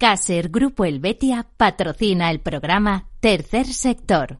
Caser 0.00 0.48
Grupo 0.48 0.84
Helvetia 0.84 1.44
patrocina 1.56 2.30
el 2.30 2.38
programa 2.38 3.08
Tercer 3.18 3.66
Sector. 3.66 4.38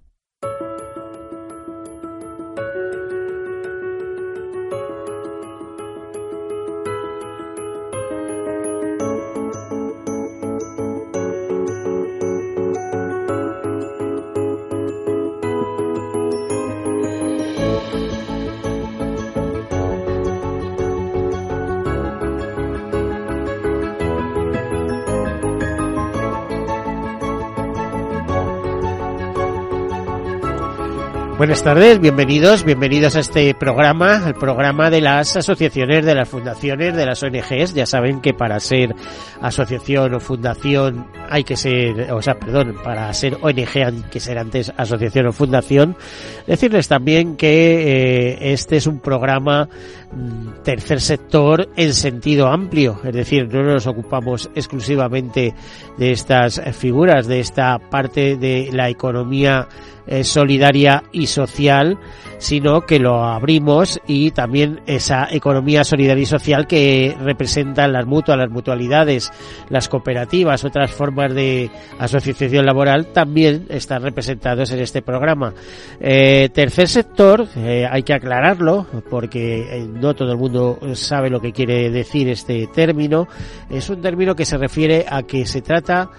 Buenas 31.39 31.63
tardes, 31.63 32.01
bienvenidos, 32.01 32.65
bienvenidos 32.65 33.15
a 33.15 33.21
este 33.21 33.55
programa, 33.55 34.25
el 34.27 34.35
programa 34.35 34.91
de 34.91 35.01
las 35.01 35.37
asociaciones, 35.37 36.05
de 36.05 36.17
las 36.17 36.29
fundaciones, 36.29 36.97
de 36.97 37.07
las 37.07 37.23
ONGs. 37.23 37.75
Ya 37.75 37.87
saben 37.87 38.21
que 38.21 38.35
para 38.35 38.59
ser 38.59 38.93
asociación 39.41 40.15
o 40.15 40.19
fundación 40.19 41.07
hay 41.31 41.45
que 41.45 41.57
ser, 41.57 42.11
o 42.11 42.21
sea, 42.23 42.35
perdón, 42.41 42.75
para 42.83 43.13
ser 43.13 43.39
ONG 43.41 43.85
hay 43.87 44.03
que 44.11 44.19
ser 44.19 44.37
antes 44.37 44.73
asociación 44.77 45.29
o 45.29 45.33
fundación. 45.33 45.97
Decirles 46.45 46.89
también 46.89 47.37
que 47.37 48.33
eh, 48.33 48.53
este 48.53 48.77
es 48.77 48.89
un 48.89 48.99
programa 48.99 49.69
mm, 50.11 50.65
tercer 50.65 51.01
sector 51.01 51.69
en 51.77 51.95
sentido 51.95 52.49
amplio, 52.49 53.01
es 53.05 53.15
decir, 53.15 53.47
no 53.47 53.63
nos 53.63 53.87
ocupamos 53.87 54.51
exclusivamente 54.57 55.55
de 55.99 56.11
estas 56.11 56.61
figuras, 56.77 57.29
de 57.29 57.39
esta 57.39 57.79
parte 57.79 58.37
de 58.37 58.71
la 58.73 58.89
economía 58.89 59.69
eh, 60.11 60.25
solidaria 60.25 61.05
y 61.13 61.27
social, 61.27 61.99
sino 62.39 62.83
que 62.83 62.99
lo 62.99 63.25
abrimos 63.25 64.01
y 64.07 64.31
también 64.31 64.81
esa 64.87 65.29
economía 65.31 65.85
solidaria 65.85 66.23
y 66.23 66.27
social 66.27 66.67
que 66.67 67.15
representan 67.21 67.93
las 67.93 68.07
mutuas, 68.07 68.39
las 68.39 68.51
mutualidades, 68.51 69.31
las 69.69 69.89
cooperativas, 69.91 70.65
otras 70.65 70.91
formas 70.93 71.35
de 71.35 71.71
asociación 71.99 72.65
laboral 72.65 73.13
también 73.13 73.67
están 73.69 74.03
representados 74.03 74.71
en 74.71 74.81
este 74.81 75.03
programa. 75.03 75.53
Eh, 76.01 76.49
tercer 76.55 76.89
sector, 76.89 77.47
eh, 77.57 77.87
hay 77.91 78.03
que 78.03 78.15
aclararlo 78.15 78.87
porque 79.11 79.87
no 79.93 80.15
todo 80.15 80.33
el 80.33 80.39
mundo 80.39 80.79
sabe 80.95 81.29
lo 81.29 81.41
que 81.41 81.53
quiere 81.53 81.91
decir 81.91 82.29
este 82.29 82.67
término. 82.69 83.29
Es 83.69 83.91
un 83.91 84.01
término 84.01 84.35
que 84.35 84.47
se 84.47 84.57
refiere 84.57 85.05
a 85.07 85.23
que 85.23 85.45
se 85.45 85.61
trata 85.61 86.11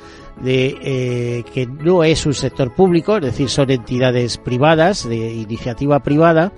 de 0.42 0.78
eh, 0.82 1.44
que 1.54 1.66
no 1.66 2.04
es 2.04 2.26
un 2.26 2.34
sector 2.34 2.74
público, 2.74 3.18
es 3.18 3.24
decir, 3.24 3.50
son 3.50 3.72
entidades 3.72 4.38
privadas, 4.38 5.08
de 5.08 5.34
iniciativa 5.34 6.00
privada, 6.02 6.52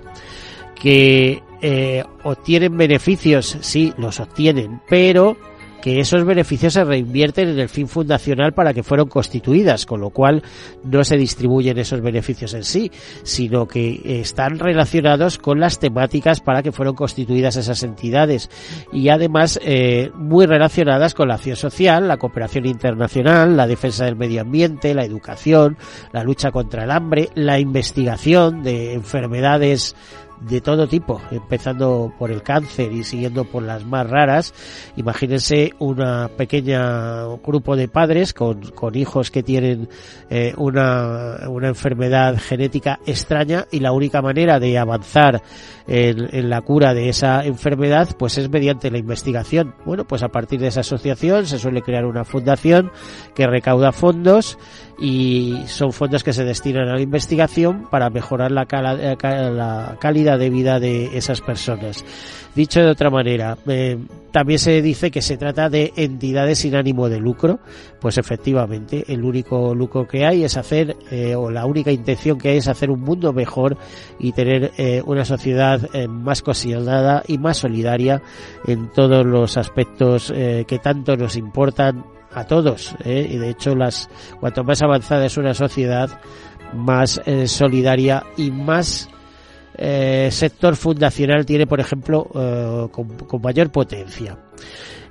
que 0.74 1.42
eh, 1.60 2.04
obtienen 2.24 2.76
beneficios, 2.76 3.56
sí, 3.60 3.92
los 3.96 4.20
obtienen, 4.20 4.80
pero 4.88 5.36
que 5.82 6.00
esos 6.00 6.24
beneficios 6.24 6.72
se 6.72 6.84
reinvierten 6.84 7.48
en 7.48 7.58
el 7.58 7.68
fin 7.68 7.88
fundacional 7.88 8.54
para 8.54 8.72
que 8.72 8.84
fueron 8.84 9.08
constituidas, 9.08 9.84
con 9.84 10.00
lo 10.00 10.10
cual 10.10 10.42
no 10.84 11.04
se 11.04 11.16
distribuyen 11.16 11.76
esos 11.76 12.00
beneficios 12.00 12.54
en 12.54 12.62
sí, 12.62 12.90
sino 13.24 13.66
que 13.66 14.00
están 14.20 14.60
relacionados 14.60 15.38
con 15.38 15.60
las 15.60 15.80
temáticas 15.80 16.40
para 16.40 16.62
que 16.62 16.72
fueron 16.72 16.94
constituidas 16.94 17.56
esas 17.56 17.82
entidades. 17.82 18.48
Y 18.92 19.08
además 19.08 19.58
eh, 19.62 20.10
muy 20.14 20.46
relacionadas 20.46 21.14
con 21.14 21.28
la 21.28 21.34
acción 21.34 21.56
social, 21.56 22.06
la 22.06 22.16
cooperación 22.16 22.64
internacional, 22.66 23.56
la 23.56 23.66
defensa 23.66 24.04
del 24.04 24.16
medio 24.16 24.42
ambiente, 24.42 24.94
la 24.94 25.04
educación, 25.04 25.76
la 26.12 26.22
lucha 26.22 26.52
contra 26.52 26.84
el 26.84 26.92
hambre, 26.92 27.28
la 27.34 27.58
investigación 27.58 28.62
de 28.62 28.94
enfermedades 28.94 29.96
de 30.48 30.60
todo 30.60 30.86
tipo, 30.86 31.20
empezando 31.30 32.12
por 32.18 32.30
el 32.30 32.42
cáncer 32.42 32.92
y 32.92 33.04
siguiendo 33.04 33.44
por 33.44 33.62
las 33.62 33.84
más 33.84 34.08
raras. 34.08 34.54
Imagínense 34.96 35.72
una 35.78 36.28
pequeña 36.28 37.24
grupo 37.44 37.76
de 37.76 37.88
padres 37.88 38.32
con, 38.32 38.60
con 38.70 38.94
hijos 38.96 39.30
que 39.30 39.42
tienen 39.42 39.88
eh, 40.30 40.54
una, 40.56 41.48
una 41.48 41.68
enfermedad 41.68 42.36
genética 42.38 43.00
extraña 43.06 43.66
y 43.70 43.80
la 43.80 43.92
única 43.92 44.22
manera 44.22 44.58
de 44.58 44.78
avanzar 44.78 45.42
en, 45.86 46.34
en, 46.34 46.50
la 46.50 46.60
cura 46.62 46.94
de 46.94 47.08
esa 47.08 47.44
enfermedad 47.44 48.08
pues 48.18 48.38
es 48.38 48.48
mediante 48.50 48.90
la 48.90 48.98
investigación. 48.98 49.74
Bueno, 49.84 50.04
pues 50.06 50.22
a 50.22 50.28
partir 50.28 50.60
de 50.60 50.68
esa 50.68 50.80
asociación 50.80 51.46
se 51.46 51.58
suele 51.58 51.82
crear 51.82 52.04
una 52.04 52.24
fundación 52.24 52.90
que 53.34 53.46
recauda 53.46 53.92
fondos 53.92 54.58
y 55.02 55.64
son 55.66 55.92
fondos 55.92 56.22
que 56.22 56.32
se 56.32 56.44
destinan 56.44 56.88
a 56.88 56.94
la 56.94 57.00
investigación 57.00 57.88
para 57.90 58.08
mejorar 58.08 58.52
la, 58.52 58.66
la 58.70 59.96
calidad 60.00 60.38
de 60.38 60.48
vida 60.48 60.78
de 60.78 61.16
esas 61.18 61.40
personas. 61.40 62.04
Dicho 62.54 62.80
de 62.80 62.90
otra 62.90 63.10
manera, 63.10 63.58
eh, 63.66 63.98
también 64.30 64.60
se 64.60 64.80
dice 64.80 65.10
que 65.10 65.20
se 65.20 65.36
trata 65.36 65.68
de 65.68 65.92
entidades 65.96 66.60
sin 66.60 66.76
ánimo 66.76 67.08
de 67.08 67.18
lucro, 67.18 67.58
pues 68.00 68.16
efectivamente 68.16 69.04
el 69.08 69.24
único 69.24 69.74
lucro 69.74 70.06
que 70.06 70.24
hay 70.24 70.44
es 70.44 70.56
hacer, 70.56 70.96
eh, 71.10 71.34
o 71.34 71.50
la 71.50 71.66
única 71.66 71.90
intención 71.90 72.38
que 72.38 72.50
hay 72.50 72.58
es 72.58 72.68
hacer 72.68 72.90
un 72.90 73.00
mundo 73.00 73.32
mejor 73.32 73.76
y 74.20 74.30
tener 74.30 74.70
eh, 74.76 75.02
una 75.04 75.24
sociedad 75.24 75.80
eh, 75.94 76.06
más 76.06 76.42
cohesionada 76.42 77.24
y 77.26 77.38
más 77.38 77.56
solidaria 77.56 78.22
en 78.68 78.88
todos 78.92 79.26
los 79.26 79.56
aspectos 79.56 80.32
eh, 80.32 80.64
que 80.68 80.78
tanto 80.78 81.16
nos 81.16 81.34
importan 81.34 82.04
a 82.34 82.44
todos 82.44 82.94
¿eh? 83.04 83.26
y 83.30 83.36
de 83.38 83.50
hecho 83.50 83.74
las 83.74 84.08
cuanto 84.40 84.64
más 84.64 84.82
avanzada 84.82 85.26
es 85.26 85.36
una 85.36 85.54
sociedad 85.54 86.10
más 86.72 87.20
eh, 87.26 87.46
solidaria 87.46 88.24
y 88.36 88.50
más 88.50 89.08
eh, 89.76 90.28
sector 90.30 90.76
fundacional 90.76 91.46
tiene 91.46 91.66
por 91.66 91.80
ejemplo 91.80 92.28
eh, 92.34 92.88
con, 92.90 93.42
mayor 93.42 93.70
potencia. 93.70 94.36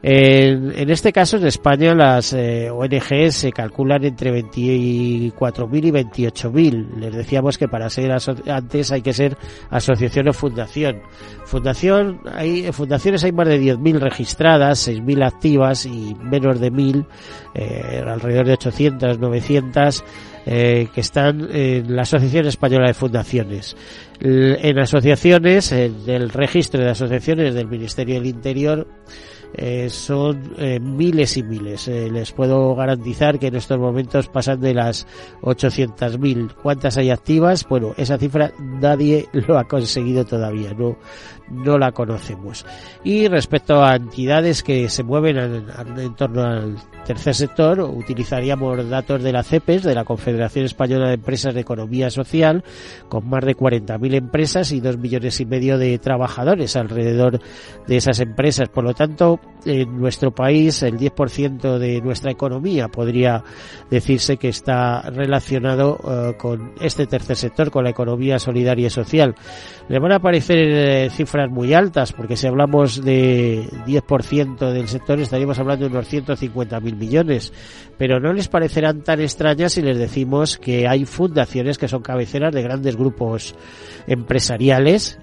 En, 0.04 0.72
en, 0.76 0.90
este 0.90 1.14
caso 1.14 1.38
en 1.38 1.46
España 1.46 1.94
las 1.94 2.34
eh, 2.34 2.72
ONG 2.72 3.32
se 3.32 3.52
calculan 3.52 4.04
entre 4.04 4.32
24.000 4.32 5.32
y 5.32 5.32
28.000 5.32 6.96
les 6.98 7.14
decíamos 7.14 7.60
que 7.60 7.68
para 7.68 7.88
ser 7.88 8.12
antes 8.12 8.92
hay 8.92 9.04
que 9.04 9.14
ser 9.14 9.38
asociación 9.70 10.28
o 10.30 10.34
fundación. 10.34 11.02
Fundación 11.46 12.22
hay 12.34 12.72
fundaciones 12.72 13.24
hay 13.24 13.32
más 13.32 13.48
de 13.48 13.62
10.000 13.62 14.00
registradas 14.00 14.88
6.000 14.88 15.24
activas 15.24 15.86
y 15.86 16.16
menos 16.16 16.60
de 16.60 16.72
1.000 16.72 17.06
eh, 17.54 18.04
alrededor 18.04 18.48
de 18.48 18.54
800 18.54 19.20
900 19.20 20.04
eh, 20.46 20.88
que 20.94 21.02
están 21.02 21.48
en 21.52 21.96
la 21.96 22.04
Asociación 22.04 22.48
Española 22.48 22.88
de 22.88 22.94
Fundaciones. 22.94 23.76
En 24.20 24.78
asociaciones, 24.78 25.72
en 25.72 25.96
el 26.08 26.30
registro 26.30 26.84
de 26.84 26.92
asociaciones 26.92 27.56
del 27.56 27.68
Ministerio 27.68 28.16
del 28.16 28.28
Interior, 28.28 28.88
eh, 29.54 29.90
son 29.90 30.54
eh, 30.58 30.80
miles 30.80 31.36
y 31.36 31.44
miles. 31.44 31.88
Eh, 31.88 32.10
les 32.10 32.32
puedo 32.32 32.74
garantizar 32.76 33.38
que 33.38 33.48
en 33.48 33.56
estos 33.56 33.78
momentos 33.78 34.28
pasan 34.28 34.62
de 34.62 34.74
las 34.74 35.06
800.000. 35.42 36.54
¿Cuántas 36.62 36.98
hay 36.98 37.10
activas? 37.10 37.68
Bueno, 37.68 37.94
esa 37.98 38.18
cifra 38.18 38.54
nadie 38.60 39.28
lo 39.34 39.58
ha 39.58 39.66
conseguido 39.66 40.26
todavía, 40.26 40.74
no, 40.74 40.98
no 41.52 41.78
la 41.78 41.92
conocemos. 41.92 42.66
Y 43.04 43.28
respecto 43.28 43.84
a 43.84 43.96
entidades 43.96 44.64
que 44.64 44.90
se 44.90 45.04
mueven 45.04 45.38
en, 45.38 46.16
torno 46.16 46.44
al 46.44 46.76
tercer 47.06 47.36
sector, 47.36 47.82
utilizaríamos 47.82 48.90
datos 48.90 49.22
de 49.22 49.32
la 49.32 49.44
CEPES, 49.44 49.84
de 49.84 49.96
la 49.96 50.06
Confederación 50.06 50.66
Española 50.66 51.08
de 51.08 51.16
Empresas 51.16 51.54
de 51.54 51.62
Economía 51.62 52.10
Social, 52.10 52.64
con 53.10 53.30
más 53.30 53.44
de 53.46 53.56
40.000 53.56 54.16
empresas 54.16 54.72
y 54.72 54.80
dos 54.80 54.98
millones 54.98 55.40
y 55.40 55.46
medio 55.46 55.78
de 55.78 55.98
trabajadores 56.00 56.76
alrededor 56.76 57.40
de 57.88 57.98
esas 57.98 58.20
empresas. 58.20 58.70
Por 58.70 58.84
lo 58.84 58.94
tanto, 58.94 59.40
en 59.66 60.00
nuestro 60.00 60.32
país, 60.32 60.84
el 60.84 60.98
10% 60.98 61.78
de 61.78 62.02
nuestra 62.02 62.32
economía 62.32 62.88
podría 62.88 63.44
decirse 63.90 64.38
que 64.38 64.50
está 64.50 65.02
relacionado 65.02 65.98
uh, 66.04 66.38
con 66.38 66.74
este 66.80 67.08
tercer 67.08 67.36
sector, 67.36 67.72
con 67.72 67.84
la 67.84 67.90
economía 67.90 68.40
solidaria 68.40 68.88
y 68.88 68.90
social. 68.90 69.36
Le 69.88 70.00
van 70.00 70.14
a 70.14 70.20
parecer 70.20 70.58
eh, 70.58 71.10
cifras 71.12 71.41
muy 71.50 71.74
altas, 71.74 72.14
porque 72.14 72.36
si 72.36 72.48
hablamos 72.48 73.04
de 73.04 73.68
10% 73.86 74.72
del 74.72 74.88
sector 74.88 75.20
estaríamos 75.20 75.60
hablando 75.60 75.86
de 75.86 75.92
unos 75.92 76.12
150.000 76.12 76.96
millones, 76.96 77.54
pero 77.98 78.20
no 78.20 78.34
les 78.34 78.48
parecerán 78.48 79.02
tan 79.02 79.22
extrañas 79.22 79.74
si 79.74 79.82
les 79.82 79.98
decimos 79.98 80.58
que 80.58 80.88
hay 80.88 81.06
fundaciones 81.06 81.78
que 81.78 81.88
son 81.88 82.02
cabeceras 82.02 82.54
de 82.54 82.62
grandes 82.62 82.96
grupos 82.96 83.56
empresariales 84.08 85.20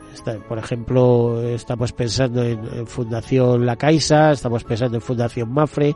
por 0.48 0.58
ejemplo, 0.58 1.42
estamos 1.42 1.92
pensando 1.92 2.42
en, 2.42 2.86
Fundación 2.86 3.64
La 3.64 3.76
Caixa, 3.76 4.32
estamos 4.32 4.64
pensando 4.64 4.96
en 4.96 5.00
Fundación 5.00 5.52
Mafre, 5.52 5.94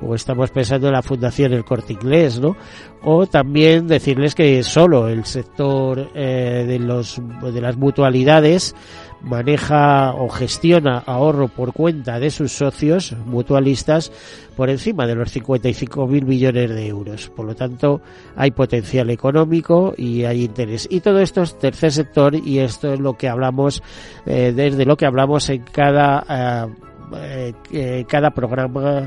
o 0.00 0.14
estamos 0.14 0.50
pensando 0.50 0.88
en 0.88 0.92
la 0.92 1.02
Fundación 1.02 1.52
El 1.52 1.64
Corte 1.64 1.94
Inglés, 1.94 2.40
¿no? 2.40 2.56
O 3.02 3.26
también 3.26 3.86
decirles 3.86 4.34
que 4.34 4.62
solo 4.62 5.08
el 5.08 5.24
sector 5.24 6.10
eh, 6.14 6.64
de 6.66 6.78
los 6.78 7.20
de 7.42 7.60
las 7.60 7.76
mutualidades 7.76 8.74
maneja 9.22 10.14
o 10.14 10.28
gestiona 10.28 10.98
ahorro 10.98 11.48
por 11.48 11.72
cuenta 11.72 12.18
de 12.18 12.30
sus 12.30 12.52
socios 12.52 13.14
mutualistas 13.24 14.12
por 14.56 14.68
encima 14.68 15.06
de 15.06 15.14
los 15.14 15.34
55.000 15.34 16.24
millones 16.24 16.70
de 16.70 16.86
euros. 16.86 17.30
Por 17.30 17.46
lo 17.46 17.54
tanto, 17.54 18.00
hay 18.36 18.50
potencial 18.50 19.10
económico 19.10 19.94
y 19.96 20.24
hay 20.24 20.44
interés. 20.44 20.86
Y 20.90 21.00
todo 21.00 21.20
esto 21.20 21.42
es 21.42 21.58
tercer 21.58 21.92
sector 21.92 22.34
y 22.34 22.58
esto 22.58 22.92
es 22.92 23.00
lo 23.00 23.14
que 23.14 23.28
hablamos, 23.28 23.82
eh, 24.26 24.52
desde 24.54 24.84
lo 24.84 24.96
que 24.96 25.06
hablamos 25.06 25.48
en 25.50 25.62
cada... 25.62 26.68
Eh, 27.14 27.52
eh, 27.70 28.06
cada 28.08 28.30
programa, 28.30 29.02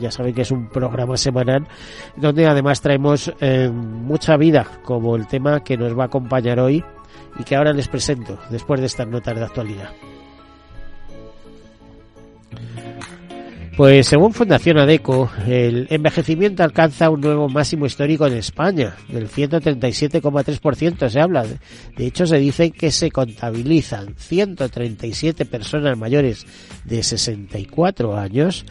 ya 0.00 0.10
saben 0.10 0.32
que 0.32 0.40
es 0.40 0.50
un 0.50 0.70
programa 0.70 1.18
semanal, 1.18 1.66
donde 2.16 2.46
además 2.46 2.80
traemos 2.80 3.30
mucha 3.70 4.38
vida, 4.38 4.66
como 4.82 5.14
el 5.14 5.26
tema 5.26 5.60
que 5.60 5.76
nos 5.76 5.94
va 5.94 6.04
a 6.04 6.06
acompañar 6.06 6.58
hoy, 6.58 6.82
y 7.38 7.44
que 7.44 7.56
ahora 7.56 7.72
les 7.72 7.88
presento 7.88 8.38
después 8.50 8.80
de 8.80 8.86
estas 8.86 9.08
notas 9.08 9.34
de 9.34 9.44
actualidad. 9.44 9.90
Pues 13.76 14.06
según 14.06 14.32
Fundación 14.32 14.78
ADECO, 14.78 15.28
el 15.48 15.88
envejecimiento 15.90 16.62
alcanza 16.62 17.10
un 17.10 17.20
nuevo 17.20 17.48
máximo 17.48 17.86
histórico 17.86 18.24
en 18.24 18.34
España, 18.34 18.94
del 19.08 19.28
137,3% 19.28 21.08
se 21.08 21.20
habla. 21.20 21.44
De 21.96 22.06
hecho, 22.06 22.24
se 22.24 22.38
dice 22.38 22.70
que 22.70 22.92
se 22.92 23.10
contabilizan 23.10 24.14
137 24.16 25.44
personas 25.44 25.98
mayores 25.98 26.46
de 26.84 27.02
64 27.02 28.16
años 28.16 28.64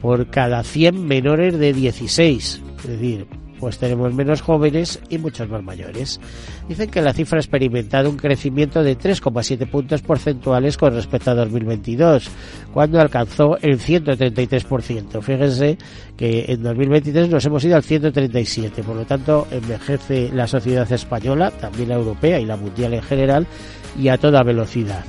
por 0.00 0.30
cada 0.30 0.62
100 0.62 1.04
menores 1.06 1.58
de 1.58 1.74
16. 1.74 2.62
Es 2.78 2.86
decir, 2.88 3.26
pues 3.58 3.78
tenemos 3.78 4.12
menos 4.14 4.42
jóvenes 4.42 5.00
y 5.08 5.18
muchos 5.18 5.48
más 5.48 5.62
mayores. 5.62 6.20
Dicen 6.68 6.90
que 6.90 7.02
la 7.02 7.12
cifra 7.12 7.38
ha 7.38 7.40
experimentado 7.40 8.10
un 8.10 8.16
crecimiento 8.16 8.82
de 8.82 8.98
3,7 8.98 9.68
puntos 9.68 10.02
porcentuales 10.02 10.76
con 10.76 10.94
respecto 10.94 11.30
a 11.30 11.34
2022, 11.34 12.28
cuando 12.72 13.00
alcanzó 13.00 13.56
el 13.62 13.78
133%. 13.78 15.22
Fíjense 15.22 15.78
que 16.16 16.46
en 16.48 16.62
2023 16.62 17.28
nos 17.28 17.44
hemos 17.46 17.64
ido 17.64 17.76
al 17.76 17.82
137, 17.82 18.82
por 18.82 18.96
lo 18.96 19.04
tanto 19.04 19.46
envejece 19.50 20.30
la 20.32 20.46
sociedad 20.46 20.90
española, 20.92 21.50
también 21.50 21.90
la 21.90 21.96
europea 21.96 22.38
y 22.40 22.46
la 22.46 22.56
mundial 22.56 22.94
en 22.94 23.02
general, 23.02 23.46
y 23.98 24.08
a 24.08 24.18
toda 24.18 24.42
velocidad. 24.42 25.04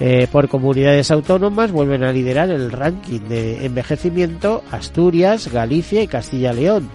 Eh, 0.00 0.26
por 0.32 0.48
comunidades 0.48 1.10
autónomas 1.10 1.70
vuelven 1.70 2.02
a 2.02 2.12
liderar 2.12 2.50
el 2.50 2.72
ranking 2.72 3.20
de 3.20 3.66
envejecimiento 3.66 4.64
Asturias, 4.70 5.52
Galicia 5.52 6.02
y 6.02 6.08
Castilla-León 6.08 6.88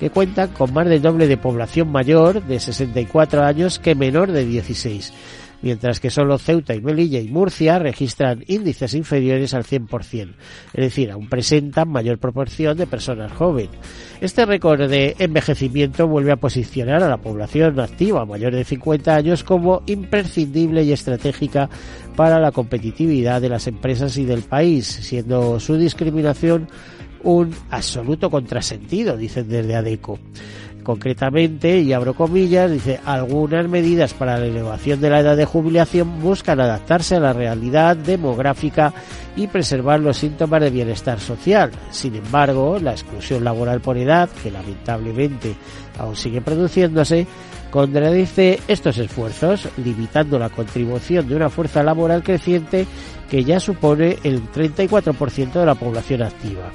que 0.00 0.08
cuentan 0.08 0.48
con 0.48 0.72
más 0.72 0.88
del 0.88 1.02
doble 1.02 1.28
de 1.28 1.36
población 1.36 1.92
mayor 1.92 2.42
de 2.42 2.58
64 2.58 3.44
años 3.44 3.78
que 3.78 3.94
menor 3.94 4.32
de 4.32 4.46
16, 4.46 5.12
mientras 5.60 6.00
que 6.00 6.08
solo 6.08 6.38
Ceuta 6.38 6.74
y 6.74 6.80
Melilla 6.80 7.20
y 7.20 7.28
Murcia 7.28 7.78
registran 7.78 8.42
índices 8.46 8.94
inferiores 8.94 9.52
al 9.52 9.64
100%, 9.64 10.32
es 10.72 10.80
decir, 10.84 11.10
aún 11.10 11.28
presentan 11.28 11.90
mayor 11.90 12.16
proporción 12.16 12.78
de 12.78 12.86
personas 12.86 13.30
jóvenes. 13.32 13.76
Este 14.22 14.46
récord 14.46 14.88
de 14.88 15.16
envejecimiento 15.18 16.08
vuelve 16.08 16.32
a 16.32 16.36
posicionar 16.36 17.02
a 17.02 17.08
la 17.10 17.18
población 17.18 17.78
activa 17.78 18.24
mayor 18.24 18.54
de 18.54 18.64
50 18.64 19.14
años 19.14 19.44
como 19.44 19.82
imprescindible 19.84 20.82
y 20.82 20.92
estratégica 20.92 21.68
para 22.16 22.40
la 22.40 22.52
competitividad 22.52 23.42
de 23.42 23.50
las 23.50 23.66
empresas 23.66 24.16
y 24.16 24.24
del 24.24 24.44
país, 24.44 24.86
siendo 24.86 25.60
su 25.60 25.76
discriminación 25.76 26.68
un 27.22 27.54
absoluto 27.70 28.30
contrasentido, 28.30 29.16
dicen 29.16 29.48
desde 29.48 29.76
ADECO. 29.76 30.18
Concretamente, 30.82 31.78
y 31.80 31.92
abro 31.92 32.14
comillas, 32.14 32.70
dice, 32.70 33.00
algunas 33.04 33.68
medidas 33.68 34.14
para 34.14 34.38
la 34.38 34.46
elevación 34.46 35.00
de 35.00 35.10
la 35.10 35.20
edad 35.20 35.36
de 35.36 35.44
jubilación 35.44 36.20
buscan 36.22 36.58
adaptarse 36.58 37.16
a 37.16 37.20
la 37.20 37.32
realidad 37.34 37.96
demográfica 37.96 38.94
y 39.36 39.46
preservar 39.46 40.00
los 40.00 40.16
síntomas 40.16 40.62
de 40.62 40.70
bienestar 40.70 41.20
social. 41.20 41.70
Sin 41.90 42.14
embargo, 42.14 42.78
la 42.80 42.92
exclusión 42.92 43.44
laboral 43.44 43.80
por 43.80 43.98
edad, 43.98 44.30
que 44.42 44.50
lamentablemente 44.50 45.54
aún 45.98 46.16
sigue 46.16 46.40
produciéndose, 46.40 47.26
contradice 47.70 48.58
estos 48.66 48.98
esfuerzos, 48.98 49.68
limitando 49.76 50.38
la 50.38 50.48
contribución 50.48 51.28
de 51.28 51.36
una 51.36 51.50
fuerza 51.50 51.82
laboral 51.82 52.22
creciente 52.22 52.86
que 53.30 53.44
ya 53.44 53.60
supone 53.60 54.16
el 54.24 54.42
34% 54.50 55.52
de 55.52 55.66
la 55.66 55.74
población 55.74 56.22
activa. 56.22 56.72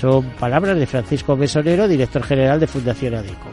Son 0.00 0.24
palabras 0.30 0.78
de 0.78 0.86
Francisco 0.86 1.36
Mesonero, 1.36 1.86
director 1.86 2.22
general 2.22 2.58
de 2.58 2.66
Fundación 2.66 3.14
ADECO. 3.14 3.50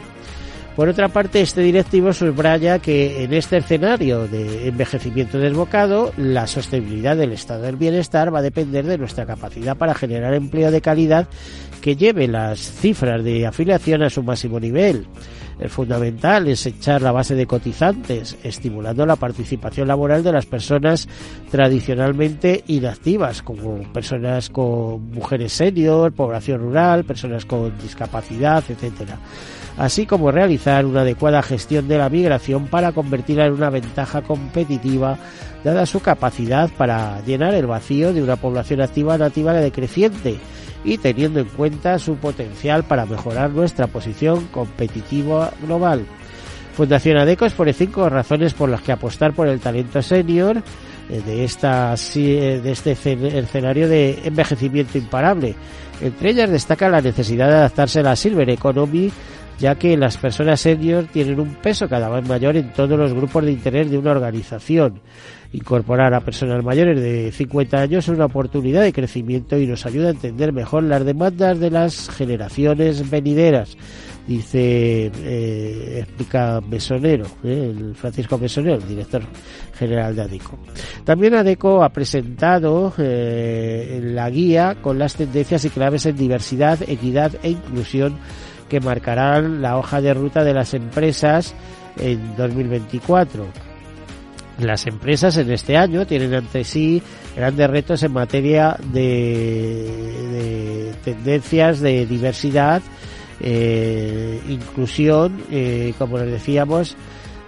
Por 0.78 0.88
otra 0.88 1.10
parte, 1.10 1.42
este 1.42 1.62
directivo 1.62 2.14
subraya 2.14 2.80
que 2.80 3.24
en 3.24 3.34
este 3.34 3.58
escenario 3.58 4.28
de 4.28 4.68
envejecimiento 4.68 5.40
desbocado, 5.40 6.14
la 6.16 6.48
sostenibilidad 6.48 7.18
del 7.18 7.34
estado 7.34 7.64
del 7.64 7.76
bienestar 7.76 8.34
va 8.34 8.40
a 8.40 8.44
depender 8.44 8.86
de 8.86 8.98
nuestra 8.98 9.26
capacidad 9.26 9.76
para 9.76 9.96
generar 9.96 10.36
empleo 10.36 10.72
de 10.72 10.80
calidad 10.80 11.28
que 11.82 11.98
lleve 11.98 12.28
las 12.28 12.60
cifras 12.60 13.24
de 13.24 13.46
afiliación 13.46 14.04
a 14.04 14.10
su 14.10 14.24
máximo 14.24 14.60
nivel. 14.60 15.08
El 15.60 15.70
fundamental 15.70 16.48
es 16.48 16.66
echar 16.66 17.02
la 17.02 17.12
base 17.12 17.34
de 17.34 17.48
cotizantes, 17.48 18.38
estimulando 18.44 19.06
la 19.06 19.16
participación 19.16 19.88
laboral 19.88 20.24
de 20.24 20.32
las 20.32 20.46
personas 20.46 21.08
tradicionalmente 21.50 22.64
inactivas, 22.68 23.42
como 23.42 23.82
personas 23.92 24.50
con 24.50 25.10
mujeres 25.10 25.54
senior, 25.54 26.12
población 26.14 26.62
rural, 26.62 27.06
personas 27.06 27.46
con 27.46 27.78
discapacidad, 27.80 28.64
etcétera 28.70 29.18
así 29.78 30.08
como 30.08 30.32
realizar 30.32 30.86
una 30.86 31.02
adecuada 31.02 31.44
gestión 31.44 31.88
de 31.88 31.98
la 31.98 32.10
migración 32.10 32.66
para 32.66 32.92
convertirla 32.92 33.46
en 33.46 33.54
una 33.54 33.70
ventaja 33.70 34.24
competitiva 34.24 35.18
dada 35.64 35.86
su 35.86 36.00
capacidad 36.02 36.70
para 36.78 37.22
llenar 37.26 37.54
el 37.54 37.68
vacío 37.68 38.14
de 38.14 38.24
una 38.24 38.36
población 38.36 38.82
activa 38.82 39.18
nativa 39.18 39.54
decreciente 39.54 40.38
y 40.88 40.98
teniendo 40.98 41.42
en 41.42 41.48
cuenta 41.48 42.00
su 42.00 42.16
potencial 42.16 42.84
para 42.84 43.06
mejorar 43.06 43.50
nuestra 43.50 43.88
posición 43.88 44.48
competitiva 44.48 45.52
global. 45.62 46.06
Fundación 46.76 47.18
ADECO 47.18 47.46
expone 47.46 47.74
cinco 47.74 48.08
razones 48.08 48.54
por 48.54 48.70
las 48.70 48.82
que 48.82 48.94
apostar 48.94 49.34
por 49.34 49.50
el 49.50 49.60
talento 49.60 50.02
senior 50.02 50.64
eh, 51.10 51.22
de, 51.26 51.44
eh, 51.44 52.62
de 52.64 52.72
este 52.72 52.92
escenario 53.38 53.90
de 53.90 54.22
envejecimiento 54.24 54.98
imparable. 54.98 55.56
Entre 56.00 56.30
ellas 56.30 56.50
destaca 56.50 56.88
la 56.88 57.02
necesidad 57.02 57.50
de 57.50 57.56
adaptarse 57.56 58.00
a 58.00 58.04
la 58.04 58.16
Silver 58.16 58.50
Economy 58.50 59.12
ya 59.60 59.76
que 59.76 59.98
las 59.98 60.18
personas 60.18 60.62
senior 60.62 61.06
tienen 61.12 61.40
un 61.40 61.56
peso 61.56 61.90
cada 61.90 62.10
vez 62.10 62.28
mayor 62.28 62.56
en 62.58 62.72
todos 62.74 62.98
los 62.98 63.14
grupos 63.14 63.44
de 63.44 63.52
interés 63.52 63.90
de 63.90 63.98
una 63.98 64.12
organización. 64.12 65.02
Incorporar 65.54 66.14
a 66.14 66.20
personas 66.20 66.64
mayores 66.64 67.00
de 67.00 67.32
50 67.32 67.80
años 67.80 68.08
es 68.08 68.14
una 68.14 68.26
oportunidad 68.26 68.82
de 68.82 68.92
crecimiento 68.92 69.58
y 69.58 69.66
nos 69.66 69.86
ayuda 69.86 70.08
a 70.08 70.12
entender 70.12 70.52
mejor 70.52 70.84
las 70.84 71.06
demandas 71.06 71.60
de 71.60 71.72
las 71.72 72.10
generaciones 72.10 73.10
venideras. 73.10 73.78
Dice, 74.28 75.10
eh, 75.24 76.00
explica 76.00 76.60
Mesonero, 76.60 77.26
eh, 77.46 77.74
el 77.74 77.96
Francisco 77.96 78.38
Mesonero, 78.38 78.78
director 78.80 79.22
general 79.74 80.18
de 80.18 80.24
ADECO. 80.24 80.60
También 81.06 81.34
ADECO 81.34 81.82
ha 81.82 81.90
presentado 81.90 82.94
eh, 82.98 84.02
la 84.04 84.30
guía 84.30 84.76
con 84.82 85.00
las 85.00 85.16
tendencias 85.16 85.64
y 85.64 85.70
claves 85.70 86.06
en 86.08 86.18
diversidad, 86.18 86.78
equidad 86.90 87.36
e 87.42 87.52
inclusión 87.52 88.18
que 88.68 88.82
marcarán 88.82 89.62
la 89.62 89.78
hoja 89.78 90.02
de 90.02 90.14
ruta 90.14 90.44
de 90.44 90.54
las 90.54 90.74
empresas 90.74 91.56
en 91.98 92.36
2024. 92.36 93.67
Las 94.60 94.88
empresas 94.88 95.38
en 95.38 95.52
este 95.52 95.78
año 95.78 96.08
tienen 96.08 96.34
ante 96.34 96.64
sí 96.64 97.02
grandes 97.36 97.70
retos 97.70 98.02
en 98.02 98.14
materia 98.14 98.76
de, 98.92 100.94
tendencias 101.04 101.80
de 101.80 102.08
diversidad, 102.08 102.82
eh, 103.40 104.42
inclusión, 104.50 105.44
eh, 105.52 105.94
como 106.00 106.18
les 106.18 106.32
decíamos, 106.32 106.96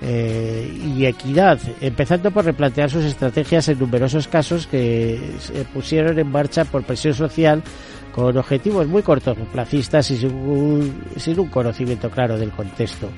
eh, 0.02 0.72
y 0.96 1.06
equidad, 1.06 1.60
empezando 1.82 2.32
por 2.32 2.46
replantear 2.46 2.90
sus 2.90 3.04
estrategias 3.04 3.68
en 3.68 3.80
numerosos 3.80 4.28
casos 4.28 4.68
que 4.68 5.20
se 5.40 5.66
pusieron 5.66 6.18
en 6.20 6.32
marcha 6.32 6.64
por 6.64 6.84
presión 6.84 7.16
social 7.16 7.64
con 8.14 8.38
objetivos 8.38 8.88
muy 8.88 9.02
cortoplacistas 9.02 10.12
y 10.12 10.18
sin 10.18 10.34
un, 10.34 11.04
sin 11.18 11.40
un 11.40 11.48
conocimiento 11.48 12.10
claro 12.10 12.38
del 12.38 12.52
contexto. 12.52 13.10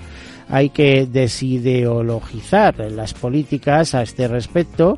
Hay 0.49 0.69
que 0.69 1.05
desideologizar 1.05 2.79
las 2.91 3.13
políticas 3.13 3.95
a 3.95 4.01
este 4.01 4.27
respecto. 4.27 4.97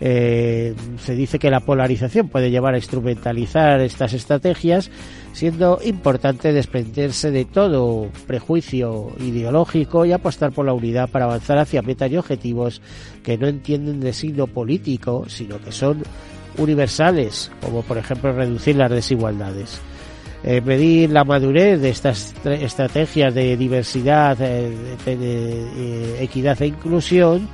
Eh, 0.00 0.74
se 0.98 1.14
dice 1.14 1.38
que 1.38 1.50
la 1.50 1.60
polarización 1.60 2.28
puede 2.28 2.50
llevar 2.50 2.74
a 2.74 2.78
instrumentalizar 2.78 3.80
estas 3.80 4.12
estrategias 4.12 4.90
siendo 5.32 5.78
importante 5.84 6.52
desprenderse 6.52 7.30
de 7.30 7.44
todo 7.44 8.08
prejuicio 8.26 9.12
ideológico 9.20 10.04
y 10.04 10.10
apostar 10.10 10.50
por 10.50 10.66
la 10.66 10.72
unidad 10.72 11.08
para 11.08 11.26
avanzar 11.26 11.58
hacia 11.58 11.80
metas 11.80 12.10
y 12.10 12.16
objetivos 12.16 12.82
que 13.22 13.38
no 13.38 13.46
entienden 13.46 14.00
de 14.00 14.12
signo 14.12 14.48
político, 14.48 15.26
sino 15.28 15.60
que 15.60 15.70
son 15.70 16.02
universales, 16.56 17.52
como 17.62 17.82
por 17.82 17.98
ejemplo 17.98 18.32
reducir 18.32 18.74
las 18.74 18.90
desigualdades. 18.90 19.80
Eh, 20.44 20.60
medir 20.60 21.10
la 21.10 21.24
madurez 21.24 21.80
de 21.80 21.90
estas 21.90 22.32
estrategias 22.44 23.34
de 23.34 23.56
diversidad, 23.56 24.36
eh, 24.40 24.70
de, 25.04 26.22
equidad 26.22 26.62
e 26.62 26.66
inclusión 26.66 27.48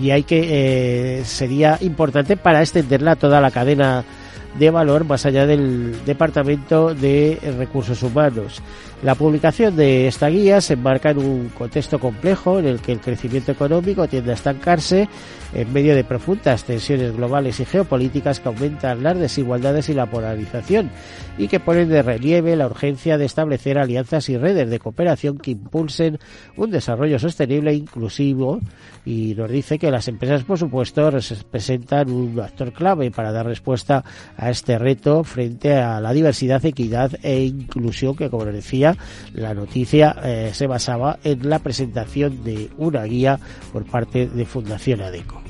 y 0.00 0.10
hay 0.10 0.22
que 0.22 1.20
sería 1.26 1.76
importante 1.82 2.38
para 2.38 2.62
extenderla 2.62 3.12
a 3.12 3.16
toda 3.16 3.42
la 3.42 3.50
cadena 3.50 4.02
de 4.58 4.70
valor 4.70 5.04
más 5.04 5.26
allá 5.26 5.46
del 5.46 6.04
Departamento 6.06 6.94
de 6.94 7.38
Recursos 7.58 8.02
Humanos. 8.02 8.62
La 9.02 9.14
publicación 9.14 9.76
de 9.76 10.08
esta 10.08 10.28
guía 10.28 10.60
se 10.60 10.74
enmarca 10.74 11.12
en 11.12 11.18
un 11.18 11.48
contexto 11.48 11.98
complejo 11.98 12.58
en 12.58 12.66
el 12.66 12.80
que 12.80 12.92
el 12.92 13.00
crecimiento 13.00 13.50
económico 13.50 14.06
tiende 14.06 14.32
a 14.32 14.34
estancarse 14.34 15.08
en 15.54 15.72
medio 15.72 15.94
de 15.94 16.04
profundas 16.04 16.64
tensiones 16.64 17.16
globales 17.16 17.58
y 17.60 17.64
geopolíticas 17.64 18.40
que 18.40 18.48
aumentan 18.48 19.02
las 19.02 19.18
desigualdades 19.18 19.88
y 19.88 19.94
la 19.94 20.04
polarización 20.04 20.90
y 21.38 21.48
que 21.48 21.60
ponen 21.60 21.88
de 21.88 22.02
relieve 22.02 22.54
la 22.56 22.66
urgencia 22.66 23.16
de 23.16 23.24
establecer 23.24 23.78
alianzas 23.78 24.28
y 24.28 24.36
redes 24.36 24.68
de 24.68 24.78
cooperación 24.78 25.38
que 25.38 25.52
impulsen 25.52 26.18
un 26.58 26.70
desarrollo 26.70 27.18
sostenible 27.18 27.70
e 27.70 27.76
inclusivo 27.76 28.60
y 29.06 29.34
nos 29.34 29.50
dice 29.50 29.78
que 29.78 29.90
las 29.90 30.08
empresas 30.08 30.44
por 30.44 30.58
supuesto 30.58 31.10
representan 31.10 32.10
un 32.10 32.38
actor 32.38 32.72
clave 32.74 33.10
para 33.10 33.32
dar 33.32 33.46
respuesta 33.46 34.04
a 34.36 34.50
este 34.50 34.78
reto 34.78 35.24
frente 35.24 35.74
a 35.74 36.00
la 36.02 36.12
diversidad, 36.12 36.64
equidad 36.66 37.12
e 37.22 37.44
inclusión 37.44 38.14
que 38.14 38.28
como 38.28 38.44
decía 38.44 38.89
la 39.34 39.54
noticia 39.54 40.16
eh, 40.22 40.50
se 40.52 40.66
basaba 40.66 41.18
en 41.24 41.48
la 41.48 41.58
presentación 41.58 42.44
de 42.44 42.70
una 42.78 43.04
guía 43.04 43.38
por 43.72 43.84
parte 43.84 44.26
de 44.28 44.44
Fundación 44.44 45.00
ADECO. 45.02 45.42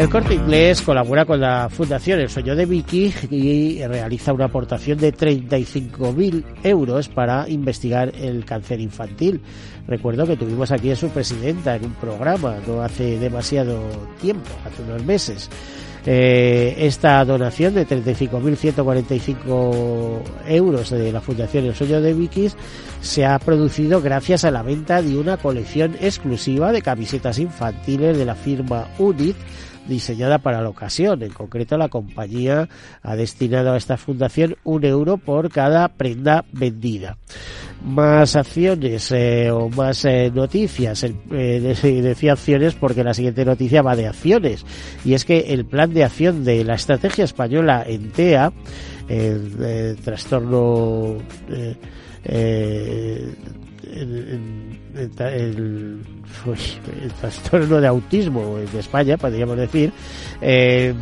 El 0.00 0.08
corte 0.08 0.34
inglés 0.34 0.80
colabora 0.80 1.26
con 1.26 1.40
la 1.40 1.68
Fundación 1.68 2.20
El 2.20 2.30
Sueño 2.30 2.56
de 2.56 2.64
Vicky 2.64 3.12
y 3.30 3.84
realiza 3.84 4.32
una 4.32 4.46
aportación 4.46 4.96
de 4.96 5.12
35.000 5.12 6.42
euros 6.62 7.10
para 7.10 7.46
investigar 7.50 8.10
el 8.18 8.46
cáncer 8.46 8.80
infantil. 8.80 9.42
Recuerdo 9.86 10.26
que 10.26 10.38
tuvimos 10.38 10.72
aquí 10.72 10.90
a 10.90 10.96
su 10.96 11.10
presidenta 11.10 11.76
en 11.76 11.84
un 11.84 11.92
programa 11.92 12.56
no 12.66 12.80
hace 12.80 13.18
demasiado 13.18 13.78
tiempo, 14.22 14.48
hace 14.64 14.82
unos 14.84 15.04
meses. 15.04 15.50
Eh, 16.06 16.76
esta 16.78 17.22
donación 17.26 17.74
de 17.74 17.86
35.145 17.86 20.22
euros 20.46 20.88
de 20.90 21.12
la 21.12 21.20
Fundación 21.20 21.66
El 21.66 21.74
Sueño 21.74 22.00
de 22.00 22.14
Vicky 22.14 22.48
se 23.02 23.26
ha 23.26 23.38
producido 23.38 24.00
gracias 24.00 24.44
a 24.44 24.50
la 24.50 24.62
venta 24.62 25.02
de 25.02 25.18
una 25.18 25.36
colección 25.36 25.94
exclusiva 26.00 26.72
de 26.72 26.80
camisetas 26.80 27.38
infantiles 27.38 28.16
de 28.16 28.24
la 28.24 28.34
firma 28.34 28.88
Unit 28.98 29.36
diseñada 29.90 30.38
para 30.38 30.62
la 30.62 30.70
ocasión. 30.70 31.22
En 31.22 31.32
concreto, 31.32 31.76
la 31.76 31.90
compañía 31.90 32.68
ha 33.02 33.16
destinado 33.16 33.72
a 33.72 33.76
esta 33.76 33.98
fundación 33.98 34.56
un 34.64 34.84
euro 34.84 35.18
por 35.18 35.50
cada 35.50 35.88
prenda 35.88 36.46
vendida. 36.52 37.18
Más 37.84 38.36
acciones 38.36 39.10
eh, 39.12 39.50
o 39.50 39.68
más 39.68 40.04
eh, 40.06 40.30
noticias. 40.34 41.04
Eh, 41.04 41.76
decía 42.02 42.32
acciones 42.32 42.74
porque 42.74 43.04
la 43.04 43.12
siguiente 43.12 43.44
noticia 43.44 43.82
va 43.82 43.96
de 43.96 44.06
acciones. 44.06 44.64
Y 45.04 45.14
es 45.14 45.26
que 45.26 45.52
el 45.52 45.66
plan 45.66 45.92
de 45.92 46.04
acción 46.04 46.44
de 46.44 46.64
la 46.64 46.74
estrategia 46.74 47.24
española 47.24 47.84
en 47.86 48.10
TEA, 48.10 48.52
el, 49.08 49.96
trastorno 50.02 51.16
el, 53.92 54.78
trastorno 57.20 57.80
de 57.80 57.86
autismo 57.86 58.58
en 58.58 58.78
España, 58.78 59.16
podríamos 59.16 59.56
decir, 59.56 59.92
eh, 60.40 60.94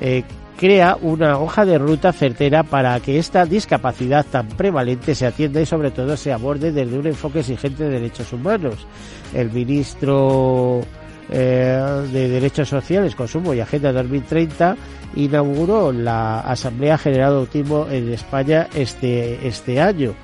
eh, 0.00 0.22
crea 0.58 0.96
una 1.00 1.38
hoja 1.38 1.64
de 1.64 1.78
ruta 1.78 2.12
certera 2.12 2.62
para 2.62 2.98
que 3.00 3.18
esta 3.18 3.44
discapacidad 3.44 4.24
tan 4.24 4.48
prevalente 4.48 5.14
se 5.14 5.26
atienda 5.26 5.60
y 5.60 5.66
sobre 5.66 5.90
todo 5.90 6.16
se 6.16 6.32
aborde 6.32 6.72
desde 6.72 6.98
un 6.98 7.06
enfoque 7.06 7.40
exigente 7.40 7.84
de 7.84 7.90
derechos 7.90 8.32
humanos. 8.32 8.86
El 9.34 9.50
ministro 9.50 10.82
eh, 11.30 12.06
de 12.12 12.28
Derechos 12.28 12.68
Sociales, 12.68 13.14
Consumo 13.14 13.54
y 13.54 13.60
Agenda 13.60 13.92
2030 13.92 14.76
inauguró 15.16 15.92
la 15.92 16.40
Asamblea 16.40 16.98
General 16.98 17.32
de 17.32 17.38
Autismo 17.38 17.86
en 17.90 18.12
España 18.12 18.68
este, 18.74 19.46
este 19.46 19.80
año. 19.80 20.14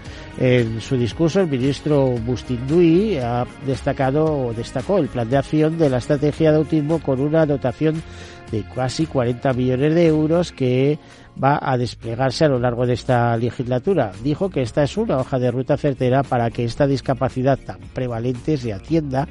En 0.41 0.81
su 0.81 0.97
discurso, 0.97 1.43
el 1.43 1.49
ministro 1.49 2.13
Bustindui 2.13 3.19
ha 3.19 3.47
destacado 3.67 4.25
o 4.25 4.55
destacó 4.55 4.97
el 4.97 5.09
plan 5.09 5.29
de 5.29 5.37
acción 5.37 5.77
de 5.77 5.91
la 5.91 5.99
estrategia 5.99 6.51
de 6.51 6.57
autismo 6.57 6.99
con 6.99 7.21
una 7.21 7.45
dotación 7.45 8.03
de 8.51 8.65
casi 8.75 9.05
40 9.05 9.53
millones 9.53 9.95
de 9.95 10.07
euros 10.07 10.51
que 10.51 10.99
va 11.43 11.59
a 11.61 11.77
desplegarse 11.77 12.47
a 12.47 12.49
lo 12.49 12.59
largo 12.59 12.87
de 12.87 12.95
esta 12.95 13.37
legislatura. 13.37 14.13
Dijo 14.25 14.49
que 14.49 14.63
esta 14.63 14.83
es 14.83 14.97
una 14.97 15.19
hoja 15.19 15.39
de 15.39 15.51
ruta 15.51 15.77
certera 15.77 16.23
para 16.23 16.51
que 16.51 16.65
esta 16.65 16.87
discapacidad 16.87 17.59
tan 17.59 17.81
prevalente 17.93 18.57
se 18.57 18.73
atienda 18.73 19.29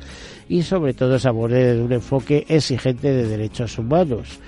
y 0.47 0.61
sobre 0.61 0.93
todo 0.93 1.17
se 1.17 1.27
aborde 1.27 1.73
de 1.73 1.81
un 1.81 1.91
enfoque 1.91 2.45
exigente 2.47 3.11
de 3.11 3.27
derechos 3.27 3.79
humanos 3.79 4.39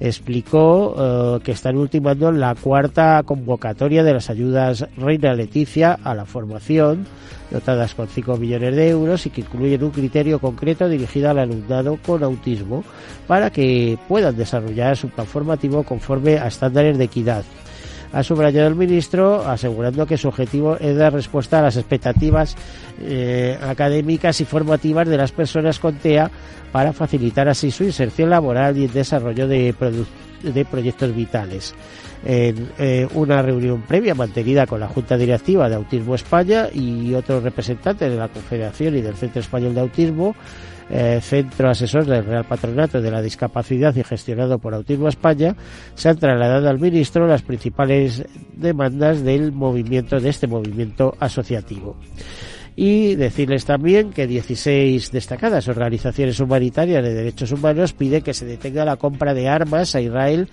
explicó 0.00 0.94
eh, 0.98 1.40
que 1.44 1.52
están 1.52 1.76
ultimando 1.76 2.32
la 2.32 2.54
cuarta 2.54 3.22
convocatoria 3.24 4.02
de 4.02 4.14
las 4.14 4.30
ayudas 4.30 4.86
Reina 4.96 5.34
Leticia 5.34 5.98
a 6.02 6.14
la 6.14 6.24
formación, 6.24 7.06
dotadas 7.50 7.94
con 7.94 8.08
5 8.08 8.36
millones 8.38 8.74
de 8.74 8.88
euros 8.88 9.26
y 9.26 9.30
que 9.30 9.42
incluyen 9.42 9.84
un 9.84 9.90
criterio 9.90 10.38
concreto 10.38 10.88
dirigido 10.88 11.30
al 11.30 11.38
alumnado 11.38 11.98
con 12.04 12.24
autismo 12.24 12.82
para 13.26 13.50
que 13.50 13.98
puedan 14.08 14.36
desarrollar 14.36 14.96
su 14.96 15.10
plan 15.10 15.26
formativo 15.26 15.82
conforme 15.82 16.38
a 16.38 16.48
estándares 16.48 16.96
de 16.96 17.04
equidad 17.04 17.44
ha 18.12 18.22
subrayado 18.22 18.68
el 18.68 18.74
ministro, 18.74 19.46
asegurando 19.46 20.06
que 20.06 20.16
su 20.16 20.28
objetivo 20.28 20.76
es 20.76 20.96
dar 20.96 21.12
respuesta 21.12 21.58
a 21.58 21.62
las 21.62 21.76
expectativas 21.76 22.56
eh, 23.00 23.58
académicas 23.62 24.40
y 24.40 24.44
formativas 24.44 25.08
de 25.08 25.16
las 25.16 25.32
personas 25.32 25.78
con 25.78 25.94
TEA 25.96 26.30
para 26.72 26.92
facilitar 26.92 27.48
así 27.48 27.70
su 27.70 27.84
inserción 27.84 28.30
laboral 28.30 28.76
y 28.78 28.84
el 28.84 28.92
desarrollo 28.92 29.46
de, 29.46 29.74
proyectos 30.70 31.14
vitales. 31.14 31.74
En 32.24 32.70
eh, 32.78 33.08
una 33.14 33.40
reunión 33.40 33.82
previa 33.82 34.14
mantenida 34.14 34.66
con 34.66 34.80
la 34.80 34.88
Junta 34.88 35.16
Directiva 35.16 35.68
de 35.68 35.76
Autismo 35.76 36.14
España 36.14 36.68
y 36.72 37.14
otros 37.14 37.42
representantes 37.42 38.10
de 38.10 38.16
la 38.16 38.28
Confederación 38.28 38.96
y 38.96 39.00
del 39.00 39.14
Centro 39.14 39.40
Español 39.40 39.74
de 39.74 39.80
Autismo, 39.80 40.34
eh, 40.90 41.20
centro 41.22 41.70
asesor 41.70 42.04
del 42.04 42.24
Real 42.24 42.44
Patronato 42.44 43.00
de 43.00 43.10
la 43.10 43.22
Discapacidad 43.22 43.94
y 43.94 44.02
gestionado 44.02 44.58
por 44.58 44.74
Autismo 44.74 45.08
España, 45.08 45.54
se 45.94 46.08
han 46.08 46.18
trasladado 46.18 46.68
al 46.68 46.80
ministro 46.80 47.26
las 47.26 47.42
principales 47.42 48.24
demandas 48.54 49.22
del 49.22 49.52
movimiento, 49.52 50.18
de 50.18 50.28
este 50.28 50.46
movimiento 50.48 51.16
asociativo. 51.20 51.96
Y 52.76 53.14
decirles 53.14 53.64
también 53.64 54.10
que 54.10 54.26
16 54.26 55.12
destacadas 55.12 55.68
organizaciones 55.68 56.40
humanitarias 56.40 57.02
de 57.04 57.14
derechos 57.14 57.52
humanos 57.52 57.92
piden 57.92 58.22
que 58.22 58.34
se 58.34 58.46
detenga 58.46 58.84
la 58.84 58.96
compra 58.96 59.34
de 59.34 59.48
armas 59.48 59.94
a 59.94 60.00
Israel 60.00 60.48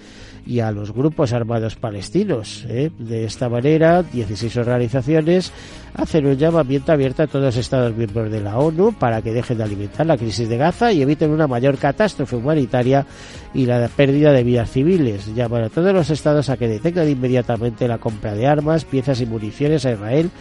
y 0.47 0.61
a 0.61 0.71
los 0.71 0.93
grupos 0.93 1.33
armados 1.33 1.75
palestinos. 1.75 2.65
¿eh? 2.69 2.89
De 2.97 3.25
esta 3.25 3.49
manera, 3.49 4.01
16 4.01 4.55
organizaciones 4.57 5.51
hacen 5.93 6.25
un 6.25 6.37
llamamiento 6.37 6.91
abierto 6.91 7.23
a 7.23 7.27
todos 7.27 7.45
los 7.45 7.57
Estados 7.57 7.95
miembros 7.95 8.31
de 8.31 8.39
la 8.39 8.57
ONU 8.57 8.93
para 8.93 9.21
que 9.21 9.33
dejen 9.33 9.57
de 9.57 9.63
alimentar 9.63 10.05
la 10.05 10.17
crisis 10.17 10.47
de 10.47 10.57
Gaza 10.57 10.93
y 10.93 11.01
eviten 11.01 11.31
una 11.31 11.47
mayor 11.47 11.77
catástrofe 11.77 12.35
humanitaria 12.37 13.05
y 13.53 13.65
la 13.65 13.87
pérdida 13.89 14.31
de 14.31 14.43
vidas 14.43 14.71
civiles. 14.71 15.33
Llaman 15.35 15.65
a 15.65 15.69
todos 15.69 15.93
los 15.93 16.09
Estados 16.09 16.49
a 16.49 16.57
que 16.57 16.67
detengan 16.67 17.09
inmediatamente 17.09 17.87
la 17.87 17.97
compra 17.97 18.33
de 18.33 18.47
armas, 18.47 18.85
piezas 18.85 19.19
y 19.19 19.25
municiones 19.25 19.85
a 19.85 19.91
Israel 19.91 20.31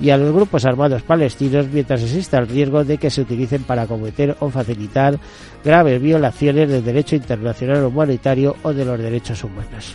y 0.00 0.10
a 0.10 0.16
los 0.16 0.32
grupos 0.32 0.64
armados 0.64 1.02
palestinos 1.02 1.68
mientras 1.72 2.02
exista 2.02 2.38
el 2.38 2.48
riesgo 2.48 2.84
de 2.84 2.98
que 2.98 3.10
se 3.10 3.22
utilicen 3.22 3.64
para 3.64 3.86
cometer 3.86 4.36
o 4.40 4.50
facilitar 4.50 5.18
graves 5.64 6.00
violaciones 6.00 6.68
del 6.68 6.84
derecho 6.84 7.16
internacional 7.16 7.84
humanitario 7.84 8.56
o 8.62 8.72
de 8.72 8.84
los 8.84 8.98
derechos 8.98 9.44
humanos. 9.44 9.94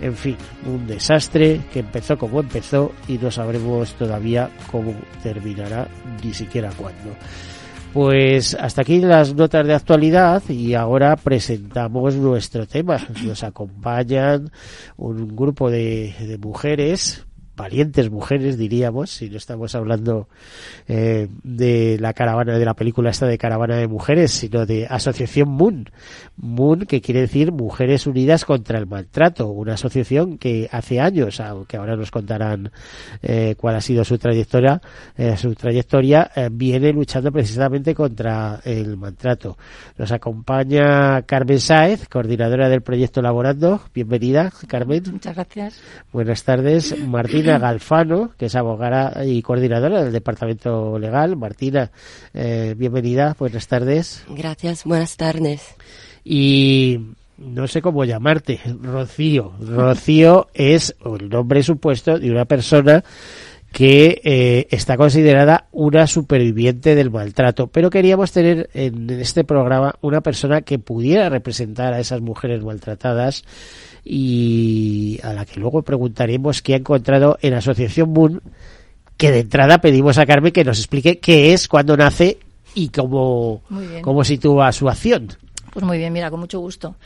En 0.00 0.14
fin, 0.14 0.36
un 0.66 0.86
desastre 0.86 1.60
que 1.72 1.80
empezó 1.80 2.16
como 2.16 2.40
empezó 2.40 2.92
y 3.08 3.18
no 3.18 3.30
sabremos 3.30 3.94
todavía 3.94 4.50
cómo 4.70 4.94
terminará, 5.22 5.88
ni 6.22 6.32
siquiera 6.32 6.70
cuándo. 6.76 7.14
Pues 7.92 8.54
hasta 8.54 8.82
aquí 8.82 9.00
las 9.00 9.34
notas 9.34 9.66
de 9.66 9.74
actualidad 9.74 10.42
y 10.48 10.74
ahora 10.74 11.16
presentamos 11.16 12.14
nuestro 12.14 12.66
tema. 12.66 12.98
Nos 13.24 13.42
acompañan 13.42 14.52
un 14.96 15.34
grupo 15.34 15.68
de, 15.70 16.14
de 16.20 16.38
mujeres 16.38 17.26
valientes 17.60 18.10
mujeres, 18.10 18.56
diríamos, 18.56 19.10
si 19.10 19.28
no 19.28 19.36
estamos 19.36 19.74
hablando 19.74 20.28
eh, 20.88 21.28
de 21.42 21.98
la 22.00 22.12
caravana 22.14 22.58
de 22.58 22.64
la 22.64 22.74
película 22.74 23.10
esta 23.10 23.26
de 23.26 23.38
caravana 23.38 23.76
de 23.76 23.86
mujeres, 23.86 24.30
sino 24.30 24.66
de 24.66 24.86
Asociación 24.86 25.48
Moon. 25.48 25.90
Moon, 26.36 26.86
que 26.86 27.00
quiere 27.00 27.20
decir 27.20 27.52
Mujeres 27.52 28.06
Unidas 28.06 28.44
contra 28.44 28.78
el 28.78 28.86
Maltrato, 28.86 29.48
una 29.48 29.74
asociación 29.74 30.38
que 30.38 30.68
hace 30.72 31.00
años, 31.00 31.40
aunque 31.40 31.76
ahora 31.76 31.96
nos 31.96 32.10
contarán 32.10 32.70
eh, 33.22 33.54
cuál 33.58 33.76
ha 33.76 33.80
sido 33.80 34.04
su 34.04 34.18
trayectoria, 34.18 34.80
eh, 35.16 35.36
su 35.36 35.54
trayectoria, 35.54 36.30
eh, 36.34 36.48
viene 36.50 36.92
luchando 36.92 37.30
precisamente 37.30 37.94
contra 37.94 38.60
el 38.64 38.96
maltrato. 38.96 39.56
Nos 39.98 40.12
acompaña 40.12 41.22
Carmen 41.22 41.60
Sáez, 41.60 42.08
coordinadora 42.08 42.68
del 42.68 42.82
proyecto 42.82 43.20
Laborando. 43.20 43.80
Bienvenida, 43.94 44.52
Carmen. 44.66 45.02
Muchas 45.10 45.34
gracias. 45.34 45.80
Buenas 46.12 46.42
tardes. 46.44 46.96
Martina 47.06 47.49
Galfano, 47.58 48.30
que 48.38 48.46
es 48.46 48.54
abogada 48.54 49.24
y 49.24 49.42
coordinadora 49.42 50.02
del 50.02 50.12
Departamento 50.12 50.98
Legal. 50.98 51.36
Martina, 51.36 51.90
eh, 52.34 52.74
bienvenida. 52.76 53.36
Buenas 53.38 53.66
tardes. 53.68 54.24
Gracias. 54.28 54.84
Buenas 54.84 55.16
tardes. 55.16 55.74
Y 56.24 57.00
no 57.38 57.66
sé 57.66 57.80
cómo 57.80 58.04
llamarte, 58.04 58.60
Rocío. 58.82 59.52
Rocío 59.60 60.48
es 60.52 60.94
el 61.04 61.28
nombre 61.28 61.62
supuesto 61.62 62.18
de 62.18 62.30
una 62.30 62.44
persona 62.44 63.02
que 63.72 64.20
eh, 64.24 64.66
está 64.70 64.96
considerada 64.96 65.68
una 65.70 66.06
superviviente 66.06 66.94
del 66.94 67.10
maltrato. 67.10 67.68
Pero 67.68 67.88
queríamos 67.88 68.32
tener 68.32 68.68
en 68.74 69.08
este 69.10 69.44
programa 69.44 69.94
una 70.00 70.20
persona 70.20 70.62
que 70.62 70.78
pudiera 70.78 71.28
representar 71.28 71.94
a 71.94 72.00
esas 72.00 72.20
mujeres 72.20 72.62
maltratadas 72.64 73.44
y 74.04 75.18
a 75.22 75.32
la 75.32 75.44
que 75.44 75.60
luego 75.60 75.82
preguntaremos 75.82 76.62
qué 76.62 76.74
ha 76.74 76.78
encontrado 76.78 77.38
en 77.42 77.54
Asociación 77.54 78.10
Moon, 78.10 78.42
que 79.16 79.30
de 79.30 79.40
entrada 79.40 79.80
pedimos 79.80 80.18
a 80.18 80.26
Carmen 80.26 80.52
que 80.52 80.64
nos 80.64 80.78
explique 80.78 81.18
qué 81.18 81.52
es, 81.52 81.68
cuándo 81.68 81.96
nace 81.96 82.38
y 82.74 82.88
cómo, 82.88 83.62
cómo 84.02 84.24
sitúa 84.24 84.72
su 84.72 84.88
acción. 84.88 85.28
Pues 85.72 85.84
muy 85.84 85.98
bien, 85.98 86.12
mira, 86.12 86.30
con 86.30 86.40
mucho 86.40 86.60
gusto. 86.60 86.96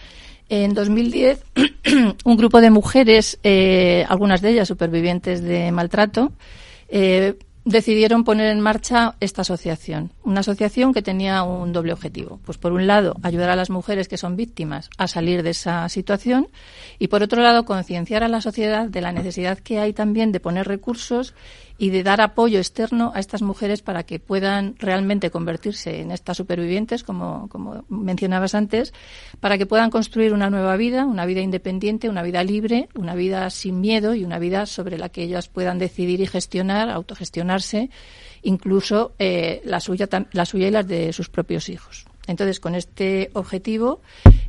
En 0.48 0.74
2010, 0.74 1.42
un 2.24 2.36
grupo 2.36 2.60
de 2.60 2.70
mujeres, 2.70 3.38
eh, 3.42 4.04
algunas 4.08 4.42
de 4.42 4.50
ellas 4.50 4.68
supervivientes 4.68 5.42
de 5.42 5.72
maltrato, 5.72 6.32
eh, 6.88 7.34
decidieron 7.64 8.25
poner 8.25 8.50
en 8.50 8.61
marcha 8.61 9.16
esta 9.21 9.42
asociación. 9.42 10.12
Una 10.23 10.40
asociación 10.40 10.92
que 10.92 11.02
tenía 11.02 11.42
un 11.42 11.73
doble 11.73 11.92
objetivo. 11.92 12.40
Pues 12.44 12.59
por 12.59 12.73
un 12.73 12.87
lado, 12.87 13.16
ayudar 13.23 13.50
a 13.50 13.56
las 13.56 13.71
mujeres 13.71 14.09
que 14.09 14.18
son 14.18 14.37
víctimas 14.37 14.90
a 14.99 15.09
salir 15.09 15.42
de 15.42 15.50
esa 15.50 15.88
situación 15.88 16.49
y 16.99 17.09
por 17.09 17.23
otro 17.23 17.42
lado, 17.42 17.64
concienciar 17.64 18.23
a 18.23 18.28
la 18.28 18.40
sociedad 18.40 18.88
de 18.88 19.00
la 19.00 19.12
necesidad 19.12 19.59
que 19.59 19.78
hay 19.78 19.92
también 19.92 20.33
de 20.33 20.40
poner 20.40 20.68
recursos 20.68 21.35
y 21.76 21.90
de 21.90 22.02
dar 22.02 22.21
apoyo 22.21 22.59
externo 22.59 23.12
a 23.14 23.21
estas 23.21 23.43
mujeres 23.43 23.83
para 23.83 24.04
que 24.04 24.21
puedan 24.21 24.76
realmente 24.78 25.31
convertirse 25.31 26.00
en 26.00 26.12
estas 26.12 26.37
supervivientes, 26.37 27.02
como, 27.02 27.49
como 27.49 27.85
mencionabas 27.88 28.54
antes, 28.54 28.93
para 29.40 29.59
que 29.59 29.66
puedan 29.66 29.90
construir 29.90 30.33
una 30.33 30.50
nueva 30.50 30.76
vida, 30.76 31.04
una 31.04 31.26
vida 31.26 31.40
independiente, 31.40 32.09
una 32.09 32.23
vida 32.23 32.45
libre, 32.45 32.88
una 32.95 33.14
vida 33.14 33.50
sin 33.50 33.81
miedo 33.81 34.14
y 34.14 34.25
una 34.25 34.38
vida 34.38 34.66
sobre 34.66 34.99
la 34.99 35.09
que 35.09 35.25
ellas 35.25 35.49
puedan 35.49 35.78
decidir 35.78 36.21
y 36.21 36.26
gestionar, 36.26 36.90
autogestionarse, 36.90 37.90
incluso 38.43 39.12
eh, 39.19 39.61
la, 39.64 39.81
suya, 39.81 40.09
la 40.33 40.45
suya 40.45 40.69
y 40.69 40.71
las 40.71 40.87
de 40.87 41.12
sus 41.12 41.28
propios 41.28 41.69
hijos. 41.69 42.07
Entonces, 42.26 42.61
con 42.61 42.75
este 42.75 43.31
objetivo 43.35 44.00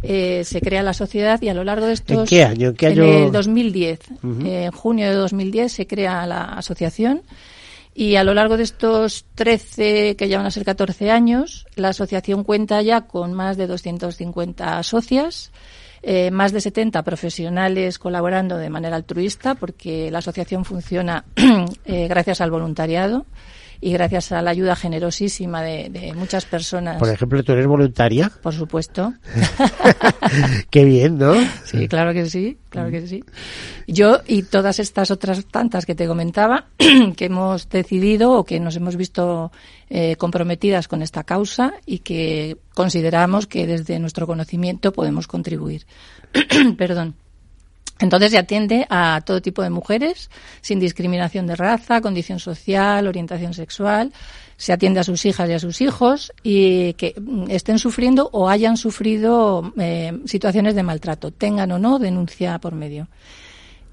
eh, 0.08 0.44
se 0.44 0.62
crea 0.62 0.84
la 0.84 0.94
sociedad 0.94 1.42
y 1.42 1.50
a 1.50 1.54
lo 1.54 1.64
largo 1.64 1.88
de 1.88 1.94
estos... 1.94 2.20
¿En 2.20 2.26
qué 2.26 2.44
año? 2.44 2.70
¿En, 2.70 2.76
qué 2.76 2.88
año? 2.88 3.04
en 3.04 3.24
el 3.26 3.32
2010. 3.32 4.00
En 4.24 4.72
junio 4.72 5.10
de 5.10 5.16
2010 5.16 5.72
se 5.72 5.88
crea 5.88 6.26
la 6.26 6.44
asociación 6.44 7.22
y 7.98 8.18
a 8.18 8.26
lo 8.26 8.34
largo 8.34 8.58
de 8.58 8.64
estos 8.64 9.26
13, 9.36 10.18
que 10.18 10.28
ya 10.28 10.38
van 10.38 10.46
a 10.46 10.52
ser 10.52 10.66
14 10.66 11.12
años, 11.12 11.66
la 11.76 11.90
asociación 11.90 12.44
cuenta 12.44 12.82
ya 12.82 13.02
con 13.02 13.34
más 13.34 13.56
de 13.56 13.68
250 13.68 14.84
socias, 14.84 15.54
eh, 16.04 16.30
más 16.30 16.52
de 16.52 16.60
70 16.60 17.02
profesionales 17.04 17.98
colaborando 17.98 18.58
de 18.58 18.70
manera 18.70 18.98
altruista, 18.98 19.56
porque 19.56 20.12
la 20.12 20.20
asociación 20.20 20.66
funciona 20.66 21.24
eh, 21.86 22.08
gracias 22.10 22.42
al 22.42 22.52
voluntariado 22.52 23.26
y 23.86 23.92
gracias 23.92 24.32
a 24.32 24.42
la 24.42 24.50
ayuda 24.50 24.76
generosísima 24.76 25.62
de, 25.62 26.12
muchas 26.16 26.46
personas. 26.46 26.98
Por 26.98 27.08
ejemplo, 27.08 27.44
¿tú 27.44 27.52
eres 27.52 27.68
voluntaria? 27.68 28.32
Por 28.42 28.52
supuesto. 28.52 29.14
Qué 30.72 30.84
bien, 30.86 31.20
¿no? 31.20 31.36
Sí, 31.66 31.88
claro 31.88 32.12
que 32.12 32.26
sí, 32.28 32.58
claro 32.70 32.90
que 32.90 33.06
sí. 33.06 33.24
Yo 33.86 34.22
y 34.26 34.42
todas 34.42 34.80
estas 34.80 35.12
otras 35.12 35.46
tantas 35.46 35.86
que 35.86 35.94
te 35.94 36.08
comentaba, 36.08 36.66
que 37.16 37.26
hemos 37.26 37.70
decidido 37.70 38.32
o 38.32 38.44
que 38.44 38.60
nos 38.60 38.76
hemos 38.76 38.96
visto 38.96 39.52
eh, 39.92 40.16
comprometidas 40.16 40.88
con 40.88 41.04
esta 41.04 41.24
causa 41.24 41.76
y 41.86 42.00
que 42.00 42.58
consideramos 42.74 43.46
que 43.46 43.68
desde 43.68 44.00
nuestro 44.00 44.26
conocimiento 44.26 44.94
podemos 44.94 45.28
contribuir. 45.28 45.86
Perdón. 46.76 47.14
Entonces 48.00 48.32
se 48.32 48.38
atiende 48.38 48.86
a 48.90 49.22
todo 49.26 49.42
tipo 49.42 49.62
de 49.64 49.70
mujeres, 49.70 50.30
sin 50.62 50.80
discriminación 50.80 51.48
de 51.48 51.56
raza, 51.56 52.02
condición 52.02 52.40
social, 52.40 53.08
orientación 53.08 53.54
sexual. 53.54 54.12
Se 54.58 54.74
atiende 54.74 55.00
a 55.00 55.04
sus 55.04 55.26
hijas 55.26 55.50
y 55.50 55.54
a 55.54 55.60
sus 55.60 55.82
hijos 55.82 56.34
y 56.44 56.94
que 56.94 57.16
estén 57.50 57.80
sufriendo 57.80 58.30
o 58.34 58.50
hayan 58.50 58.78
sufrido 58.78 59.74
eh, 59.78 60.14
situaciones 60.26 60.76
de 60.76 60.84
maltrato, 60.84 61.32
tengan 61.32 61.72
o 61.72 61.80
no 61.80 62.00
denuncia 62.00 62.60
por 62.60 62.74
medio. 62.74 63.08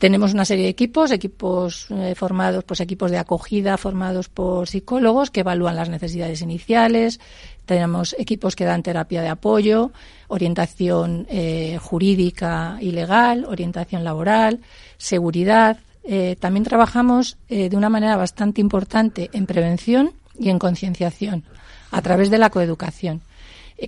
Tenemos 0.02 0.34
una 0.34 0.44
serie 0.44 0.64
de 0.64 0.70
equipos, 0.70 1.12
equipos 1.12 1.86
eh, 1.90 2.16
formados, 2.16 2.64
pues 2.64 2.80
equipos 2.80 3.12
de 3.12 3.18
acogida 3.18 3.76
formados 3.76 4.28
por 4.28 4.68
psicólogos 4.68 5.30
que 5.30 5.42
evalúan 5.42 5.76
las 5.76 5.88
necesidades 5.88 6.42
iniciales. 6.42 7.20
Tenemos 7.66 8.14
equipos 8.18 8.56
que 8.56 8.64
dan 8.64 8.82
terapia 8.82 9.22
de 9.22 9.28
apoyo, 9.28 9.92
orientación 10.28 11.26
eh, 11.30 11.78
jurídica 11.80 12.78
y 12.80 12.90
legal, 12.90 13.44
orientación 13.44 14.04
laboral, 14.04 14.60
seguridad. 14.98 15.78
Eh, 16.04 16.36
también 16.38 16.64
trabajamos 16.64 17.36
de 17.48 17.76
una 17.76 17.88
manera 17.88 18.16
bastante 18.16 18.60
importante 18.60 19.30
en 19.32 19.46
prevención 19.46 20.12
y 20.38 20.50
en 20.50 20.58
concienciación 20.58 21.44
a 21.92 22.02
través 22.02 22.30
de 22.30 22.38
la 22.38 22.50
coeducación 22.50 23.22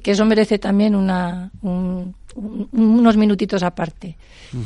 que 0.02 0.10
eso 0.10 0.24
merece 0.24 0.58
también 0.58 0.94
una, 0.94 1.50
unos 2.34 3.16
minutitos 3.16 3.62
aparte. 3.62 4.16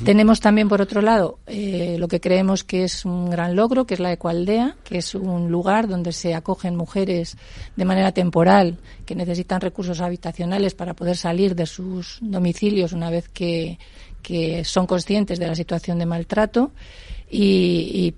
Tenemos 0.05 0.41
también, 0.41 0.69
por 0.69 0.83
otro 0.83 1.01
lado, 1.01 1.39
eh, 1.47 1.97
lo 1.99 2.09
que 2.09 2.21
creemos 2.21 2.63
que 2.63 2.85
es 2.85 3.05
un 3.05 3.31
gran 3.31 3.57
logro, 3.57 3.87
que 3.87 3.95
es 3.95 4.01
la 4.01 4.13
Ecualdea, 4.13 4.77
que 4.85 4.99
es 4.99 5.15
un 5.15 5.51
lugar 5.51 5.89
donde 5.89 6.13
se 6.13 6.35
acogen 6.35 6.77
mujeres 6.77 7.37
de 7.77 7.85
manera 7.85 8.13
temporal 8.13 8.79
que 9.07 9.15
necesitan 9.15 9.61
recursos 9.61 10.01
habitacionales 10.01 10.75
para 10.75 10.95
poder 10.95 11.17
salir 11.17 11.55
de 11.55 11.67
sus 11.67 12.19
domicilios 12.21 12.93
una 12.93 13.09
vez 13.09 13.29
que, 13.29 13.79
que 14.23 14.65
son 14.65 14.87
conscientes 14.87 15.39
de 15.39 15.47
la 15.47 15.55
situación 15.55 15.99
de 15.99 16.07
maltrato 16.07 16.73
y, 17.31 17.91
y 17.95 18.15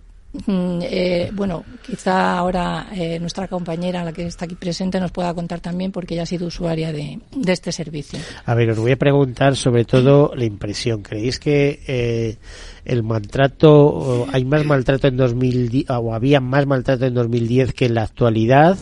eh, 0.49 1.31
bueno, 1.33 1.65
quizá 1.85 2.39
ahora 2.39 2.89
eh, 2.93 3.19
nuestra 3.19 3.49
compañera, 3.49 4.05
la 4.05 4.13
que 4.13 4.27
está 4.27 4.45
aquí 4.45 4.55
presente, 4.55 5.01
nos 5.01 5.11
pueda 5.11 5.35
contar 5.35 5.61
también 5.61 5.91
porque 5.91 6.15
ella 6.15 6.23
ha 6.23 6.27
sido 6.27 6.47
usuaria 6.47 6.93
de, 6.93 7.19
este 7.47 7.73
servicio. 7.73 8.19
A 8.45 8.55
ver, 8.55 8.71
os 8.71 8.79
voy 8.79 8.93
a 8.93 8.97
preguntar 8.97 9.57
sobre 9.57 9.85
todo 9.85 10.33
la 10.37 10.45
impresión. 10.45 11.03
¿Creéis 11.03 11.41
que 11.41 11.81
eh, 11.87 12.37
el 12.85 13.03
maltrato, 13.03 14.27
hay 14.33 14.45
más 14.45 14.65
maltrato 14.65 15.09
en 15.09 15.17
2010, 15.17 15.91
o 15.91 16.15
había 16.15 16.41
más 16.41 16.67
maltrato 16.67 17.07
en 17.07 17.15
2010 17.15 17.73
que 17.73 17.87
en 17.87 17.95
la 17.95 18.03
actualidad? 18.05 18.79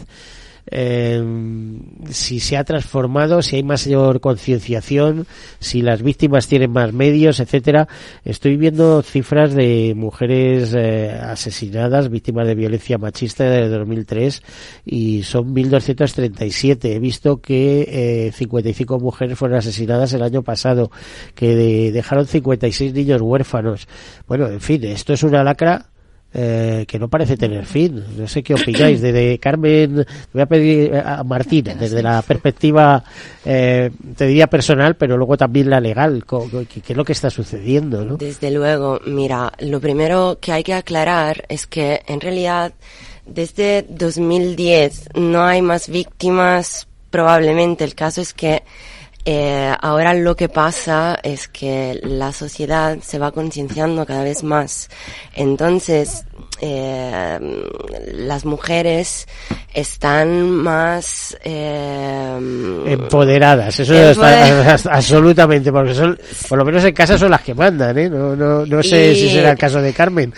Eh, 0.71 1.23
si 2.11 2.41
se 2.41 2.57
ha 2.57 2.65
transformado, 2.65 3.43
si 3.43 3.57
hay 3.57 3.63
mayor 3.63 4.21
concienciación, 4.21 5.27
si 5.59 5.83
las 5.83 6.03
víctimas 6.03 6.49
tienen 6.49 6.73
más 6.73 6.93
medios, 6.93 7.41
etcétera. 7.41 7.89
Estoy 8.25 8.57
viendo 8.57 9.03
cifras 9.03 9.55
de 9.55 9.95
mujeres 9.97 10.75
eh, 10.77 11.11
asesinadas, 11.11 12.09
víctimas 12.09 12.47
de 12.47 12.55
violencia 12.55 12.99
machista 12.99 13.45
de 13.45 13.69
2003 13.69 14.43
y 14.85 15.23
son 15.23 15.55
1.237. 15.55 16.85
He 16.85 16.99
visto 16.99 17.41
que 17.41 18.27
eh, 18.29 18.33
55 18.33 18.99
mujeres 18.99 19.39
fueron 19.39 19.59
asesinadas 19.59 20.13
el 20.13 20.23
año 20.23 20.43
pasado, 20.43 20.91
que 21.35 21.93
dejaron 21.93 22.27
56 22.27 22.93
niños 22.95 23.21
huérfanos. 23.23 23.89
Bueno, 24.27 24.49
en 24.49 24.61
fin, 24.61 24.85
esto 24.85 25.13
es 25.13 25.23
una 25.23 25.45
lacra 25.45 25.87
eh, 26.35 26.85
que 26.87 26.99
no 26.99 27.09
parece 27.09 27.37
tener 27.37 27.65
fin. 27.65 28.05
No 28.17 28.29
sé 28.29 28.43
qué 28.43 28.55
opináis. 28.55 29.01
Desde 29.01 29.39
Carmen, 29.39 30.05
voy 30.33 30.43
a 30.43 30.47
pedir 30.47 30.95
a 30.95 31.25
Martina, 31.25 31.75
desde 31.75 32.03
la 32.03 32.21
perspectiva, 32.23 33.03
eh, 33.45 33.91
te 34.17 34.27
diría 34.27 34.47
personal, 34.47 34.97
pero 34.97 35.17
luego 35.17 35.37
también 35.37 35.71
la 35.71 35.81
legal. 35.81 36.25
¿Qué, 36.69 36.83
es 36.87 36.97
lo 36.97 37.05
que 37.05 37.13
está 37.13 37.31
sucediendo? 37.31 38.05
¿no? 38.05 38.17
Desde 38.17 38.51
luego, 38.51 39.01
mira, 39.07 39.53
lo 39.61 39.81
primero 39.81 40.39
que 40.41 40.53
hay 40.53 40.63
que 40.63 40.75
aclarar 40.75 41.45
es 41.49 41.67
que 41.67 42.03
en 42.07 42.21
realidad 42.21 42.73
desde 43.25 43.87
2010 43.89 45.11
no 45.15 45.45
hay 45.45 45.63
más 45.63 45.89
víctimas. 45.89 46.87
Probablemente 47.11 47.85
el 47.85 47.95
caso 47.95 48.21
es 48.21 48.35
que 48.35 48.63
Eh, 49.31 49.75
ahora 49.83 50.15
lo 50.15 50.35
que 50.35 50.49
pasa 50.49 51.19
es 51.23 51.49
que 51.49 52.01
la 52.03 52.33
sociedad 52.33 52.97
se 53.03 53.19
va 53.19 53.31
concienciando 53.31 54.07
cada 54.07 54.25
vez 54.25 54.43
más. 54.43 54.89
Entonces, 55.35 56.25
eh, 56.63 57.39
las 58.15 58.47
mujeres 58.47 59.29
están 59.75 60.51
más 60.51 61.37
eh, 61.45 62.39
empoderadas 62.87 63.79
eso 63.79 63.95
está, 63.95 64.75
absolutamente 64.91 65.71
porque 65.71 65.95
son 65.95 66.19
por 66.49 66.59
lo 66.59 66.65
menos 66.65 66.83
en 66.85 66.95
casa 66.95 67.17
son 67.17 67.31
las 67.31 67.43
que 67.43 67.55
mandan 67.55 67.97
¿eh? 67.97 68.11
no, 68.11 68.35
no, 68.35 68.67
no 68.67 68.83
sé 68.83 69.15
si 69.15 69.31
será 69.31 69.53
el 69.53 69.59
caso 69.59 69.81
de 69.81 69.93
Carmen 69.93 70.33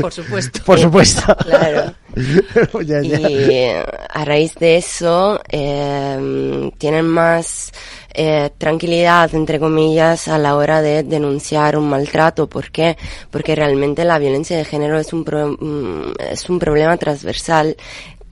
por 0.00 0.12
supuesto 0.12 0.60
por 0.66 0.78
supuesto 0.78 1.34
claro 1.36 1.94
y 2.82 3.66
a 4.08 4.24
raíz 4.24 4.54
de 4.56 4.76
eso 4.76 5.40
eh, 5.48 6.70
tienen 6.78 7.06
más 7.06 7.72
eh, 8.14 8.50
tranquilidad, 8.58 9.34
entre 9.34 9.58
comillas, 9.58 10.28
a 10.28 10.38
la 10.38 10.56
hora 10.56 10.82
de 10.82 11.02
denunciar 11.02 11.76
un 11.76 11.88
maltrato. 11.88 12.48
¿Por 12.48 12.70
qué? 12.70 12.96
Porque 13.30 13.54
realmente 13.54 14.04
la 14.04 14.18
violencia 14.18 14.56
de 14.56 14.64
género 14.64 14.98
es 14.98 15.12
un, 15.12 15.20
mm, 15.22 16.12
es 16.30 16.48
un 16.50 16.58
problema 16.58 16.96
transversal 16.96 17.76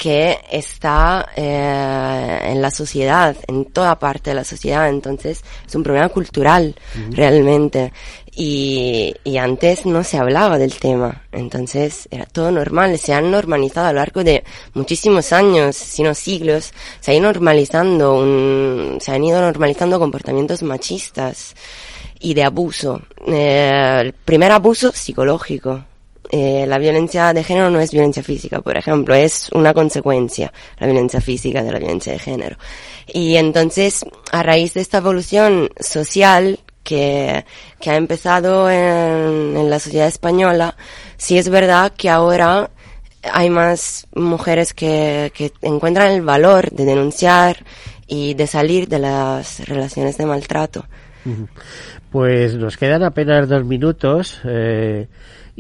que 0.01 0.39
está 0.51 1.29
eh, 1.37 2.41
en 2.45 2.63
la 2.63 2.71
sociedad, 2.71 3.37
en 3.47 3.67
toda 3.67 3.99
parte 3.99 4.31
de 4.31 4.37
la 4.37 4.45
sociedad. 4.45 4.89
Entonces, 4.89 5.45
es 5.67 5.75
un 5.75 5.83
problema 5.83 6.09
cultural, 6.09 6.75
realmente. 7.11 7.93
Y, 8.43 9.15
y 9.23 9.37
antes 9.37 9.85
no 9.85 10.03
se 10.03 10.17
hablaba 10.17 10.57
del 10.57 10.79
tema. 10.79 11.25
Entonces, 11.31 12.09
era 12.11 12.25
todo 12.25 12.51
normal. 12.51 12.97
Se 12.97 13.13
han 13.13 13.31
normalizado 13.31 13.89
a 13.89 13.93
lo 13.93 13.99
largo 13.99 14.25
de 14.25 14.45
muchísimos 14.73 15.35
años, 15.35 15.77
sino 15.77 16.15
siglos. 16.15 16.73
Se 17.01 17.11
ha 17.11 17.15
ido 17.15 17.25
normalizando 17.25 18.15
un, 18.15 18.97
se 18.99 19.13
han 19.13 19.25
ido 19.25 19.43
normalizando 19.43 19.99
comportamientos 19.99 20.63
machistas 20.63 21.55
y 22.19 22.33
de 22.33 22.45
abuso. 22.45 23.03
Eh, 23.27 23.99
el 24.01 24.15
primer 24.15 24.53
abuso 24.53 24.91
psicológico 24.91 25.85
eh, 26.33 26.65
la 26.67 26.79
violencia 26.79 27.33
de 27.35 27.43
género 27.43 27.71
no 27.71 27.81
es 27.81 27.91
violencia 27.91 28.23
física, 28.23 28.61
por 28.61 28.77
ejemplo, 28.77 29.17
es 29.17 29.51
una 29.53 29.75
consecuencia, 29.75 30.53
la 30.79 30.87
violencia 30.87 31.21
física 31.21 31.65
de 31.65 31.73
la 31.73 31.79
violencia 31.81 32.13
de 32.13 32.21
género. 32.21 32.57
Y 33.13 33.35
entonces, 33.35 34.05
a 34.31 34.45
raíz 34.45 34.75
de 34.75 34.81
esta 34.81 34.99
evolución 34.99 35.71
social 35.81 36.61
que, 36.83 37.45
que 37.81 37.91
ha 37.91 37.97
empezado 37.97 38.71
en, 38.71 39.57
en 39.57 39.71
la 39.71 39.79
sociedad 39.79 40.09
española, 40.09 40.77
sí 41.17 41.39
es 41.39 41.49
verdad 41.49 41.93
que 41.97 42.11
ahora 42.11 42.71
hay 43.33 43.51
más 43.51 44.07
mujeres 44.15 44.73
que, 44.73 45.33
que 45.35 45.53
encuentran 45.63 46.13
el 46.13 46.23
valor 46.23 46.71
de 46.71 46.85
denunciar 46.85 47.65
y 48.07 48.35
de 48.35 48.47
salir 48.47 48.89
de 48.89 48.99
las 48.99 49.67
relaciones 49.69 50.17
de 50.19 50.27
maltrato. 50.27 50.87
Pues 52.11 52.55
nos 52.55 52.77
quedan 52.77 53.03
apenas 53.03 53.49
dos 53.49 53.65
minutos. 53.65 54.41
Eh, 54.45 55.07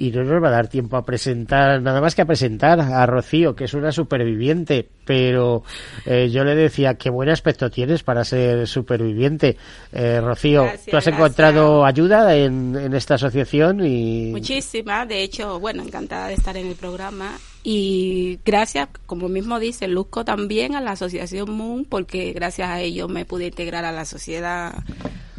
y 0.00 0.10
no 0.12 0.24
nos 0.24 0.42
va 0.42 0.48
a 0.48 0.52
dar 0.52 0.68
tiempo 0.68 0.96
a 0.96 1.04
presentar, 1.04 1.82
nada 1.82 2.00
más 2.00 2.14
que 2.14 2.22
a 2.22 2.24
presentar 2.24 2.80
a 2.80 3.04
Rocío, 3.04 3.54
que 3.54 3.64
es 3.64 3.74
una 3.74 3.92
superviviente, 3.92 4.88
pero 5.04 5.62
eh, 6.06 6.30
yo 6.30 6.42
le 6.42 6.54
decía, 6.54 6.94
qué 6.94 7.10
buen 7.10 7.28
aspecto 7.28 7.70
tienes 7.70 8.02
para 8.02 8.24
ser 8.24 8.66
superviviente. 8.66 9.58
Eh, 9.92 10.22
Rocío, 10.22 10.66
¿tú 10.90 10.96
has 10.96 11.06
encontrado 11.06 11.84
ayuda 11.84 12.34
en, 12.34 12.74
en 12.76 12.94
esta 12.94 13.16
asociación? 13.16 13.84
y 13.84 14.30
Muchísima, 14.30 15.04
de 15.04 15.22
hecho, 15.22 15.60
bueno, 15.60 15.82
encantada 15.82 16.28
de 16.28 16.34
estar 16.34 16.56
en 16.56 16.68
el 16.68 16.76
programa 16.76 17.36
y 17.62 18.38
gracias, 18.42 18.88
como 19.04 19.28
mismo 19.28 19.60
dice, 19.60 19.86
Luzco 19.86 20.24
también 20.24 20.74
a 20.76 20.80
la 20.80 20.92
Asociación 20.92 21.50
Moon, 21.50 21.84
porque 21.84 22.32
gracias 22.32 22.70
a 22.70 22.80
ello 22.80 23.06
me 23.06 23.26
pude 23.26 23.48
integrar 23.48 23.84
a 23.84 23.92
la 23.92 24.06
sociedad, 24.06 24.72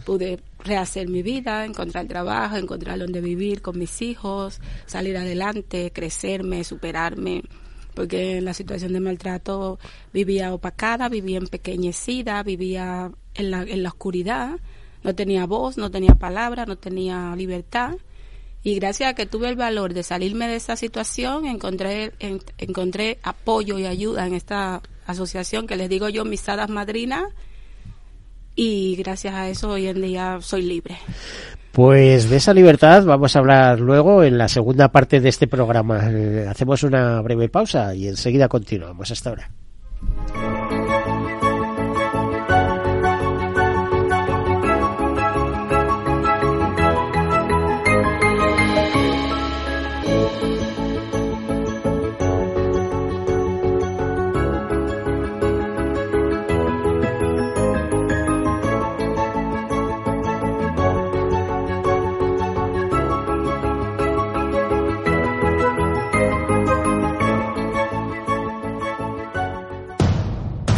pude 0.01 0.39
rehacer 0.59 1.07
mi 1.07 1.21
vida, 1.23 1.65
encontrar 1.65 2.07
trabajo, 2.07 2.57
encontrar 2.57 2.99
donde 2.99 3.21
vivir 3.21 3.61
con 3.61 3.77
mis 3.79 4.01
hijos, 4.01 4.59
salir 4.85 5.17
adelante, 5.17 5.91
crecerme, 5.91 6.63
superarme, 6.63 7.43
porque 7.93 8.37
en 8.37 8.45
la 8.45 8.53
situación 8.53 8.93
de 8.93 8.99
maltrato 8.99 9.79
vivía 10.13 10.53
opacada, 10.53 11.09
vivía 11.09 11.37
empequeñecida, 11.37 12.41
vivía 12.43 13.11
en 13.33 13.51
la, 13.51 13.63
en 13.63 13.83
la 13.83 13.89
oscuridad, 13.89 14.59
no 15.03 15.15
tenía 15.15 15.45
voz, 15.45 15.77
no 15.77 15.91
tenía 15.91 16.15
palabra, 16.15 16.65
no 16.65 16.77
tenía 16.77 17.35
libertad. 17.35 17.95
Y 18.63 18.75
gracias 18.75 19.09
a 19.09 19.15
que 19.15 19.25
tuve 19.25 19.49
el 19.49 19.55
valor 19.55 19.93
de 19.93 20.03
salirme 20.03 20.47
de 20.47 20.55
esa 20.55 20.75
situación, 20.75 21.45
encontré, 21.45 22.13
encontré 22.59 23.17
apoyo 23.23 23.79
y 23.79 23.87
ayuda 23.87 24.27
en 24.27 24.35
esta 24.35 24.81
asociación 25.07 25.65
que 25.65 25.75
les 25.75 25.89
digo 25.89 26.09
yo, 26.09 26.25
mis 26.25 26.47
hadas 26.47 26.69
madrinas, 26.69 27.25
y 28.55 28.95
gracias 28.95 29.33
a 29.33 29.49
eso 29.49 29.69
hoy 29.69 29.87
en 29.87 30.01
día 30.01 30.37
soy 30.41 30.63
libre. 30.63 30.97
Pues 31.71 32.29
de 32.29 32.37
esa 32.37 32.53
libertad 32.53 33.05
vamos 33.05 33.35
a 33.35 33.39
hablar 33.39 33.79
luego 33.79 34.23
en 34.23 34.37
la 34.37 34.49
segunda 34.49 34.91
parte 34.91 35.21
de 35.21 35.29
este 35.29 35.47
programa. 35.47 36.01
Eh, 36.09 36.45
hacemos 36.49 36.83
una 36.83 37.21
breve 37.21 37.47
pausa 37.47 37.95
y 37.95 38.07
enseguida 38.07 38.49
continuamos. 38.49 39.09
Hasta 39.09 39.29
ahora. 39.29 39.49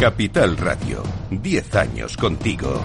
Capital 0.04 0.58
Radio, 0.58 1.02
10 1.30 1.76
años 1.76 2.18
contigo. 2.18 2.82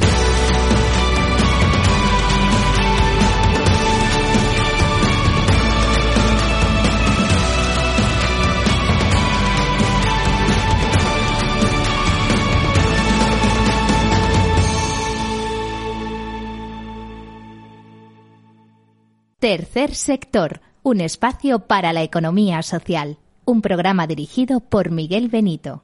Tercer 19.40 19.94
sector, 19.94 20.62
un 20.84 21.02
espacio 21.02 21.68
para 21.68 21.92
la 21.92 22.02
economía 22.02 22.62
social. 22.62 23.18
Un 23.44 23.62
programa 23.62 24.08
dirigido 24.08 24.62
por 24.62 24.92
Miguel 24.92 25.28
Benito. 25.28 25.84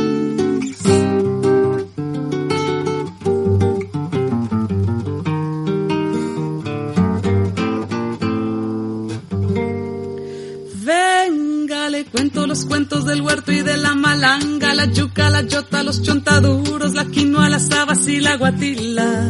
Del 13.11 13.21
huerto 13.21 13.51
y 13.51 13.61
de 13.61 13.75
la 13.75 13.93
malanga, 13.93 14.73
la 14.73 14.85
yuca, 14.85 15.29
la 15.29 15.41
yota, 15.41 15.83
los 15.83 16.01
chontaduros, 16.01 16.93
la 16.93 17.03
quinoa, 17.03 17.49
las 17.49 17.69
habas 17.71 18.07
y 18.07 18.21
la 18.21 18.37
guatila. 18.37 19.27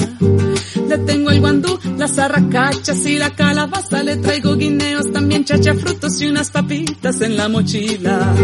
Le 0.88 0.98
tengo 1.00 1.32
el 1.32 1.39
guandú, 1.39 1.80
las 1.98 2.20
arracachas 2.20 3.04
y 3.08 3.17
la 3.17 3.32
calabaza, 3.32 4.04
le 4.04 4.17
traigo 4.17 4.56
guineos, 4.56 5.12
también 5.12 5.46
chacha 5.46 5.74
frutos 5.74 6.22
y 6.22 6.28
unas 6.28 6.52
papitas 6.52 7.22
en 7.22 7.36
la 7.38 7.50
mochila. 7.50 8.36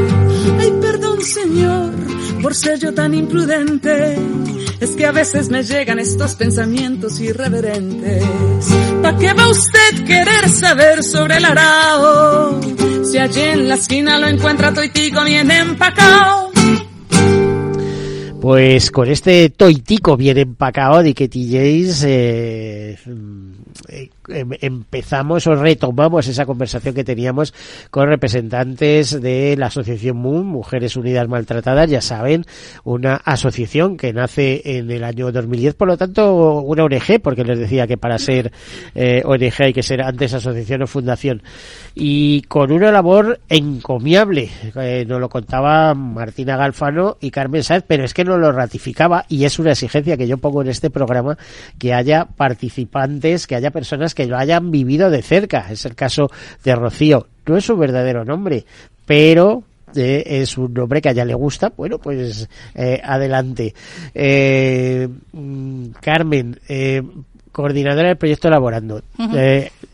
Ay, 0.60 0.74
perdón 0.82 1.22
señor, 1.22 1.92
por 2.42 2.56
ser 2.56 2.80
yo 2.80 2.94
tan 2.96 3.14
imprudente, 3.14 4.18
es 4.80 4.96
que 4.96 5.06
a 5.06 5.12
veces 5.12 5.50
me 5.50 5.62
llegan 5.62 6.00
estos 6.00 6.34
pensamientos 6.34 7.20
irreverentes. 7.20 8.24
¿Para 9.08 9.20
qué 9.20 9.34
va 9.34 9.48
usted 9.48 10.06
querer 10.06 10.50
saber 10.50 11.02
sobre 11.02 11.38
el 11.38 11.46
arao? 11.46 12.60
Si 13.10 13.18
allí 13.18 13.40
en 13.40 13.70
la 13.70 13.76
esquina 13.76 14.18
lo 14.18 14.28
encuentra 14.28 14.74
toitico 14.74 15.24
bien 15.24 15.50
empacado. 15.50 16.47
Pues 18.42 18.92
con 18.92 19.10
este 19.10 19.50
toitico 19.50 20.16
bien 20.16 20.38
empacado 20.38 21.02
de 21.02 21.16
que 21.16 21.28
TJs 21.28 22.04
eh, 22.04 22.98
eh, 23.90 24.10
em, 24.30 24.50
empezamos 24.62 25.48
o 25.48 25.56
retomamos 25.56 26.28
esa 26.28 26.46
conversación 26.46 26.94
que 26.94 27.04
teníamos 27.04 27.54
con 27.90 28.08
representantes 28.08 29.20
de 29.22 29.56
la 29.58 29.68
Asociación 29.68 30.18
MUN, 30.18 30.46
Mujeres 30.46 30.96
Unidas 30.96 31.28
Maltratadas, 31.28 31.90
ya 31.90 32.02
saben, 32.02 32.46
una 32.84 33.16
asociación 33.16 33.98
que 33.98 34.14
nace 34.14 34.62
en 34.78 34.92
el 34.92 35.04
año 35.04 35.32
2010, 35.32 35.74
por 35.74 35.88
lo 35.88 35.98
tanto 35.98 36.62
una 36.62 36.84
ONG, 36.84 37.20
porque 37.22 37.44
les 37.44 37.58
decía 37.58 37.88
que 37.88 37.98
para 37.98 38.20
ser 38.20 38.52
eh, 38.94 39.24
ONG 39.26 39.54
hay 39.60 39.74
que 39.74 39.84
ser 39.84 40.02
antes 40.02 40.34
asociación 40.34 40.84
o 40.84 40.88
fundación, 40.88 41.42
y 41.96 42.42
con 42.44 42.72
una 42.72 42.92
labor 42.92 43.40
encomiable, 43.50 44.50
eh, 44.76 45.06
nos 45.08 45.20
lo 45.20 45.30
contaba 45.30 45.94
Martina 45.96 46.58
Galfano 46.58 47.18
y 47.20 47.32
Carmen 47.32 47.64
Sáez, 47.64 47.84
pero 47.88 48.04
es 48.04 48.14
que 48.14 48.27
no 48.28 48.38
lo 48.38 48.52
ratificaba 48.52 49.26
y 49.30 49.46
es 49.46 49.60
una 49.60 49.72
exigencia 49.72 50.18
que 50.18 50.28
yo 50.28 50.38
pongo 50.38 50.62
en 50.62 50.70
este 50.70 50.90
programa 50.90 51.38
que 51.80 51.94
haya 51.94 52.26
participantes, 52.26 53.48
que 53.48 53.56
haya 53.56 53.72
personas 53.72 54.14
que 54.14 54.28
lo 54.28 54.38
hayan 54.38 54.72
vivido 54.72 55.10
de 55.10 55.22
cerca. 55.22 55.68
Es 55.72 55.86
el 55.86 55.96
caso 55.96 56.30
de 56.64 56.76
Rocío. 56.76 57.28
No 57.46 57.58
es 57.58 57.66
su 57.66 57.78
verdadero 57.78 58.26
nombre, 58.26 58.66
pero 59.06 59.64
eh, 59.96 60.24
es 60.26 60.58
un 60.58 60.74
nombre 60.74 61.02
que 61.02 61.10
a 61.10 61.12
ella 61.14 61.26
le 61.26 61.34
gusta, 61.34 61.72
bueno, 61.76 61.98
pues 61.98 62.48
eh, 62.76 63.02
adelante. 63.04 63.74
Eh, 64.14 65.08
mm, 65.32 65.88
Carmen, 66.02 66.60
coordinadora 67.52 68.10
del 68.10 68.18
proyecto 68.18 68.50
Elaborando. 68.50 69.02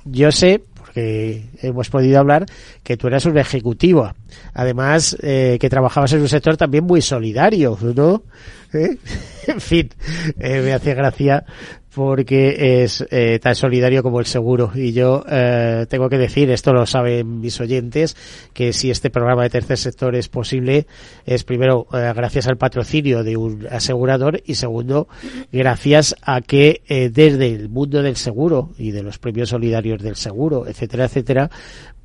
yo 0.06 0.32
sé, 0.32 0.62
porque 0.94 1.46
hemos 1.62 1.90
podido 1.90 2.20
hablar, 2.20 2.46
que 2.84 2.98
tú 2.98 3.08
eras 3.08 3.26
un 3.26 3.38
ejecutivo. 3.38 4.12
Además, 4.54 5.18
que 5.20 5.68
trabajabas 5.70 6.14
en 6.14 6.22
un 6.22 6.30
sector 6.30 6.56
también 6.56 6.84
muy 6.84 7.02
solidario, 7.02 7.78
¿no? 7.96 8.24
en 8.74 9.62
fin, 9.62 9.90
me 10.38 10.74
hace 10.74 10.94
gracia 10.94 11.46
porque 11.94 12.84
es 12.84 13.06
eh, 13.12 13.40
tan 13.40 13.56
solidario 13.56 14.02
como 14.04 14.20
el 14.20 14.26
seguro. 14.26 14.72
Y 14.74 14.94
yo 14.94 15.24
eh, 15.30 15.86
tengo 15.90 16.10
que 16.10 16.18
decir, 16.18 16.50
esto 16.50 16.74
lo 16.74 16.86
saben 16.86 17.40
mis 17.40 17.60
oyentes, 17.62 18.16
que 18.54 18.74
si 18.74 18.90
este 18.90 19.10
programa 19.10 19.44
de 19.44 19.50
tercer 19.50 19.78
sector 19.78 20.16
es 20.16 20.28
posible, 20.28 20.88
es 21.26 21.44
primero 21.44 21.88
eh, 21.94 22.12
gracias 22.16 22.48
al 22.48 22.58
patrocinio 22.58 23.24
de 23.24 23.38
un 23.38 23.68
asegurador 23.70 24.42
y 24.46 24.56
segundo, 24.56 25.08
gracias 25.52 26.16
a 26.22 26.42
que 26.42 26.82
desde 26.88 27.48
el 27.48 27.70
mundo 27.70 28.02
del 28.02 28.16
seguro 28.16 28.72
y 28.78 28.92
de 28.92 29.04
los 29.04 29.20
premios 29.20 29.50
solidarios 29.50 30.02
del 30.02 30.16
seguro, 30.16 30.68
etcétera, 30.68 31.06
etcétera, 31.06 31.50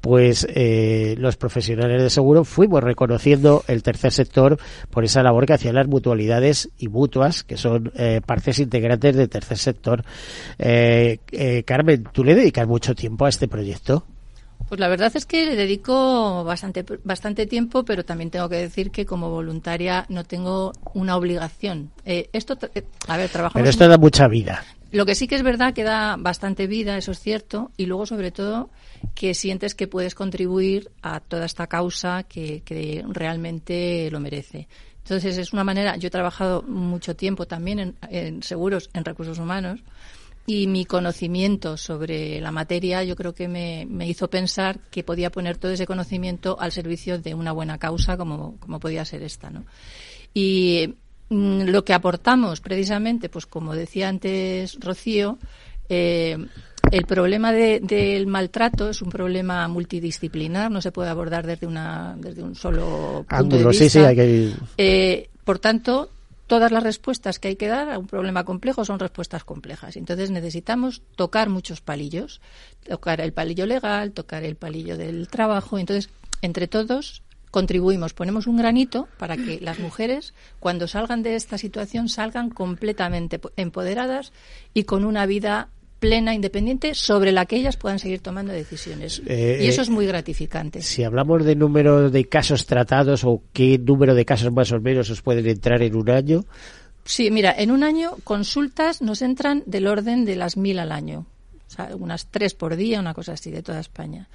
pues 0.08 0.46
eh, 0.48 1.16
los 1.18 1.36
profesionales 1.36 2.02
de 2.02 2.08
seguro 2.08 2.42
fuimos 2.42 2.82
reconociendo 2.82 3.62
el 3.68 3.82
tercer 3.82 4.10
sector 4.10 4.58
por 4.88 5.04
esa 5.04 5.22
labor 5.22 5.44
que 5.44 5.52
hacían 5.52 5.74
las 5.74 5.86
mutualidades 5.86 6.70
y 6.78 6.88
mutuas, 6.88 7.44
que 7.44 7.58
son 7.58 7.92
eh, 7.94 8.22
partes 8.24 8.58
integrantes 8.58 9.14
del 9.14 9.28
tercer 9.28 9.58
sector. 9.58 10.02
Eh, 10.58 11.18
eh, 11.30 11.62
Carmen, 11.62 12.04
¿tú 12.10 12.24
le 12.24 12.34
dedicas 12.34 12.66
mucho 12.66 12.94
tiempo 12.94 13.26
a 13.26 13.28
este 13.28 13.48
proyecto? 13.48 14.06
Pues 14.66 14.80
la 14.80 14.88
verdad 14.88 15.12
es 15.14 15.26
que 15.26 15.44
le 15.44 15.56
dedico 15.56 16.42
bastante, 16.42 16.86
bastante 17.04 17.46
tiempo, 17.46 17.84
pero 17.84 18.02
también 18.04 18.30
tengo 18.30 18.48
que 18.48 18.56
decir 18.56 18.90
que 18.90 19.04
como 19.04 19.28
voluntaria 19.28 20.06
no 20.08 20.24
tengo 20.24 20.72
una 20.94 21.16
obligación. 21.16 21.90
Eh, 22.06 22.30
esto, 22.32 22.58
eh, 22.74 22.84
a 23.08 23.18
ver, 23.18 23.28
trabajamos. 23.28 23.60
Pero 23.60 23.68
esto 23.68 23.88
da 23.88 23.98
mucha 23.98 24.26
vida. 24.26 24.64
Lo 24.90 25.04
que 25.04 25.14
sí 25.14 25.28
que 25.28 25.34
es 25.34 25.42
verdad 25.42 25.74
que 25.74 25.84
da 25.84 26.16
bastante 26.18 26.66
vida, 26.66 26.96
eso 26.96 27.12
es 27.12 27.20
cierto, 27.20 27.70
y 27.76 27.86
luego 27.86 28.06
sobre 28.06 28.30
todo 28.30 28.70
que 29.14 29.34
sientes 29.34 29.74
que 29.74 29.86
puedes 29.86 30.14
contribuir 30.14 30.90
a 31.02 31.20
toda 31.20 31.44
esta 31.44 31.66
causa 31.66 32.22
que, 32.22 32.62
realmente 33.08 34.10
lo 34.10 34.20
merece. 34.20 34.66
Entonces 34.98 35.36
es 35.38 35.52
una 35.52 35.64
manera, 35.64 35.96
yo 35.96 36.08
he 36.08 36.10
trabajado 36.10 36.62
mucho 36.62 37.16
tiempo 37.16 37.46
también 37.46 37.96
en, 38.10 38.42
seguros, 38.42 38.88
en 38.94 39.04
recursos 39.04 39.38
humanos, 39.38 39.80
y 40.46 40.66
mi 40.66 40.86
conocimiento 40.86 41.76
sobre 41.76 42.40
la 42.40 42.50
materia 42.50 43.04
yo 43.04 43.14
creo 43.16 43.34
que 43.34 43.48
me, 43.48 43.86
hizo 44.08 44.30
pensar 44.30 44.80
que 44.90 45.04
podía 45.04 45.30
poner 45.30 45.58
todo 45.58 45.72
ese 45.72 45.86
conocimiento 45.86 46.58
al 46.58 46.72
servicio 46.72 47.18
de 47.18 47.34
una 47.34 47.52
buena 47.52 47.76
causa 47.76 48.16
como, 48.16 48.56
como 48.58 48.80
podía 48.80 49.04
ser 49.04 49.22
esta, 49.22 49.50
¿no? 49.50 49.66
Y 50.32 50.94
lo 51.30 51.84
que 51.84 51.92
aportamos 51.92 52.60
precisamente, 52.60 53.28
pues 53.28 53.46
como 53.46 53.74
decía 53.74 54.08
antes 54.08 54.78
Rocío, 54.80 55.38
eh, 55.88 56.38
el 56.90 57.04
problema 57.04 57.52
del 57.52 58.26
maltrato 58.26 58.90
es 58.90 59.02
un 59.02 59.10
problema 59.10 59.68
multidisciplinar, 59.68 60.70
no 60.70 60.80
se 60.80 60.92
puede 60.92 61.10
abordar 61.10 61.46
desde 61.46 61.66
una 61.66 62.16
desde 62.18 62.42
un 62.42 62.54
solo 62.54 63.26
punto 63.28 63.56
de 63.56 63.64
vista. 63.66 64.12
Eh, 64.78 65.28
por 65.44 65.58
tanto, 65.58 66.10
todas 66.46 66.72
las 66.72 66.82
respuestas 66.82 67.38
que 67.38 67.48
hay 67.48 67.56
que 67.56 67.68
dar 67.68 67.90
a 67.90 67.98
un 67.98 68.06
problema 68.06 68.44
complejo 68.44 68.84
son 68.84 68.98
respuestas 68.98 69.44
complejas. 69.44 69.96
Entonces 69.96 70.30
necesitamos 70.30 71.02
tocar 71.14 71.50
muchos 71.50 71.80
palillos, 71.80 72.40
tocar 72.88 73.20
el 73.20 73.32
palillo 73.32 73.66
legal, 73.66 74.12
tocar 74.12 74.44
el 74.44 74.56
palillo 74.56 74.96
del 74.96 75.28
trabajo. 75.28 75.78
Entonces, 75.78 76.10
entre 76.40 76.68
todos 76.68 77.22
contribuimos, 77.50 78.14
ponemos 78.14 78.46
un 78.46 78.56
granito 78.56 79.08
para 79.18 79.36
que 79.36 79.60
las 79.60 79.78
mujeres, 79.78 80.34
cuando 80.60 80.86
salgan 80.86 81.22
de 81.22 81.34
esta 81.34 81.58
situación, 81.58 82.08
salgan 82.08 82.50
completamente 82.50 83.40
empoderadas 83.56 84.32
y 84.74 84.84
con 84.84 85.04
una 85.04 85.26
vida 85.26 85.68
plena, 85.98 86.34
independiente, 86.34 86.94
sobre 86.94 87.32
la 87.32 87.46
que 87.46 87.56
ellas 87.56 87.76
puedan 87.76 87.98
seguir 87.98 88.20
tomando 88.20 88.52
decisiones. 88.52 89.20
Eh, 89.26 89.60
y 89.62 89.66
eso 89.66 89.82
es 89.82 89.90
muy 89.90 90.06
gratificante. 90.06 90.82
Si 90.82 91.02
hablamos 91.02 91.44
de 91.44 91.56
número 91.56 92.10
de 92.10 92.28
casos 92.28 92.66
tratados 92.66 93.24
o 93.24 93.42
qué 93.52 93.78
número 93.78 94.14
de 94.14 94.24
casos 94.24 94.52
más 94.52 94.70
o 94.72 94.80
menos 94.80 95.10
os 95.10 95.22
pueden 95.22 95.46
entrar 95.46 95.82
en 95.82 95.96
un 95.96 96.10
año. 96.10 96.44
Sí, 97.04 97.30
mira, 97.30 97.54
en 97.56 97.70
un 97.70 97.82
año 97.82 98.12
consultas 98.22 99.02
nos 99.02 99.22
entran 99.22 99.62
del 99.66 99.86
orden 99.86 100.24
de 100.24 100.36
las 100.36 100.56
mil 100.56 100.78
al 100.78 100.92
año. 100.92 101.26
O 101.66 101.70
sea, 101.70 101.90
unas 101.96 102.26
tres 102.26 102.54
por 102.54 102.76
día, 102.76 103.00
una 103.00 103.14
cosa 103.14 103.32
así, 103.32 103.50
de 103.50 103.62
toda 103.62 103.80
España. 103.80 104.28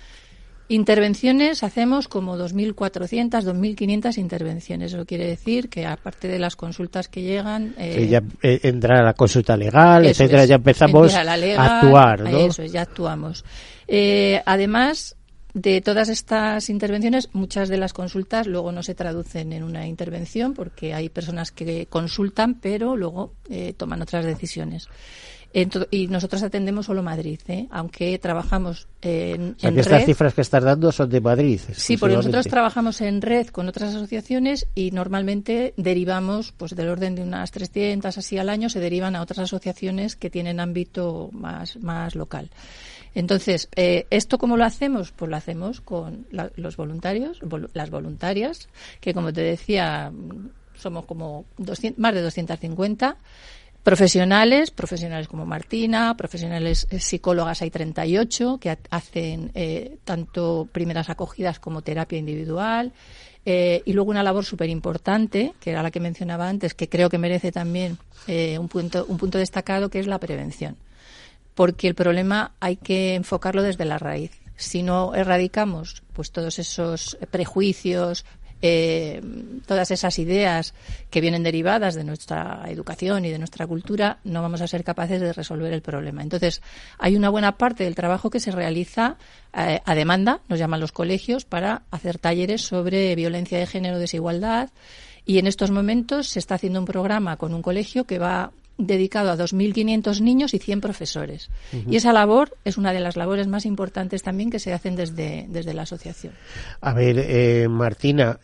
Intervenciones 0.69 1.61
hacemos 1.63 2.07
como 2.07 2.37
2.400, 2.37 3.43
2.500 3.43 4.17
intervenciones. 4.17 4.93
Eso 4.93 5.05
quiere 5.05 5.27
decir 5.27 5.69
que 5.69 5.85
aparte 5.85 6.27
de 6.27 6.39
las 6.39 6.55
consultas 6.55 7.09
que 7.09 7.21
llegan... 7.21 7.75
Eh, 7.77 8.07
ya 8.09 8.23
eh, 8.41 8.59
entra 8.63 9.03
la 9.03 9.13
consulta 9.13 9.57
legal, 9.57 10.05
etcétera, 10.05 10.45
ya 10.45 10.55
empezamos 10.55 11.13
a 11.13 11.79
actuar, 11.79 12.21
¿no? 12.21 12.37
Eso 12.37 12.63
es, 12.63 12.71
ya 12.71 12.81
actuamos. 12.81 13.43
Eh, 13.87 14.41
además 14.45 15.17
de 15.53 15.81
todas 15.81 16.09
estas 16.09 16.69
intervenciones, 16.69 17.29
muchas 17.33 17.69
de 17.69 17.77
las 17.77 17.93
consultas 17.93 18.47
luego 18.47 18.71
no 18.71 18.81
se 18.83 18.95
traducen 18.95 19.53
en 19.53 19.63
una 19.63 19.87
intervención 19.87 20.53
porque 20.53 20.93
hay 20.93 21.09
personas 21.09 21.51
que 21.51 21.85
consultan 21.87 22.55
pero 22.55 22.95
luego 22.95 23.33
eh, 23.49 23.73
toman 23.77 24.01
otras 24.01 24.25
decisiones 24.25 24.89
y 25.53 26.07
nosotros 26.07 26.41
atendemos 26.41 26.87
solo 26.87 27.03
Madrid, 27.03 27.39
¿eh? 27.47 27.67
aunque 27.69 28.17
trabajamos 28.17 28.87
en, 29.03 29.55
o 29.63 29.67
estas 29.67 30.05
cifras 30.05 30.33
que 30.33 30.41
estás 30.41 30.63
dando 30.63 30.91
son 30.91 31.09
de 31.09 31.21
Madrid. 31.21 31.59
Sí, 31.73 31.95
porque 31.97 32.15
nosotros 32.15 32.47
trabajamos 32.47 33.01
en 33.01 33.21
red 33.21 33.47
con 33.47 33.67
otras 33.67 33.93
asociaciones 33.93 34.67
y 34.73 34.89
normalmente 34.89 35.75
derivamos, 35.77 36.53
pues 36.53 36.75
del 36.75 36.89
orden 36.89 37.13
de 37.13 37.21
unas 37.21 37.51
300 37.51 38.17
así 38.17 38.39
al 38.39 38.49
año, 38.49 38.67
se 38.69 38.79
derivan 38.79 39.15
a 39.15 39.21
otras 39.21 39.39
asociaciones 39.39 40.15
que 40.15 40.31
tienen 40.31 40.59
ámbito 40.59 41.29
más, 41.33 41.77
más 41.77 42.15
local. 42.15 42.49
Entonces, 43.13 43.69
eh, 43.75 44.07
¿esto 44.09 44.39
cómo 44.39 44.57
lo 44.57 44.65
hacemos? 44.65 45.11
Pues 45.11 45.29
lo 45.29 45.37
hacemos 45.37 45.81
con 45.81 46.25
los 46.31 46.77
voluntarios, 46.77 47.39
las 47.73 47.91
voluntarias, 47.91 48.69
que 48.99 49.13
como 49.13 49.31
te 49.31 49.41
decía, 49.41 50.11
somos 50.75 51.05
como 51.05 51.45
más 51.97 52.13
de 52.15 52.21
250 52.21 53.17
profesionales, 53.83 54.71
profesionales 54.71 55.27
como 55.27 55.45
Martina, 55.45 56.15
profesionales 56.15 56.87
eh, 56.89 56.99
psicólogas 56.99 57.61
hay 57.61 57.69
38 57.69 58.57
que 58.59 58.77
hacen 58.89 59.51
eh, 59.53 59.97
tanto 60.05 60.67
primeras 60.71 61.09
acogidas 61.09 61.59
como 61.59 61.81
terapia 61.81 62.17
individual. 62.17 62.93
Eh, 63.45 63.81
y 63.83 63.91
luego 63.91 64.09
una 64.09 64.23
labor 64.23 64.45
súper 64.45 64.69
importante, 64.69 65.53
que 65.59 65.71
era 65.71 65.83
la 65.83 65.91
que 65.91 65.99
mencionaba 65.99 66.47
antes, 66.47 66.73
que 66.73 66.87
creo 66.87 67.09
que 67.09 67.17
merece 67.17 67.51
también 67.51 67.97
un, 68.25 68.69
punto, 68.69 69.05
un 69.09 69.17
punto 69.17 69.37
destacado, 69.37 69.89
que 69.89 69.99
es 69.99 70.07
la 70.07 70.17
prevención. 70.17 70.77
Porque 71.53 71.89
el 71.89 71.93
problema 71.93 72.53
hay 72.61 72.77
que 72.77 73.15
enfocarlo 73.15 73.61
desde 73.61 73.83
la 73.83 73.97
raíz. 73.97 74.31
Si 74.55 74.81
no 74.81 75.13
erradicamos 75.13 76.03
pues 76.13 76.31
todos 76.31 76.57
esos 76.57 77.17
prejuicios, 77.31 78.23
eh, 78.65 79.21
todas 79.67 79.91
esas 79.91 80.17
ideas 80.19 80.73
que 81.09 81.19
vienen 81.19 81.43
derivadas 81.43 81.95
de 81.95 82.05
nuestra 82.05 82.63
educación 82.67 83.25
y 83.25 83.29
de 83.29 83.37
nuestra 83.37 83.67
cultura, 83.67 84.19
no 84.23 84.41
vamos 84.41 84.61
a 84.61 84.67
ser 84.67 84.85
capaces 84.85 85.19
de 85.19 85.33
resolver 85.33 85.73
el 85.73 85.81
problema. 85.81 86.23
Entonces, 86.23 86.61
hay 86.97 87.17
una 87.17 87.27
buena 87.27 87.57
parte 87.57 87.83
del 87.83 87.93
trabajo 87.93 88.29
que 88.29 88.39
se 88.39 88.51
realiza 88.51 89.17
eh, 89.53 89.81
a 89.83 89.95
demanda, 89.95 90.39
nos 90.47 90.59
llaman 90.59 90.79
los 90.79 90.93
colegios, 90.93 91.43
para 91.43 91.81
hacer 91.91 92.19
talleres 92.19 92.61
sobre 92.61 93.13
violencia 93.15 93.59
de 93.59 93.67
género, 93.67 93.99
desigualdad. 93.99 94.69
Y 95.25 95.39
en 95.39 95.47
estos 95.47 95.69
momentos 95.69 96.29
se 96.29 96.39
está 96.39 96.55
haciendo 96.55 96.79
un 96.79 96.85
programa 96.85 97.35
con 97.35 97.53
un 97.53 97.61
colegio 97.61 98.05
que 98.05 98.17
va 98.17 98.53
dedicado 98.77 99.31
a 99.31 99.37
2.500 99.37 100.21
niños 100.21 100.53
y 100.53 100.59
100 100.59 100.81
profesores. 100.81 101.49
Y 101.71 101.95
esa 101.95 102.13
labor 102.13 102.57
es 102.65 102.77
una 102.77 102.91
de 102.93 102.99
las 102.99 103.15
labores 103.15 103.47
más 103.47 103.65
importantes 103.65 104.23
también 104.23 104.49
que 104.49 104.59
se 104.59 104.73
hacen 104.73 104.95
desde, 104.95 105.45
desde 105.49 105.73
la 105.73 105.83
asociación. 105.83 106.33
A 106.81 106.93
ver, 106.93 107.17
eh, 107.19 107.67
Martina, 107.69 108.39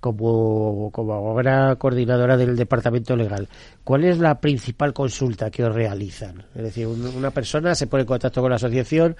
como, 0.00 0.90
como 0.92 1.12
ahora 1.12 1.76
coordinadora 1.76 2.36
del 2.36 2.56
departamento 2.56 3.16
legal, 3.16 3.48
¿cuál 3.84 4.04
es 4.04 4.18
la 4.18 4.40
principal 4.40 4.92
consulta 4.92 5.50
que 5.50 5.64
os 5.64 5.74
realizan? 5.74 6.44
Es 6.54 6.62
decir, 6.62 6.86
una 6.86 7.30
persona 7.30 7.74
se 7.74 7.86
pone 7.86 8.02
en 8.02 8.06
contacto 8.06 8.40
con 8.40 8.50
la 8.50 8.56
asociación 8.56 9.16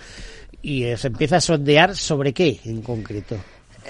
y 0.63 0.85
eh, 0.85 0.97
se 0.97 1.09
empieza 1.09 1.37
a 1.37 1.41
sondear 1.41 1.95
sobre 1.95 2.33
qué 2.33 2.61
en 2.65 2.83
concreto. 2.83 3.37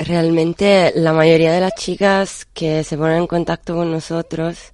Realmente 0.07 0.93
la 0.95 1.15
mayoría 1.15 1.53
de 1.53 1.61
las 1.61 1.75
chicas 1.75 2.47
que 2.53 2.85
se 2.85 2.99
ponen 2.99 3.19
en 3.19 3.27
contacto 3.27 3.75
con 3.75 3.91
nosotros 3.91 4.73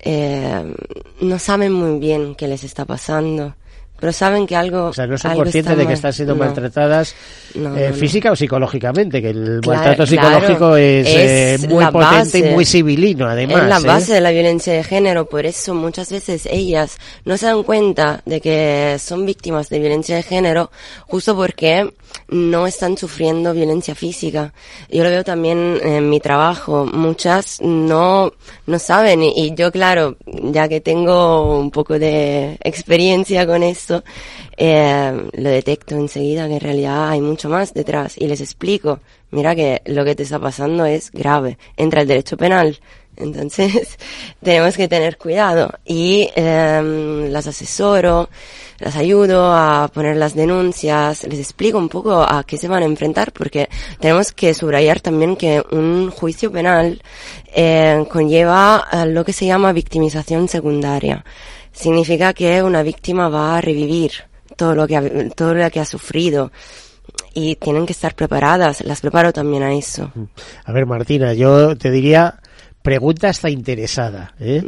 eh, 0.00 0.74
no 1.20 1.38
saben 1.38 1.72
muy 1.72 1.98
bien 1.98 2.34
qué 2.34 2.48
les 2.48 2.64
está 2.64 2.84
pasando 2.84 3.54
pero 3.98 4.12
saben 4.12 4.46
que 4.46 4.56
algo. 4.56 4.86
O 4.86 4.92
sea, 4.92 5.06
no 5.06 5.16
son 5.18 5.34
conscientes 5.34 5.76
de 5.76 5.86
que 5.86 5.92
están 5.92 6.12
siendo 6.12 6.36
maltratadas 6.36 7.14
eh, 7.54 7.92
física 7.94 8.32
o 8.32 8.36
psicológicamente, 8.36 9.22
que 9.22 9.30
el 9.30 9.60
maltrato 9.66 10.06
psicológico 10.06 10.76
es, 10.76 11.06
eh, 11.08 11.58
muy 11.68 11.84
potente 11.86 12.38
y 12.38 12.42
muy 12.54 12.64
civilino, 12.64 13.26
además. 13.26 13.62
Es 13.62 13.68
la 13.68 13.80
base 13.80 14.14
de 14.14 14.20
la 14.20 14.30
violencia 14.30 14.72
de 14.72 14.84
género, 14.84 15.26
por 15.26 15.46
eso 15.46 15.74
muchas 15.74 16.10
veces 16.10 16.46
ellas 16.50 16.98
no 17.24 17.36
se 17.36 17.46
dan 17.46 17.62
cuenta 17.62 18.22
de 18.24 18.40
que 18.40 18.96
son 18.98 19.24
víctimas 19.24 19.68
de 19.68 19.78
violencia 19.78 20.16
de 20.16 20.22
género, 20.22 20.70
justo 21.06 21.34
porque 21.34 21.90
no 22.28 22.66
están 22.66 22.96
sufriendo 22.96 23.52
violencia 23.52 23.94
física. 23.94 24.52
Yo 24.90 25.04
lo 25.04 25.10
veo 25.10 25.24
también 25.24 25.78
en 25.82 26.08
mi 26.08 26.20
trabajo. 26.20 26.86
Muchas 26.86 27.60
no, 27.60 28.32
no 28.66 28.78
saben 28.78 29.22
y, 29.22 29.54
yo, 29.54 29.70
claro, 29.70 30.16
ya 30.26 30.68
que 30.68 30.80
tengo 30.80 31.58
un 31.58 31.70
poco 31.70 31.98
de 31.98 32.58
experiencia 32.62 33.46
con 33.46 33.62
esto, 33.86 34.04
eh, 34.56 35.28
lo 35.32 35.50
detecto 35.50 35.94
enseguida 35.94 36.48
que 36.48 36.54
en 36.54 36.60
realidad 36.60 37.10
hay 37.10 37.20
mucho 37.20 37.48
más 37.48 37.72
detrás 37.72 38.16
y 38.18 38.26
les 38.26 38.40
explico, 38.40 39.00
mira 39.30 39.54
que 39.54 39.82
lo 39.86 40.04
que 40.04 40.16
te 40.16 40.24
está 40.24 40.40
pasando 40.40 40.84
es 40.86 41.10
grave. 41.12 41.58
Entra 41.76 42.02
el 42.02 42.08
derecho 42.08 42.36
penal. 42.36 42.78
Entonces, 43.16 43.96
tenemos 44.42 44.76
que 44.76 44.88
tener 44.88 45.16
cuidado 45.16 45.72
y 45.84 46.28
eh, 46.34 47.28
las 47.30 47.46
asesoro 47.46 48.28
las 48.78 48.96
ayudo 48.96 49.54
a 49.54 49.88
poner 49.88 50.16
las 50.18 50.34
denuncias, 50.34 51.24
les 51.24 51.38
explico 51.38 51.78
un 51.78 51.88
poco 51.88 52.20
a 52.20 52.44
qué 52.46 52.58
se 52.58 52.68
van 52.68 52.82
a 52.82 52.86
enfrentar, 52.86 53.32
porque 53.32 53.70
tenemos 54.00 54.32
que 54.32 54.52
subrayar 54.52 55.00
también 55.00 55.34
que 55.34 55.62
un 55.70 56.10
juicio 56.10 56.52
penal 56.52 57.00
eh, 57.54 58.04
conlleva 58.10 58.86
lo 59.06 59.24
que 59.24 59.32
se 59.32 59.46
llama 59.46 59.72
victimización 59.72 60.46
secundaria. 60.48 61.24
Significa 61.76 62.32
que 62.32 62.62
una 62.62 62.82
víctima 62.82 63.28
va 63.28 63.58
a 63.58 63.60
revivir 63.60 64.12
todo 64.56 64.74
lo 64.74 64.86
que 64.86 64.96
ha, 64.96 65.28
todo 65.28 65.52
lo 65.52 65.70
que 65.70 65.78
ha 65.78 65.84
sufrido 65.84 66.50
y 67.34 67.56
tienen 67.56 67.84
que 67.84 67.92
estar 67.92 68.14
preparadas. 68.14 68.82
Las 68.82 69.02
preparo 69.02 69.30
también 69.30 69.62
a 69.62 69.74
eso. 69.74 70.10
A 70.64 70.72
ver, 70.72 70.86
Martina, 70.86 71.34
yo 71.34 71.76
te 71.76 71.90
diría 71.90 72.40
pregunta 72.86 73.30
está 73.30 73.50
interesada. 73.50 74.32
¿eh? 74.38 74.62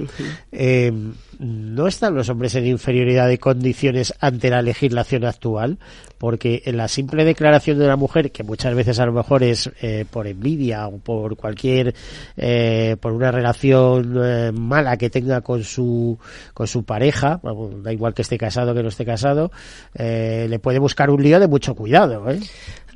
eh, 0.50 0.92
¿No 1.38 1.86
están 1.86 2.16
los 2.16 2.28
hombres 2.28 2.52
en 2.56 2.66
inferioridad 2.66 3.28
de 3.28 3.38
condiciones 3.38 4.12
ante 4.18 4.50
la 4.50 4.60
legislación 4.60 5.24
actual? 5.24 5.78
Porque 6.18 6.62
en 6.64 6.76
la 6.76 6.88
simple 6.88 7.24
declaración 7.24 7.78
de 7.78 7.84
una 7.84 7.94
mujer, 7.94 8.32
que 8.32 8.42
muchas 8.42 8.74
veces 8.74 8.98
a 8.98 9.06
lo 9.06 9.12
mejor 9.12 9.44
es 9.44 9.70
eh, 9.80 10.04
por 10.10 10.26
envidia 10.26 10.88
o 10.88 10.98
por 10.98 11.36
cualquier, 11.36 11.94
eh, 12.36 12.96
por 13.00 13.12
una 13.12 13.30
relación 13.30 14.20
eh, 14.20 14.50
mala 14.52 14.96
que 14.96 15.10
tenga 15.10 15.40
con 15.40 15.62
su, 15.62 16.18
con 16.54 16.66
su 16.66 16.82
pareja, 16.82 17.40
da 17.84 17.92
igual 17.92 18.14
que 18.14 18.22
esté 18.22 18.36
casado 18.36 18.74
que 18.74 18.82
no 18.82 18.88
esté 18.88 19.04
casado, 19.04 19.52
eh, 19.94 20.48
le 20.50 20.58
puede 20.58 20.80
buscar 20.80 21.08
un 21.10 21.22
lío 21.22 21.38
de 21.38 21.46
mucho 21.46 21.76
cuidado. 21.76 22.28
¿eh? 22.28 22.40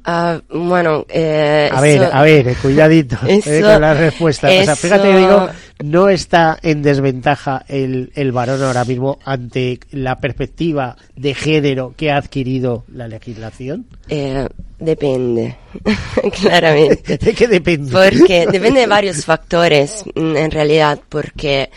Uh, 0.05 0.41
bueno, 0.59 1.07
eh, 1.09 1.71
a 1.73 1.81
ver, 1.81 2.03
a 2.13 2.23
ver, 2.23 2.57
cuidadito 2.57 3.17
eh, 3.27 3.41
con 3.63 3.81
la 3.81 3.95
respuesta. 3.95 4.49
O 4.49 4.65
sea, 4.65 4.75
fíjate, 4.75 5.17
digo, 5.17 5.49
no 5.85 6.09
está 6.09 6.59
en 6.61 6.83
desventaja 6.83 7.65
el, 7.69 8.11
el 8.17 8.33
varón 8.33 8.63
ahora 8.65 8.85
mismo 8.85 9.21
ante 9.25 9.79
la 9.93 10.19
perspectiva 10.19 10.97
de 11.15 11.35
género 11.35 11.95
que 11.97 12.11
ha 12.11 12.17
adquirido 12.17 12.85
la 12.93 13.07
legislación. 13.07 13.87
Eh, 14.09 14.49
depende, 14.81 15.57
claramente. 16.41 17.19
¿De 17.25 17.33
qué 17.33 17.47
depende? 17.47 17.93
Porque 17.93 18.47
depende 18.51 18.81
de 18.81 18.87
varios 18.89 19.25
factores, 19.25 20.05
mm, 20.17 20.37
en 20.37 20.51
realidad, 20.51 20.99
porque 21.09 21.71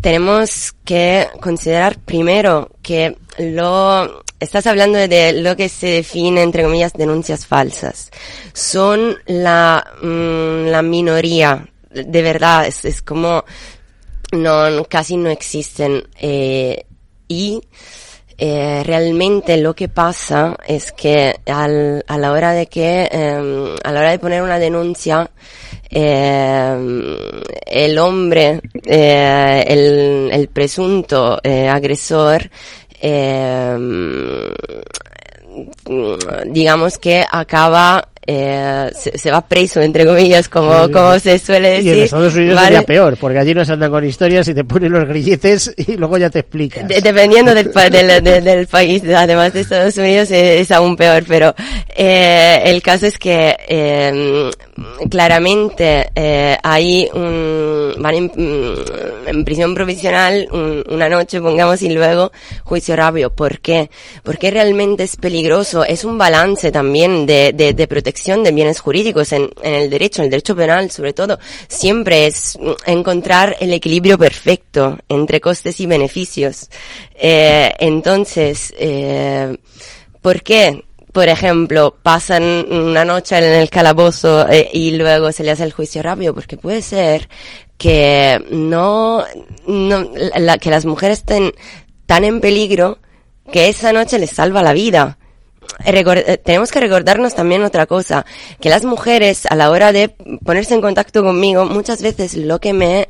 tenemos 0.00 0.72
que 0.84 1.26
considerar 1.40 1.98
primero 1.98 2.70
que 2.80 3.16
lo 3.38 4.24
estás 4.40 4.66
hablando 4.66 4.98
de 4.98 5.32
lo 5.34 5.56
que 5.56 5.68
se 5.68 5.86
define, 5.88 6.42
entre 6.42 6.62
comillas, 6.62 6.92
denuncias 6.92 7.46
falsas. 7.46 8.10
Son 8.52 9.16
la, 9.26 9.84
mm, 10.02 10.66
la 10.70 10.82
minoría, 10.82 11.68
de 11.90 12.22
verdad, 12.22 12.66
es, 12.66 12.84
es 12.84 13.02
como, 13.02 13.44
no, 14.32 14.84
casi 14.88 15.16
no 15.16 15.30
existen. 15.30 16.06
Eh, 16.20 16.84
y 17.28 17.60
eh, 18.38 18.82
realmente 18.84 19.56
lo 19.56 19.74
que 19.74 19.88
pasa 19.88 20.56
es 20.68 20.92
que 20.92 21.36
al, 21.46 22.04
a 22.06 22.18
la 22.18 22.32
hora 22.32 22.52
de 22.52 22.66
que, 22.66 23.08
eh, 23.10 23.74
a 23.82 23.92
la 23.92 24.00
hora 24.00 24.10
de 24.10 24.18
poner 24.18 24.42
una 24.42 24.58
denuncia, 24.58 25.30
eh, 25.90 27.16
el 27.66 27.98
hombre, 27.98 28.60
eh, 28.84 29.64
el, 29.66 30.30
el 30.32 30.48
presunto 30.48 31.40
eh, 31.42 31.68
agresor, 31.68 32.50
eh, 33.00 33.76
digamos 36.46 36.98
que 36.98 37.24
acaba 37.30 38.08
eh, 38.28 38.90
se, 38.92 39.30
va 39.30 39.40
preso, 39.46 39.80
entre 39.80 40.04
comillas, 40.04 40.48
como, 40.48 40.90
como 40.90 41.18
se 41.20 41.38
suele 41.38 41.70
decir. 41.70 41.86
Y 41.86 41.98
en 41.98 42.04
Estados 42.04 42.34
Unidos 42.34 42.60
sería 42.60 42.82
peor, 42.82 43.16
porque 43.16 43.38
allí 43.38 43.54
nos 43.54 43.70
andan 43.70 43.90
con 43.90 44.04
historias 44.04 44.48
y 44.48 44.54
te 44.54 44.64
ponen 44.64 44.90
los 44.92 45.06
grilletes 45.06 45.72
y 45.86 45.96
luego 45.96 46.18
ya 46.18 46.28
te 46.28 46.40
explicas. 46.40 46.88
dependiendo 46.88 47.54
del, 47.54 47.70
del, 47.72 48.44
del, 48.44 48.66
país, 48.66 49.02
además 49.04 49.52
de 49.52 49.60
Estados 49.60 49.96
Unidos, 49.96 50.30
es, 50.32 50.70
aún 50.72 50.96
peor, 50.96 51.22
pero 51.26 51.54
eh, 51.94 52.62
el 52.64 52.82
caso 52.82 53.06
es 53.06 53.16
que 53.16 53.56
eh, 53.68 54.50
claramente 55.10 56.10
eh, 56.14 56.56
hay 56.62 57.08
un, 57.12 57.94
van 57.98 58.14
en, 58.14 58.24
mm, 58.34 59.28
en 59.28 59.44
prisión 59.44 59.74
provisional 59.74 60.48
una 60.88 61.08
noche, 61.08 61.40
pongamos, 61.40 61.82
y 61.82 61.90
luego 61.90 62.32
juicio 62.64 62.96
rápido. 62.96 63.30
¿Por 63.30 63.60
qué? 63.60 63.90
Porque 64.22 64.50
realmente 64.50 65.04
es 65.04 65.16
peligroso, 65.16 65.84
es 65.84 66.04
un 66.04 66.18
balance 66.18 66.70
también 66.70 67.26
de, 67.26 67.52
de, 67.52 67.72
de 67.72 67.86
protección 67.86 68.42
de 68.42 68.52
bienes 68.52 68.80
jurídicos 68.80 69.32
en, 69.32 69.50
el 69.62 69.90
derecho, 69.90 70.22
en 70.22 70.26
el 70.26 70.30
derecho 70.30 70.54
penal 70.54 70.90
sobre 70.90 71.12
todo, 71.12 71.38
siempre 71.68 72.26
es 72.26 72.58
encontrar 72.86 73.56
el 73.60 73.72
equilibrio 73.72 74.18
perfecto 74.18 74.98
entre 75.08 75.40
costes 75.40 75.80
y 75.80 75.86
beneficios. 75.86 76.68
Eh, 77.14 77.72
entonces, 77.78 78.74
eh, 78.78 79.56
¿por 80.20 80.42
qué? 80.42 80.85
Por 81.16 81.30
ejemplo, 81.30 81.96
pasan 82.02 82.42
una 82.70 83.02
noche 83.02 83.38
en 83.38 83.44
el 83.44 83.70
calabozo 83.70 84.46
eh, 84.50 84.68
y 84.70 84.98
luego 84.98 85.32
se 85.32 85.44
le 85.44 85.50
hace 85.50 85.64
el 85.64 85.72
juicio 85.72 86.02
rápido, 86.02 86.34
porque 86.34 86.58
puede 86.58 86.82
ser 86.82 87.30
que 87.78 88.44
no, 88.50 89.24
no 89.66 90.10
que 90.60 90.68
las 90.68 90.84
mujeres 90.84 91.20
estén 91.20 91.54
tan 92.04 92.24
en 92.24 92.42
peligro 92.42 92.98
que 93.50 93.70
esa 93.70 93.94
noche 93.94 94.18
les 94.18 94.28
salva 94.28 94.62
la 94.62 94.74
vida. 94.74 95.16
Eh, 95.86 96.38
tenemos 96.44 96.70
que 96.70 96.80
recordarnos 96.80 97.34
también 97.34 97.64
otra 97.64 97.86
cosa, 97.86 98.26
que 98.60 98.68
las 98.68 98.84
mujeres 98.84 99.46
a 99.48 99.56
la 99.56 99.70
hora 99.70 99.92
de 99.92 100.10
ponerse 100.44 100.74
en 100.74 100.82
contacto 100.82 101.22
conmigo, 101.24 101.64
muchas 101.64 102.02
veces 102.02 102.36
lo 102.36 102.58
que 102.60 102.74
me 102.74 103.08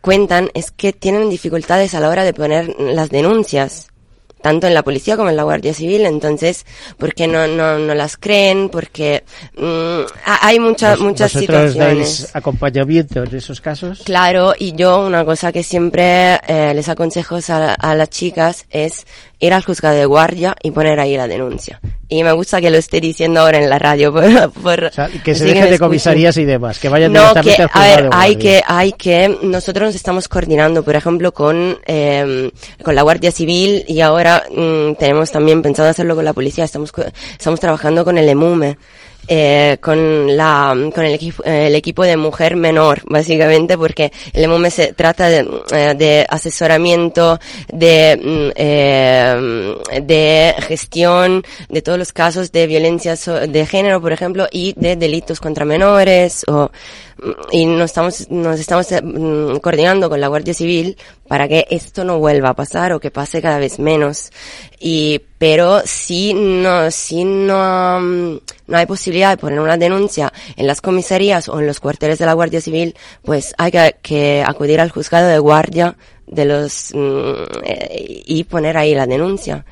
cuentan 0.00 0.50
es 0.54 0.70
que 0.70 0.92
tienen 0.92 1.28
dificultades 1.28 1.94
a 1.94 2.00
la 2.00 2.10
hora 2.10 2.22
de 2.22 2.32
poner 2.32 2.76
las 2.78 3.08
denuncias 3.08 3.89
tanto 4.42 4.66
en 4.66 4.74
la 4.74 4.82
policía 4.82 5.16
como 5.16 5.30
en 5.30 5.36
la 5.36 5.42
Guardia 5.42 5.74
Civil, 5.74 6.06
entonces, 6.06 6.66
porque 6.98 7.26
no, 7.26 7.46
no, 7.46 7.78
no 7.78 7.94
las 7.94 8.16
creen, 8.16 8.68
porque 8.68 9.24
mm, 9.56 10.00
hay 10.42 10.58
muchas 10.58 10.98
muchas 10.98 11.32
situaciones. 11.32 11.76
Dais 11.76 12.36
acompañamiento 12.36 13.22
en 13.22 13.34
esos 13.34 13.60
casos? 13.60 14.02
Claro, 14.04 14.54
y 14.58 14.72
yo 14.72 15.04
una 15.04 15.24
cosa 15.24 15.52
que 15.52 15.62
siempre 15.62 16.40
eh, 16.46 16.72
les 16.74 16.88
aconsejo 16.88 17.38
a, 17.48 17.74
a 17.74 17.94
las 17.94 18.10
chicas 18.10 18.66
es 18.70 19.06
ir 19.40 19.54
al 19.54 19.64
juzgado 19.64 19.96
de 19.96 20.04
guardia 20.04 20.54
y 20.62 20.70
poner 20.70 21.00
ahí 21.00 21.16
la 21.16 21.26
denuncia. 21.26 21.80
Y 22.08 22.22
me 22.22 22.32
gusta 22.32 22.60
que 22.60 22.70
lo 22.70 22.76
esté 22.76 23.00
diciendo 23.00 23.40
ahora 23.40 23.58
en 23.58 23.70
la 23.70 23.78
radio. 23.78 24.12
Por, 24.12 24.90
que 25.24 25.34
se 25.34 25.44
deje 25.44 25.70
de 25.70 25.78
comisarías 25.78 26.36
y 26.36 26.44
demás, 26.44 26.78
que 26.78 26.88
vayan 26.88 27.12
no, 27.12 27.20
directamente 27.20 27.56
que, 27.56 27.62
al 27.62 27.68
juzgado 27.68 27.84
A 27.84 27.96
ver, 27.96 28.10
de 28.10 28.16
hay 28.16 28.36
que, 28.36 28.62
hay 28.66 28.92
que, 28.92 29.38
nosotros 29.42 29.88
nos 29.88 29.94
estamos 29.94 30.28
coordinando, 30.28 30.82
por 30.82 30.94
ejemplo, 30.94 31.32
con, 31.32 31.78
eh, 31.86 32.50
con 32.82 32.94
la 32.94 33.02
Guardia 33.02 33.32
Civil 33.32 33.84
y 33.88 34.00
ahora 34.00 34.44
mm, 34.50 34.94
tenemos 34.94 35.30
también 35.30 35.62
pensado 35.62 35.88
hacerlo 35.88 36.14
con 36.14 36.24
la 36.24 36.32
policía. 36.32 36.64
Estamos, 36.64 36.92
estamos 37.38 37.58
trabajando 37.58 38.04
con 38.04 38.18
el 38.18 38.28
EMUME. 38.28 38.76
Eh, 39.32 39.78
con 39.80 40.36
la 40.36 40.74
con 40.92 41.04
el 41.04 41.14
equipo 41.14 41.44
el 41.44 41.76
equipo 41.76 42.02
de 42.02 42.16
mujer 42.16 42.56
menor 42.56 43.02
básicamente 43.06 43.78
porque 43.78 44.10
el 44.32 44.42
EMUME 44.42 44.72
se 44.72 44.92
trata 44.92 45.28
de, 45.28 45.48
eh, 45.70 45.94
de 45.96 46.26
asesoramiento 46.28 47.38
de 47.72 48.18
mm, 48.20 48.50
eh, 48.56 50.02
de 50.02 50.54
gestión 50.58 51.44
de 51.68 51.80
todos 51.80 51.96
los 51.96 52.12
casos 52.12 52.50
de 52.50 52.66
violencia 52.66 53.14
de 53.14 53.66
género 53.66 54.00
por 54.00 54.12
ejemplo 54.12 54.48
y 54.50 54.74
de 54.76 54.96
delitos 54.96 55.38
contra 55.38 55.64
menores 55.64 56.44
o 56.48 56.72
y 57.50 57.66
nos 57.66 57.86
estamos 57.86 58.30
nos 58.30 58.58
estamos 58.58 58.90
eh, 58.92 59.02
mm, 59.02 59.58
coordinando 59.58 60.08
con 60.08 60.20
la 60.20 60.28
Guardia 60.28 60.54
Civil 60.54 60.96
para 61.30 61.46
que 61.46 61.64
esto 61.70 62.02
no 62.02 62.18
vuelva 62.18 62.48
a 62.48 62.54
pasar 62.54 62.92
o 62.92 62.98
que 62.98 63.12
pase 63.12 63.40
cada 63.40 63.60
vez 63.60 63.78
menos. 63.78 64.32
Y 64.80 65.20
pero 65.38 65.80
si 65.84 66.34
no 66.34 66.90
si 66.90 67.22
no 67.22 68.00
mm, 68.00 68.40
no 68.66 68.76
hay 68.76 68.86
posibilidad 68.86 69.30
de 69.30 69.36
poner 69.36 69.60
una 69.60 69.76
denuncia 69.76 70.32
en 70.56 70.66
las 70.66 70.80
comisarías 70.80 71.48
o 71.48 71.60
en 71.60 71.68
los 71.68 71.78
cuarteles 71.78 72.18
de 72.18 72.26
la 72.26 72.32
Guardia 72.32 72.60
Civil 72.60 72.96
pues 73.22 73.54
hay 73.58 73.70
que, 73.70 73.94
que 74.02 74.42
acudir 74.44 74.80
al 74.80 74.90
juzgado 74.90 75.28
de 75.28 75.38
guardia 75.38 75.96
de 76.30 76.44
los 76.44 76.92
mm, 76.94 77.32
eh, 77.64 78.22
y 78.26 78.44
poner 78.44 78.76
ahí 78.76 78.94
la 78.94 79.06
denuncia 79.06 79.64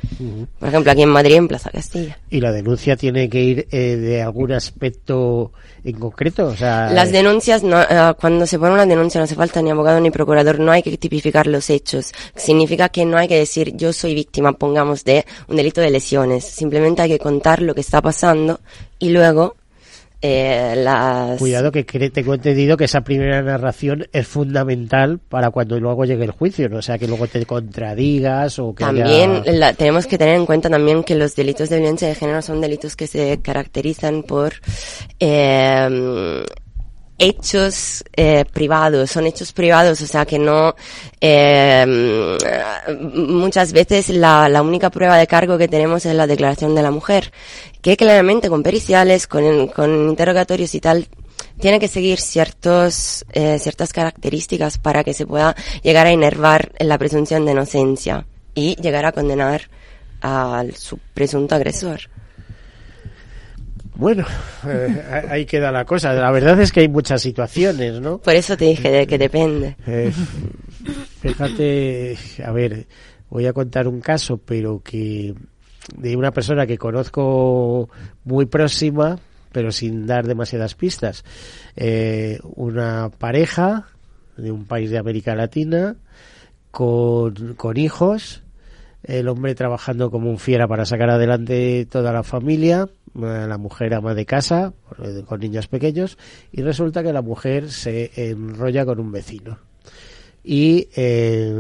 por 0.59 0.69
ejemplo 0.69 0.93
aquí 0.93 1.03
en 1.03 1.11
Madrid 1.11 1.37
en 1.37 1.49
Plaza 1.49 1.71
Castilla 1.71 2.19
¿Y 2.31 2.41
la 2.41 2.53
denuncia 2.53 2.97
tiene 2.97 3.29
que 3.29 3.43
ir 3.43 3.69
eh, 3.71 3.97
de 3.97 4.23
algún 4.23 4.53
aspecto 4.53 5.53
en 5.83 5.99
concreto? 5.99 6.47
O 6.49 6.57
sea, 6.57 6.91
Las 6.93 7.09
eh, 7.09 7.13
denuncias, 7.13 7.63
no, 7.63 7.81
eh, 7.81 8.15
cuando 8.21 8.47
se 8.47 8.59
pone 8.59 8.73
una 8.73 8.85
denuncia 8.85 9.19
no 9.19 9.25
hace 9.25 9.35
falta 9.35 9.63
ni 9.63 9.71
abogado 9.71 9.99
ni 10.01 10.11
procurador, 10.11 10.59
no 10.59 10.71
hay 10.71 10.83
que 10.83 10.97
tipificar 10.99 11.47
los 11.47 11.71
hechos. 11.71 12.13
Significa 12.37 12.91
que 12.91 13.07
no 13.07 13.17
hay 13.17 13.29
que 13.29 13.39
decir 13.39 13.75
yo 13.77 13.93
soy 13.93 14.15
víctima, 14.15 14.53
pongamos, 14.53 15.05
de 15.05 15.25
un 15.49 15.57
delito 15.57 15.81
de 15.81 15.91
lesiones. 15.91 16.45
Simplemente 16.45 17.03
hay 17.03 17.09
que 17.09 17.19
contar 17.19 17.63
lo 17.63 17.75
que 17.75 17.81
está 17.81 18.03
pasando 18.03 18.61
y 18.99 19.09
luego 19.11 19.57
eh, 20.21 20.75
las... 20.77 21.39
Cuidado 21.39 21.71
que 21.71 21.85
tengo 21.85 22.35
entendido 22.35 22.77
que 22.77 22.85
esa 22.85 23.03
primera 23.03 23.41
narración 23.43 24.07
es 24.13 24.27
fundamental 24.27 25.19
para 25.19 25.51
cuando 25.51 25.79
luego 25.79 26.05
llegue 26.05 26.25
el 26.25 26.33
juicio, 26.33 26.69
no 26.69 26.79
O 26.79 26.83
sea 26.83 26.99
que 26.99 27.07
luego 27.07 27.27
te 27.27 27.45
contradigas 27.47 28.59
o 28.59 28.75
que 28.75 28.85
También 28.85 29.43
haya- 29.43 29.53
la- 29.53 29.73
tenemos 29.75 30.07
que 30.07 30.19
tener 30.19 30.35
en 30.37 30.47
cuenta 30.47 30.69
también 30.69 31.05
que 31.05 31.15
los 31.15 31.37
delitos 31.37 31.69
de 31.69 31.77
violencia 31.79 32.09
de 32.09 32.15
género 32.15 32.43
son 32.43 32.61
delitos 32.61 32.97
que 32.97 33.07
se 33.07 33.41
caracterizan 33.41 34.23
por 34.25 34.55
eh, 35.21 36.45
hechos 37.19 38.05
eh, 38.15 38.45
privados, 38.53 39.11
son 39.11 39.27
hechos 39.27 39.53
privados, 39.53 40.01
o 40.01 40.07
sea 40.07 40.25
que 40.25 40.39
no 40.39 40.75
eh, 41.21 41.85
muchas 43.01 43.73
veces 43.73 44.09
la, 44.11 44.49
la 44.49 44.63
única 44.63 44.91
prueba 44.91 45.17
de 45.17 45.27
cargo 45.27 45.59
que 45.59 45.69
tenemos 45.69 46.07
es 46.07 46.15
la 46.15 46.27
declaración 46.27 46.75
de 46.75 46.83
la 46.83 46.91
mujer, 46.91 47.33
que 47.83 47.97
claramente 47.97 48.49
con 48.49 48.63
periciales, 48.63 49.27
con, 49.27 49.69
con 49.69 50.09
interrogatorios 50.09 50.75
y 50.75 50.81
tal 50.81 51.09
tiene 51.61 51.81
que 51.81 51.89
seguir 51.89 52.21
ciertos, 52.21 53.25
eh, 53.33 53.59
ciertas 53.59 53.93
características 53.93 54.79
para 54.79 55.03
que 55.03 55.15
se 55.15 55.27
pueda 55.27 55.57
llegar 55.83 56.07
a 56.07 56.13
inervar 56.13 56.73
la 56.79 56.99
presunción 56.99 57.45
de 57.45 57.53
inocencia 57.53 58.27
y 58.55 58.77
llegar 58.77 59.05
a 59.07 59.13
condenar 59.13 59.63
al 60.21 60.75
su 60.77 60.99
presunto 61.15 61.55
agresor. 61.55 62.01
Bueno, 63.99 64.25
eh, 64.67 65.27
ahí 65.29 65.45
queda 65.45 65.73
la 65.73 65.85
cosa. 65.85 66.13
La 66.15 66.31
verdad 66.31 66.59
es 66.61 66.71
que 66.71 66.81
hay 66.81 66.89
muchas 66.89 67.21
situaciones, 67.21 68.01
¿no? 68.01 68.19
Por 68.19 68.33
eso 68.33 68.57
te 68.57 68.67
dije 68.67 68.91
de 68.91 69.07
que 69.09 69.19
depende. 69.19 69.77
Eh, 69.87 70.13
fíjate, 71.21 72.17
a 72.45 72.53
ver, 72.53 72.87
voy 73.29 73.47
a 73.47 73.53
contar 73.53 73.89
un 73.89 74.01
caso, 74.01 74.39
pero 74.39 74.81
que 74.85 75.35
de 75.97 76.17
una 76.17 76.31
persona 76.31 76.65
que 76.65 76.79
conozco 76.79 77.91
muy 78.23 78.47
próxima, 78.47 79.19
pero 79.51 79.73
sin 79.73 80.07
dar 80.07 80.29
demasiadas 80.29 80.77
pistas. 80.77 81.25
Eh, 81.75 82.39
una 82.55 83.11
pareja 83.11 83.89
de 84.37 84.53
un 84.53 84.65
país 84.65 84.91
de 84.91 84.99
América 84.99 85.35
Latina 85.35 85.97
con, 86.71 87.55
con 87.55 87.77
hijos, 87.77 88.45
el 89.03 89.29
hombre 89.29 89.55
trabajando 89.55 90.11
como 90.11 90.31
un 90.31 90.39
fiera 90.39 90.67
para 90.67 90.85
sacar 90.85 91.11
adelante 91.11 91.87
toda 91.91 92.13
la 92.13 92.23
familia, 92.23 92.89
eh, 93.17 93.47
la 93.49 93.59
mujer 93.59 93.95
ama 93.95 94.15
de 94.15 94.27
casa 94.27 94.73
eh, 95.03 95.23
con 95.27 95.41
niños 95.41 95.69
pequeños 95.69 96.19
y 96.53 96.63
resulta 96.63 97.03
que 97.03 97.13
la 97.13 97.23
mujer 97.23 97.71
se 97.71 98.11
enrolla 98.31 98.85
con 98.85 99.01
un 99.01 99.13
vecino 99.13 99.59
y 100.45 100.89
eh, 100.97 101.55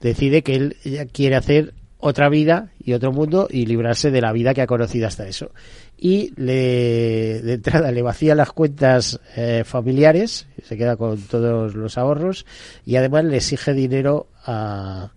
decide 0.00 0.42
que 0.42 0.54
él 0.54 0.76
quiere 1.12 1.36
hacer 1.36 1.74
otra 1.98 2.28
vida 2.28 2.70
y 2.82 2.92
otro 2.92 3.12
mundo 3.12 3.46
y 3.50 3.66
librarse 3.66 4.10
de 4.10 4.20
la 4.20 4.32
vida 4.32 4.54
que 4.54 4.62
ha 4.62 4.66
conocido 4.66 5.06
hasta 5.06 5.28
eso. 5.28 5.52
Y 5.96 6.32
le, 6.34 7.40
de 7.42 7.52
entrada 7.54 7.92
le 7.92 8.02
vacía 8.02 8.34
las 8.34 8.50
cuentas 8.50 9.20
familiares, 9.64 10.48
se 10.64 10.76
queda 10.76 10.96
con 10.96 11.16
todos 11.22 11.76
los 11.76 11.96
ahorros 11.96 12.44
y 12.84 12.96
además 12.96 13.24
le 13.24 13.36
exige 13.36 13.72
dinero 13.72 14.26
a, 14.44 15.12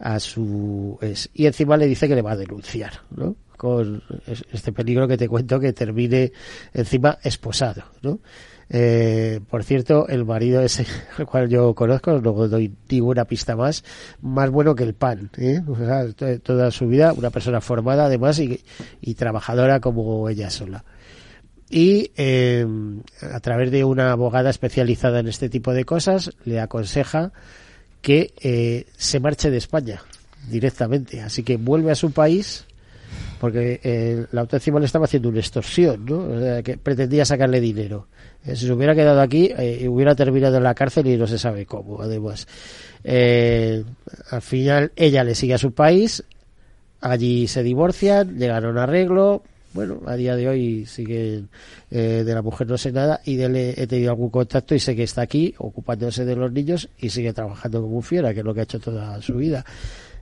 a 0.00 0.18
su 0.18 0.98
ex. 1.02 1.28
y 1.34 1.46
encima 1.46 1.76
le 1.76 1.86
dice 1.86 2.08
que 2.08 2.14
le 2.14 2.22
va 2.22 2.32
a 2.32 2.36
denunciar, 2.36 2.92
¿no? 3.14 3.36
Con 3.56 4.02
es- 4.26 4.44
este 4.52 4.72
peligro 4.72 5.06
que 5.06 5.16
te 5.18 5.28
cuento 5.28 5.60
que 5.60 5.72
termine 5.74 6.32
encima 6.72 7.18
esposado, 7.22 7.82
¿no? 8.02 8.18
Eh, 8.72 9.40
por 9.50 9.64
cierto, 9.64 10.06
el 10.08 10.24
marido 10.24 10.62
ese, 10.62 10.86
el 11.18 11.26
cual 11.26 11.48
yo 11.48 11.74
conozco, 11.74 12.20
no 12.20 12.32
doy 12.48 12.72
ninguna 12.88 13.24
pista 13.24 13.56
más, 13.56 13.82
más 14.22 14.48
bueno 14.50 14.74
que 14.74 14.84
el 14.84 14.94
pan, 14.94 15.28
¿eh? 15.36 15.60
O 15.66 15.76
sea, 15.76 16.10
to- 16.12 16.38
toda 16.40 16.70
su 16.70 16.86
vida, 16.86 17.12
una 17.12 17.30
persona 17.30 17.60
formada 17.60 18.06
además 18.06 18.38
y, 18.38 18.62
y 19.00 19.14
trabajadora 19.14 19.80
como 19.80 20.28
ella 20.28 20.50
sola. 20.50 20.84
Y 21.68 22.10
eh, 22.16 22.66
a 23.32 23.40
través 23.40 23.70
de 23.70 23.84
una 23.84 24.12
abogada 24.12 24.50
especializada 24.50 25.20
en 25.20 25.28
este 25.28 25.48
tipo 25.48 25.72
de 25.72 25.84
cosas, 25.84 26.30
le 26.44 26.60
aconseja 26.60 27.32
que 28.00 28.32
eh, 28.40 28.86
se 28.96 29.20
marche 29.20 29.50
de 29.50 29.58
España 29.58 30.02
directamente. 30.48 31.20
Así 31.20 31.42
que 31.42 31.56
vuelve 31.56 31.92
a 31.92 31.94
su 31.94 32.10
país 32.12 32.66
porque 33.40 33.80
eh, 33.82 34.26
la 34.32 34.42
otra 34.42 34.58
encima 34.58 34.78
le 34.78 34.86
estaba 34.86 35.06
haciendo 35.06 35.30
una 35.30 35.38
extorsión, 35.38 36.04
¿no? 36.04 36.18
O 36.18 36.38
sea, 36.38 36.62
que 36.62 36.76
pretendía 36.76 37.24
sacarle 37.24 37.58
dinero. 37.58 38.08
Eh, 38.44 38.54
si 38.54 38.66
se 38.66 38.72
hubiera 38.72 38.94
quedado 38.94 39.22
aquí, 39.22 39.50
eh, 39.56 39.88
hubiera 39.88 40.14
terminado 40.14 40.58
en 40.58 40.62
la 40.62 40.74
cárcel 40.74 41.06
y 41.06 41.16
no 41.16 41.26
se 41.26 41.38
sabe 41.38 41.64
cómo, 41.64 42.02
además. 42.02 42.46
Al 43.02 44.42
final, 44.42 44.92
ella 44.94 45.24
le 45.24 45.34
sigue 45.34 45.54
a 45.54 45.58
su 45.58 45.72
país, 45.72 46.22
allí 47.00 47.48
se 47.48 47.62
divorcian, 47.62 48.36
llegan 48.38 48.66
a 48.66 48.68
un 48.68 48.78
arreglo. 48.78 49.42
Bueno, 49.72 50.00
a 50.06 50.16
día 50.16 50.34
de 50.34 50.48
hoy 50.48 50.86
sigue 50.86 51.44
eh, 51.92 52.22
de 52.26 52.34
la 52.34 52.42
mujer 52.42 52.66
no 52.66 52.76
sé 52.76 52.90
nada 52.90 53.20
y 53.24 53.36
de 53.36 53.44
él 53.44 53.56
he 53.56 53.86
tenido 53.86 54.10
algún 54.10 54.30
contacto 54.30 54.74
y 54.74 54.80
sé 54.80 54.96
que 54.96 55.04
está 55.04 55.22
aquí 55.22 55.54
ocupándose 55.58 56.24
de 56.24 56.34
los 56.34 56.50
niños 56.50 56.88
y 56.98 57.10
sigue 57.10 57.32
trabajando 57.32 57.80
como 57.80 57.96
un 57.96 58.02
fiera, 58.02 58.32
que 58.34 58.40
es 58.40 58.44
lo 58.44 58.52
que 58.52 58.60
ha 58.60 58.64
hecho 58.64 58.80
toda 58.80 59.22
su 59.22 59.34
vida. 59.34 59.64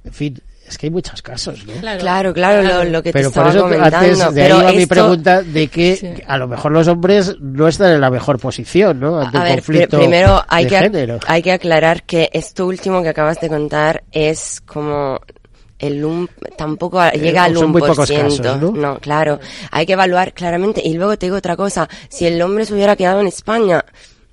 En 0.04 0.12
fin, 0.12 0.38
es 0.66 0.76
que 0.76 0.86
hay 0.86 0.90
muchos 0.90 1.22
casos, 1.22 1.66
¿no? 1.66 1.72
Claro, 1.98 2.34
claro, 2.34 2.62
lo, 2.62 2.84
lo 2.84 3.02
que 3.02 3.10
Pero 3.10 3.30
te 3.30 3.34
por 3.34 3.46
estaba 3.46 3.50
eso 3.50 3.60
comentando. 3.62 3.96
antes 3.96 4.34
de 4.34 4.42
ahí 4.42 4.52
va 4.52 4.72
mi 4.72 4.86
pregunta 4.86 5.42
de 5.42 5.68
que 5.68 5.96
Sí. 5.96 6.08
a 6.26 6.36
lo 6.36 6.46
mejor 6.46 6.72
los 6.72 6.86
hombres 6.88 7.36
no 7.40 7.66
están 7.68 7.92
en 7.94 8.00
la 8.02 8.10
mejor 8.10 8.38
posición, 8.38 9.00
¿no? 9.00 9.18
Ante 9.18 9.38
A 9.38 9.40
un 9.40 9.46
ver, 9.46 9.54
conflicto 9.56 9.98
primero 9.98 10.42
hay 10.46 10.64
de 10.64 10.70
que, 10.70 10.76
género. 10.78 11.20
hay 11.26 11.42
que 11.42 11.52
aclarar 11.52 12.02
que 12.02 12.28
esto 12.34 12.66
último 12.66 13.02
que 13.02 13.08
acabas 13.08 13.40
de 13.40 13.48
contar 13.48 14.04
es 14.12 14.60
como 14.60 15.18
el 15.78 16.04
un, 16.04 16.28
tampoco 16.56 17.00
a- 17.00 17.12
llega 17.12 17.44
al 17.44 17.52
Eh, 17.52 17.58
son 17.58 17.70
muy 17.70 17.80
1%. 17.82 17.86
pocos 17.88 18.08
casos, 18.10 18.74
¿no? 18.74 18.98
claro. 18.98 19.38
Hay 19.70 19.86
que 19.86 19.92
evaluar 19.92 20.32
claramente. 20.32 20.80
Y 20.84 20.94
luego 20.94 21.16
te 21.18 21.26
digo 21.26 21.36
otra 21.36 21.56
cosa. 21.56 21.88
Si 22.08 22.26
el 22.26 22.40
hombre 22.42 22.64
se 22.64 22.74
hubiera 22.74 22.96
quedado 22.96 23.20
en 23.20 23.26
España, 23.28 23.84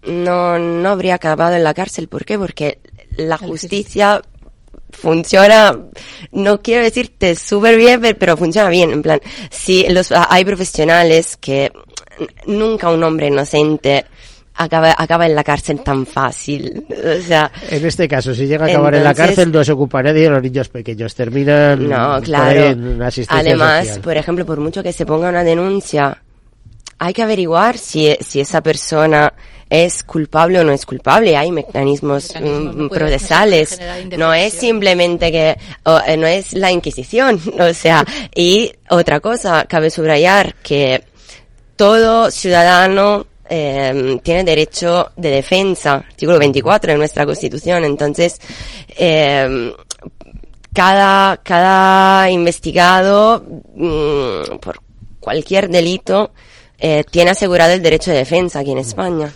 no, 0.08 0.58
no 0.60 0.90
habría 0.90 1.16
acabado 1.16 1.56
en 1.56 1.64
la 1.64 1.74
cárcel. 1.74 2.08
¿Por 2.08 2.26
qué? 2.26 2.38
Porque 2.38 2.80
la 3.18 3.38
justicia 3.38 4.22
funciona, 4.92 5.78
no 6.32 6.62
quiero 6.62 6.84
decirte 6.84 7.36
súper 7.36 7.76
bien, 7.78 8.02
pero 8.18 8.38
funciona 8.38 8.70
bien. 8.70 8.92
En 8.92 9.02
plan, 9.02 9.20
si 9.52 9.88
los, 9.90 10.12
hay 10.12 10.46
profesionales 10.46 11.38
que 11.38 11.72
nunca 12.46 12.90
un 12.90 13.04
hombre 13.04 13.28
inocente 13.28 14.06
acaba, 14.56 14.96
acaba 14.98 15.26
en 15.26 15.36
la 15.36 15.44
cárcel 15.44 15.82
tan 15.82 16.06
fácil. 16.06 16.86
O 17.06 17.22
sea, 17.22 17.52
en 17.70 17.86
este 17.86 18.08
caso, 18.08 18.34
si 18.34 18.48
llega 18.48 18.66
a 18.66 18.70
acabar 18.70 18.96
en 18.96 19.04
la 19.04 19.14
cárcel, 19.14 19.52
no 19.52 19.64
se 19.64 19.72
ocupará 19.72 20.12
de 20.12 20.30
los 20.30 20.42
niños 20.42 20.70
pequeños. 20.70 21.14
Terminan 21.14 21.88
no, 21.88 22.22
claro. 22.22 22.66
en 22.66 23.02
asistencia 23.02 23.40
Además, 23.40 24.00
por 24.00 24.18
ejemplo, 24.18 24.46
por 24.46 24.60
mucho 24.60 24.82
que 24.82 24.92
se 24.92 25.06
ponga 25.06 25.30
una 25.30 25.44
denuncia, 25.44 26.18
hay 26.98 27.14
que 27.14 27.22
averiguar 27.22 27.78
si, 27.78 28.16
si 28.22 28.40
esa 28.40 28.62
persona 28.62 29.34
es 29.70 30.04
culpable 30.04 30.60
o 30.60 30.64
no 30.64 30.72
es 30.72 30.86
culpable. 30.86 31.36
Hay 31.36 31.52
mecanismos, 31.52 32.34
mm, 32.40 32.88
procesales. 32.90 33.80
No 34.18 34.34
es 34.34 34.54
simplemente 34.54 35.32
que, 35.32 35.50
eh, 35.50 36.18
no 36.18 36.28
es 36.28 36.54
la 36.54 36.72
Inquisición. 36.72 37.40
O 37.60 37.74
sea, 37.74 38.06
y 38.34 38.72
otra 38.90 39.20
cosa, 39.20 39.66
cabe 39.68 39.90
subrayar 39.90 40.56
que 40.56 41.04
todo 41.76 42.32
ciudadano 42.32 43.26
eh, 43.50 44.20
tiene 44.24 44.44
derecho 44.44 45.12
de 45.16 45.30
defensa, 45.30 45.96
artículo 45.96 46.40
24 46.40 46.94
de 46.94 46.98
nuestra 46.98 47.26
Constitución. 47.26 47.86
Entonces, 47.86 48.40
eh, 48.98 49.72
cada, 50.74 51.38
cada 51.38 52.30
investigado 52.30 53.44
mm, 53.76 54.58
por 54.60 54.82
cualquier 55.20 55.70
delito 55.70 56.32
eh, 56.78 57.04
tiene 57.10 57.32
asegurado 57.32 57.74
el 57.74 57.82
derecho 57.82 58.12
de 58.12 58.18
defensa 58.18 58.60
aquí 58.60 58.72
en 58.72 58.80
España. 58.80 59.32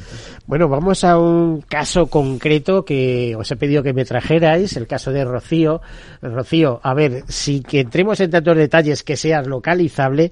Bueno, 0.45 0.67
vamos 0.67 1.03
a 1.03 1.17
un 1.17 1.61
caso 1.61 2.07
concreto 2.07 2.83
que 2.83 3.35
os 3.37 3.49
he 3.51 3.55
pedido 3.55 3.83
que 3.83 3.93
me 3.93 4.03
trajerais, 4.03 4.75
el 4.77 4.87
caso 4.87 5.11
de 5.11 5.23
Rocío. 5.23 5.79
Rocío, 6.23 6.79
a 6.81 6.93
ver, 6.95 7.23
si 7.27 7.61
que 7.61 7.81
entremos 7.81 8.19
en 8.19 8.31
tantos 8.31 8.57
detalles 8.57 9.03
que 9.03 9.15
seas 9.15 9.45
localizable, 9.45 10.31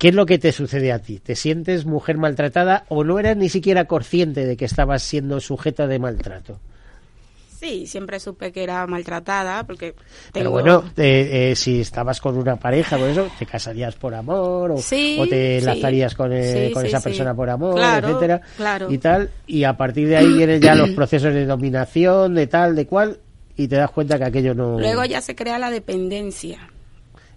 ¿qué 0.00 0.08
es 0.08 0.14
lo 0.14 0.24
que 0.24 0.38
te 0.38 0.50
sucede 0.50 0.92
a 0.92 0.98
ti? 0.98 1.18
¿Te 1.18 1.36
sientes 1.36 1.84
mujer 1.84 2.16
maltratada 2.16 2.84
o 2.88 3.04
no 3.04 3.18
eras 3.18 3.36
ni 3.36 3.50
siquiera 3.50 3.84
consciente 3.84 4.46
de 4.46 4.56
que 4.56 4.64
estabas 4.64 5.02
siendo 5.02 5.40
sujeta 5.40 5.86
de 5.86 5.98
maltrato? 5.98 6.58
Sí, 7.58 7.86
siempre 7.86 8.18
supe 8.18 8.50
que 8.50 8.62
era 8.62 8.86
maltratada 8.86 9.64
porque 9.64 9.94
Pero 10.32 10.50
bueno, 10.50 10.82
eh, 10.96 11.52
si 11.54 11.82
estabas 11.82 12.18
con 12.18 12.38
una 12.38 12.56
pareja 12.56 12.96
o 12.96 13.06
eso, 13.06 13.28
¿te 13.38 13.44
casarías 13.44 13.94
por 13.96 14.14
amor 14.14 14.70
o, 14.70 14.80
te 15.28 15.58
enlazarías 15.58 16.14
con, 16.14 16.32
eh, 16.32 16.70
con 16.72 16.86
esa 16.86 17.02
persona 17.02 17.34
por 17.34 17.50
amor, 17.50 17.78
etcétera? 17.78 18.40
Y 18.88 18.96
tal, 18.96 19.30
y 19.46 19.64
a 19.64 19.76
partir 19.76 20.08
de 20.08 20.16
ahí 20.16 20.32
vienen 20.32 20.62
ya 20.62 20.74
los 20.74 20.88
procesos 20.90 21.34
de 21.34 21.44
dominación, 21.44 22.34
de 22.34 22.46
tal, 22.46 22.74
de 22.74 22.86
cual, 22.86 23.18
y 23.54 23.68
te 23.68 23.76
das 23.76 23.90
cuenta 23.90 24.16
que 24.16 24.24
aquello 24.24 24.54
no... 24.54 24.80
Luego 24.80 25.04
ya 25.04 25.20
se 25.20 25.34
crea 25.34 25.58
la 25.58 25.70
dependencia 25.70 26.69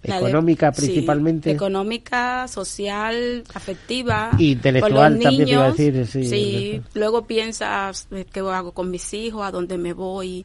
económica 0.04 0.72
principalmente. 0.72 1.50
económica, 1.50 2.46
social, 2.48 3.44
afectiva. 3.54 4.30
Intelectual 4.38 5.18
también 5.18 5.48
iba 5.48 5.66
a 5.66 5.72
decir. 5.72 6.06
Sí, 6.06 6.82
luego 6.94 7.26
piensas 7.26 8.06
eh, 8.10 8.26
qué 8.30 8.40
hago 8.40 8.72
con 8.72 8.90
mis 8.90 9.12
hijos, 9.14 9.44
a 9.46 9.50
dónde 9.50 9.78
me 9.78 9.92
voy, 9.92 10.44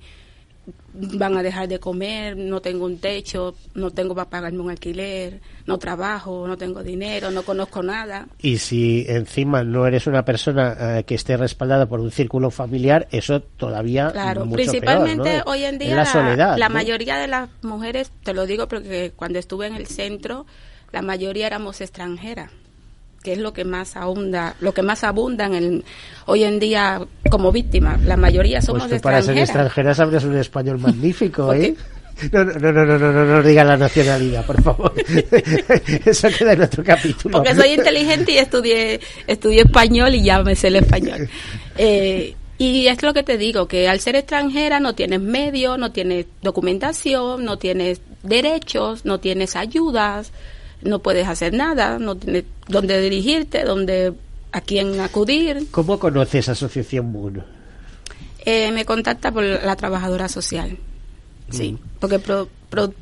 van 0.94 1.38
a 1.38 1.44
dejar 1.44 1.68
de 1.68 1.80
comer, 1.80 2.36
no 2.38 2.62
tengo 2.62 2.86
un 2.86 3.00
techo, 3.00 3.56
no 3.74 3.92
tengo 3.92 4.16
para 4.16 4.30
pagarme 4.30 4.60
un 4.60 4.70
alquiler, 4.70 5.42
no 5.66 5.78
trabajo, 5.78 6.48
no 6.48 6.58
tengo 6.58 6.84
dinero, 6.84 7.32
no 7.32 7.44
conozco 7.44 7.84
nada. 7.84 8.28
Y 8.40 8.58
si 8.58 9.06
encima 9.08 9.64
no 9.64 9.86
eres 9.86 10.08
una 10.08 10.26
persona 10.26 11.00
eh, 11.00 11.04
que 11.04 11.16
esté 11.16 11.38
respaldada 11.38 11.86
por 11.86 12.00
un 12.00 12.12
círculo 12.12 12.52
familiar, 12.52 13.08
eso 13.12 13.42
todavía 13.42 14.12
claro, 14.12 14.46
mucho 14.46 14.56
principalmente 14.56 15.42
hoy 15.46 15.64
en 15.64 15.80
día 15.80 15.96
la, 15.96 16.06
soledad, 16.06 16.58
la 16.58 16.70
mayoría 16.70 17.18
de 17.18 17.28
las 17.28 17.50
mujeres, 17.62 18.12
te 18.24 18.34
lo 18.34 18.46
digo 18.46 18.68
porque 18.68 19.12
cuando 19.16 19.40
estuve 19.40 19.68
en 19.68 19.76
el 19.76 19.88
centro, 19.88 20.46
la 20.92 21.02
mayoría 21.02 21.48
éramos 21.48 21.82
extranjeras 21.82 22.52
que 23.24 23.34
es 23.34 23.40
lo 23.40 23.54
que 23.54 23.66
más 23.66 23.96
abunda, 23.96 24.56
lo 24.60 24.74
que 24.74 24.82
más 24.82 25.04
abunda 25.04 25.46
en 25.46 25.84
hoy 26.26 26.44
en 26.44 26.60
día 26.60 27.02
como 27.30 27.52
víctima. 27.52 27.98
La 28.06 28.18
mayoría 28.18 28.62
somos 28.62 28.88
pues 28.88 29.02
Para 29.02 29.22
ser 29.22 29.38
extranjeras 29.38 30.00
hablas 30.00 30.24
un 30.24 30.38
español 30.38 30.80
magnífico, 30.80 31.54
¿eh? 31.54 31.76
No, 32.32 32.44
no, 32.44 32.54
no, 32.54 32.72
no, 32.74 32.86
no, 32.86 33.12
no, 33.14 33.26
no 33.26 33.44
diga 33.44 33.64
la 33.64 33.78
nacionalidad, 33.78 34.46
por 34.46 34.62
favor. 34.62 34.94
Eso 36.06 36.28
queda 36.38 36.54
en 36.54 36.62
otro 36.64 36.84
capítulo. 36.84 37.38
Porque 37.38 37.56
soy 37.56 37.70
inteligente 37.70 38.34
y 38.34 38.38
estudié, 38.38 39.00
estudié 39.26 39.62
español 39.62 40.14
y 40.16 40.24
ya 40.24 40.44
me 40.44 40.56
sé 40.56 40.68
el 40.68 40.78
español. 40.78 41.30
Eh, 41.82 42.36
y 42.58 42.88
es 42.88 43.02
lo 43.04 43.14
que 43.14 43.24
te 43.24 43.38
digo, 43.38 43.70
que 43.70 43.88
al 43.88 44.02
ser 44.02 44.18
extranjera 44.18 44.82
no 44.82 44.94
tienes 44.94 45.22
medios, 45.22 45.80
no 45.80 45.94
tienes 45.94 46.26
documentación, 46.42 47.46
no 47.46 47.58
tienes 47.58 48.02
derechos, 48.22 49.06
no 49.06 49.22
tienes 49.22 49.56
ayudas, 49.56 50.34
no 50.82 51.00
puedes 51.00 51.28
hacer 51.28 51.54
nada, 51.54 52.00
no 52.00 52.16
tienes 52.16 52.46
dónde 52.68 53.02
dirigirte, 53.02 53.64
dónde, 53.64 54.14
a 54.52 54.62
quién 54.62 55.00
acudir. 55.00 55.68
¿Cómo 55.72 56.00
conoces 56.00 56.50
Asociación 56.50 57.12
Moon? 57.12 57.44
Eh, 58.46 58.72
me 58.72 58.86
contacta 58.86 59.32
por 59.32 59.44
la 59.44 59.76
trabajadora 59.76 60.30
social. 60.30 60.78
Sí, 61.50 61.74
mm. 61.74 61.80
porque 62.00 62.20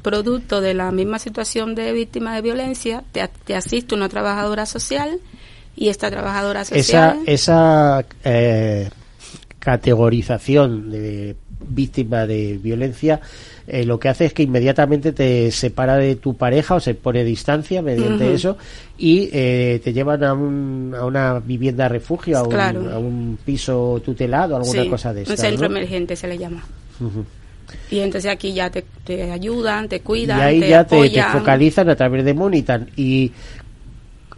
producto 0.01 0.61
de 0.61 0.73
la 0.73 0.91
misma 0.91 1.19
situación 1.19 1.75
de 1.75 1.91
víctima 1.91 2.33
de 2.35 2.41
violencia, 2.41 3.03
te, 3.11 3.27
te, 3.45 3.55
asiste 3.55 3.93
una 3.93 4.07
trabajadora 4.09 4.65
social 4.65 5.19
y 5.75 5.89
esta 5.89 6.09
trabajadora 6.09 6.63
social... 6.63 7.19
Esa, 7.25 8.01
esa 8.01 8.05
eh, 8.23 8.89
categorización 9.59 10.89
de 10.89 11.35
víctima 11.59 12.25
de 12.25 12.59
violencia 12.61 13.19
eh, 13.67 13.83
lo 13.83 13.99
que 13.99 14.07
hace 14.07 14.25
es 14.25 14.33
que 14.33 14.43
inmediatamente 14.43 15.11
te 15.11 15.51
separa 15.51 15.97
de 15.97 16.15
tu 16.15 16.35
pareja 16.35 16.75
o 16.75 16.79
se 16.79 16.93
pone 16.93 17.25
distancia 17.25 17.81
mediante 17.81 18.33
eso 18.33 18.57
y 18.97 19.29
eh, 19.33 19.81
te 19.83 19.91
llevan 19.91 20.23
a, 20.23 20.33
un, 20.33 20.95
a 20.97 21.05
una 21.05 21.39
vivienda 21.39 21.89
refugio, 21.89 22.37
a 22.37 22.43
un, 22.43 22.55
a 22.55 22.97
un 22.97 23.37
piso 23.43 24.01
tutelado, 24.05 24.55
alguna 24.55 24.89
cosa 24.89 25.13
de 25.13 25.23
eso. 25.23 25.31
Un 25.31 25.37
centro 25.37 25.65
emergente 25.65 26.15
se 26.15 26.29
le 26.29 26.37
llama. 26.37 26.63
Y 27.91 27.99
entonces 27.99 28.31
aquí 28.31 28.53
ya 28.53 28.69
te, 28.69 28.85
te, 29.03 29.29
ayudan, 29.29 29.89
te 29.89 29.99
cuidan. 29.99 30.39
Y 30.39 30.41
ahí 30.41 30.59
ya 30.61 30.85
te, 30.85 31.09
te, 31.09 31.23
focalizan 31.23 31.89
a 31.89 31.95
través 31.97 32.23
de 32.23 32.33
Monitan. 32.33 32.89
Y 32.95 33.33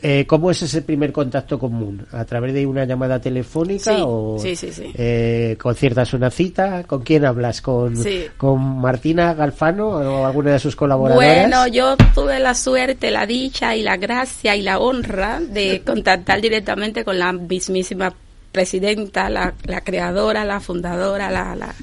eh, 0.01 0.25
¿Cómo 0.27 0.51
es 0.51 0.61
ese 0.61 0.81
primer 0.81 1.11
contacto 1.11 1.59
común? 1.59 2.05
¿A 2.11 2.25
través 2.25 2.53
de 2.53 2.65
una 2.65 2.85
llamada 2.85 3.19
telefónica 3.19 4.05
o 4.05 4.37
sí, 4.39 4.55
sí. 4.55 4.71
Eh, 4.95 5.57
conciertas 5.59 6.13
una 6.13 6.29
cita? 6.29 6.83
¿Con 6.83 7.01
quién 7.01 7.25
hablas? 7.25 7.61
¿Con, 7.61 7.95
¿Con 8.37 8.79
Martina 8.79 9.33
Galfano 9.33 9.87
o 9.89 10.25
alguna 10.25 10.51
de 10.53 10.59
sus 10.59 10.75
colaboradoras? 10.75 11.49
Bueno, 11.49 11.67
yo 11.67 11.97
tuve 12.15 12.39
la 12.39 12.55
suerte, 12.55 13.11
la 13.11 13.25
dicha 13.25 13.75
y 13.75 13.83
la 13.83 13.97
gracia 13.97 14.55
y 14.55 14.61
la 14.61 14.79
honra 14.79 15.39
de 15.39 15.81
contactar 15.85 16.41
directamente 16.41 17.03
con 17.03 17.19
la 17.19 17.31
mismísima 17.33 18.13
presidenta, 18.51 19.29
la, 19.29 19.53
la 19.65 19.81
creadora, 19.81 20.45
la 20.45 20.59
fundadora, 20.59 21.29
la, 21.29 21.55
la 21.55 21.73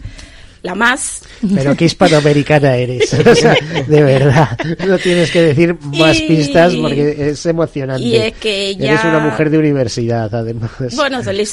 la 0.67 0.75
más. 0.75 1.23
Pero 1.55 1.75
qué 1.75 1.87
hispanoamericana 1.87 2.77
eres, 2.77 3.11
de 3.89 4.03
verdad. 4.03 4.59
No 4.87 4.99
tienes 4.99 5.31
que 5.31 5.41
decir 5.41 5.77
más 5.81 6.21
pistas 6.21 6.75
porque 6.75 7.31
es 7.31 7.47
emocionante. 7.47 8.05
Y 8.05 8.17
es 8.17 8.35
que 8.35 8.69
ella... 8.69 8.93
Eres 8.93 9.05
una 9.05 9.21
mujer 9.21 9.49
de 9.49 9.59
universidad, 9.59 10.35
además. 10.35 10.71
Bueno, 10.95 11.23
soy, 11.23 11.47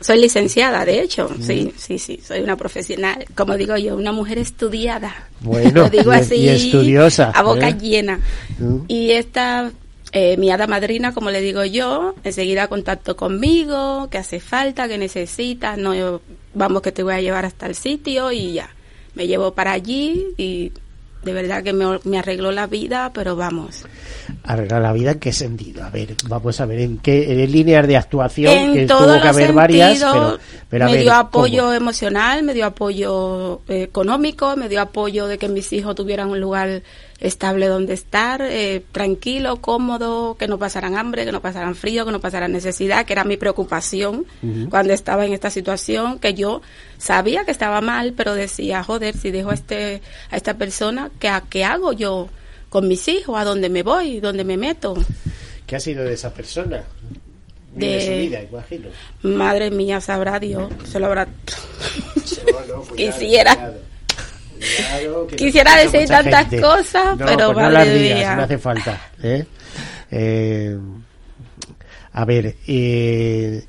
soy 0.00 0.20
licenciada, 0.20 0.84
de 0.84 1.02
hecho. 1.02 1.28
Sí, 1.40 1.74
sí, 1.76 1.98
sí, 1.98 2.20
soy 2.26 2.40
una 2.40 2.56
profesional. 2.56 3.24
Como 3.34 3.56
digo 3.56 3.76
yo, 3.76 3.96
una 3.96 4.12
mujer 4.12 4.38
estudiada. 4.38 5.12
Bueno, 5.40 5.88
digo 5.90 6.12
así, 6.12 6.36
y 6.36 6.48
estudiosa. 6.48 7.30
A 7.30 7.42
boca 7.42 7.68
¿eh? 7.68 7.76
llena. 7.80 8.20
Y 8.88 9.10
esta 9.10 9.70
eh, 10.12 10.36
mi 10.36 10.50
hada 10.50 10.66
madrina, 10.66 11.14
como 11.14 11.30
le 11.30 11.40
digo 11.40 11.64
yo, 11.64 12.14
enseguida 12.22 12.68
contacto 12.68 13.16
conmigo, 13.16 14.08
que 14.10 14.18
hace 14.18 14.40
falta, 14.40 14.86
que 14.86 14.98
necesitas, 14.98 15.78
no, 15.78 16.20
vamos 16.54 16.82
que 16.82 16.92
te 16.92 17.02
voy 17.02 17.14
a 17.14 17.20
llevar 17.20 17.46
hasta 17.46 17.66
el 17.66 17.74
sitio 17.74 18.30
y 18.30 18.52
ya. 18.52 18.70
Me 19.14 19.26
llevo 19.26 19.54
para 19.54 19.72
allí 19.72 20.26
y 20.36 20.72
de 21.22 21.32
verdad 21.32 21.62
que 21.62 21.72
me, 21.72 22.18
arregló 22.18 22.50
la 22.50 22.66
vida, 22.66 23.10
pero 23.14 23.36
vamos. 23.36 23.84
¿Arreglar 24.44 24.82
la 24.82 24.92
vida 24.92 25.12
en 25.12 25.20
qué 25.20 25.32
sentido? 25.32 25.84
A 25.84 25.90
ver, 25.90 26.14
vamos 26.28 26.60
a 26.60 26.66
ver, 26.66 26.80
¿en 26.80 26.98
qué 26.98 27.44
en 27.44 27.52
líneas 27.52 27.86
de 27.86 27.96
actuación? 27.96 28.74
que 28.74 28.86
tuvo 28.86 29.20
que 29.20 29.28
haber 29.28 29.52
varias, 29.52 30.04
pero, 30.68 30.86
me 30.86 30.96
dio 30.96 31.14
apoyo 31.14 31.72
emocional, 31.72 32.42
me 32.42 32.54
dio 32.54 32.66
apoyo 32.66 33.60
eh, 33.68 33.82
económico, 33.84 34.56
me 34.56 34.68
dio 34.68 34.80
apoyo 34.80 35.26
de 35.26 35.38
que 35.38 35.48
mis 35.48 35.72
hijos 35.72 35.94
tuvieran 35.94 36.30
un 36.30 36.40
lugar 36.40 36.82
estable 37.22 37.68
donde 37.68 37.94
estar, 37.94 38.42
eh, 38.42 38.82
tranquilo, 38.90 39.60
cómodo, 39.60 40.36
que 40.36 40.48
no 40.48 40.58
pasaran 40.58 40.96
hambre, 40.96 41.24
que 41.24 41.30
no 41.30 41.40
pasaran 41.40 41.76
frío, 41.76 42.04
que 42.04 42.10
no 42.10 42.20
pasaran 42.20 42.50
necesidad, 42.50 43.06
que 43.06 43.12
era 43.12 43.22
mi 43.22 43.36
preocupación 43.36 44.26
cuando 44.68 44.92
estaba 44.92 45.24
en 45.24 45.32
esta 45.32 45.48
situación, 45.48 46.18
que 46.18 46.34
yo 46.34 46.62
sabía 46.98 47.44
que 47.44 47.52
estaba 47.52 47.80
mal, 47.80 48.12
pero 48.16 48.34
decía, 48.34 48.82
joder, 48.82 49.16
si 49.16 49.30
dejo 49.30 49.50
a, 49.50 49.54
este, 49.54 50.02
a 50.30 50.36
esta 50.36 50.54
persona, 50.54 51.10
¿qué, 51.20 51.30
¿qué 51.48 51.64
hago 51.64 51.92
yo 51.92 52.28
con 52.68 52.88
mis 52.88 53.06
hijos? 53.06 53.38
¿A 53.38 53.44
dónde 53.44 53.68
me 53.68 53.84
voy? 53.84 54.18
¿Dónde 54.18 54.42
me 54.42 54.56
meto? 54.56 54.94
¿Qué 55.64 55.76
ha 55.76 55.80
sido 55.80 56.02
de 56.02 56.14
esa 56.14 56.34
persona? 56.34 56.82
De, 57.72 58.04
su 58.04 58.12
vida, 58.12 58.42
imagino. 58.42 58.88
Madre 59.22 59.70
mía, 59.70 60.00
sabrá 60.00 60.40
Dios, 60.40 60.72
se 60.90 60.98
lo 60.98 61.06
habrá... 61.06 61.28
Quisiera. 62.96 63.74
Quisiera 65.36 65.76
decir 65.76 66.06
tantas 66.08 66.46
cosas, 66.60 67.16
pero 67.18 67.52
pues 67.52 67.64
no 67.66 67.70
las 67.70 67.92
digas, 67.94 68.36
no 68.36 68.42
hace 68.42 68.58
falta. 68.58 69.10
¿eh? 69.22 69.44
Eh, 70.10 70.78
a 72.12 72.24
ver, 72.24 72.56
eh, 72.66 73.64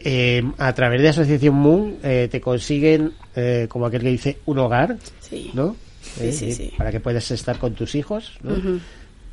eh, 0.00 0.42
a 0.58 0.72
través 0.72 1.00
de 1.02 1.08
Asociación 1.08 1.54
Moon 1.54 1.96
eh, 2.02 2.28
te 2.30 2.40
consiguen, 2.40 3.12
eh, 3.36 3.66
como 3.68 3.86
aquel 3.86 4.02
que 4.02 4.08
dice, 4.08 4.38
un 4.46 4.58
hogar, 4.58 4.96
Sí. 5.20 5.50
¿no? 5.54 5.76
Sí, 6.02 6.32
sí. 6.32 6.72
Para 6.76 6.90
que 6.90 7.00
puedas 7.00 7.30
estar 7.30 7.58
con 7.58 7.74
tus 7.74 7.94
hijos, 7.94 8.32
¿no? 8.42 8.80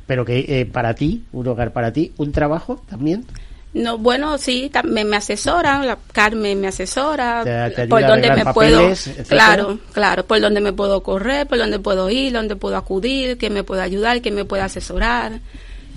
Pero 0.06 0.24
que 0.24 0.66
para 0.72 0.94
ti, 0.94 1.24
un 1.32 1.46
hogar 1.48 1.72
para 1.72 1.92
ti, 1.92 2.12
un 2.16 2.32
trabajo 2.32 2.82
también. 2.88 3.24
No, 3.72 3.98
bueno, 3.98 4.36
sí, 4.36 4.68
también 4.72 5.08
me 5.08 5.16
asesoran, 5.16 5.86
la 5.86 5.96
Carmen 6.12 6.60
me 6.60 6.66
asesora, 6.66 7.42
Te- 7.44 7.74
te 7.76 7.86
por 7.86 8.04
donde 8.04 8.28
me 8.34 8.44
puedo, 8.52 8.88
etcétera. 8.90 9.24
claro, 9.28 9.78
claro, 9.92 10.26
por 10.26 10.40
donde 10.40 10.60
me 10.60 10.72
puedo 10.72 11.02
correr, 11.04 11.46
por 11.46 11.56
donde 11.58 11.78
puedo 11.78 12.10
ir, 12.10 12.32
donde 12.32 12.56
puedo 12.56 12.76
acudir, 12.76 13.38
quién 13.38 13.52
me 13.52 13.62
puede 13.62 13.82
ayudar, 13.82 14.20
quién 14.22 14.34
me 14.34 14.44
puede 14.44 14.64
asesorar. 14.64 15.38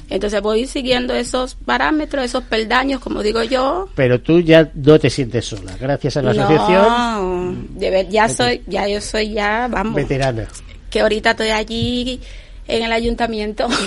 Entonces 0.09 0.39
voy 0.41 0.67
siguiendo 0.67 1.15
esos 1.15 1.55
parámetros, 1.55 2.23
esos 2.25 2.43
peldaños, 2.43 2.99
como 3.01 3.23
digo 3.23 3.41
yo. 3.41 3.89
Pero 3.95 4.21
tú 4.21 4.39
ya 4.41 4.69
no 4.75 4.99
te 4.99 5.09
sientes 5.09 5.45
sola, 5.45 5.75
gracias 5.79 6.17
a 6.17 6.21
la 6.21 6.29
asociación 6.31 7.73
No, 7.73 7.79
de 7.79 8.07
ya 8.11 8.29
soy, 8.29 8.61
ya 8.67 8.87
yo 8.87 9.01
soy 9.01 9.33
ya, 9.33 9.67
vamos, 9.71 9.95
veterana. 9.95 10.47
que 10.91 10.99
ahorita 11.01 11.31
estoy 11.31 11.49
allí 11.49 12.21
en 12.67 12.83
el 12.83 12.91
ayuntamiento. 12.91 13.67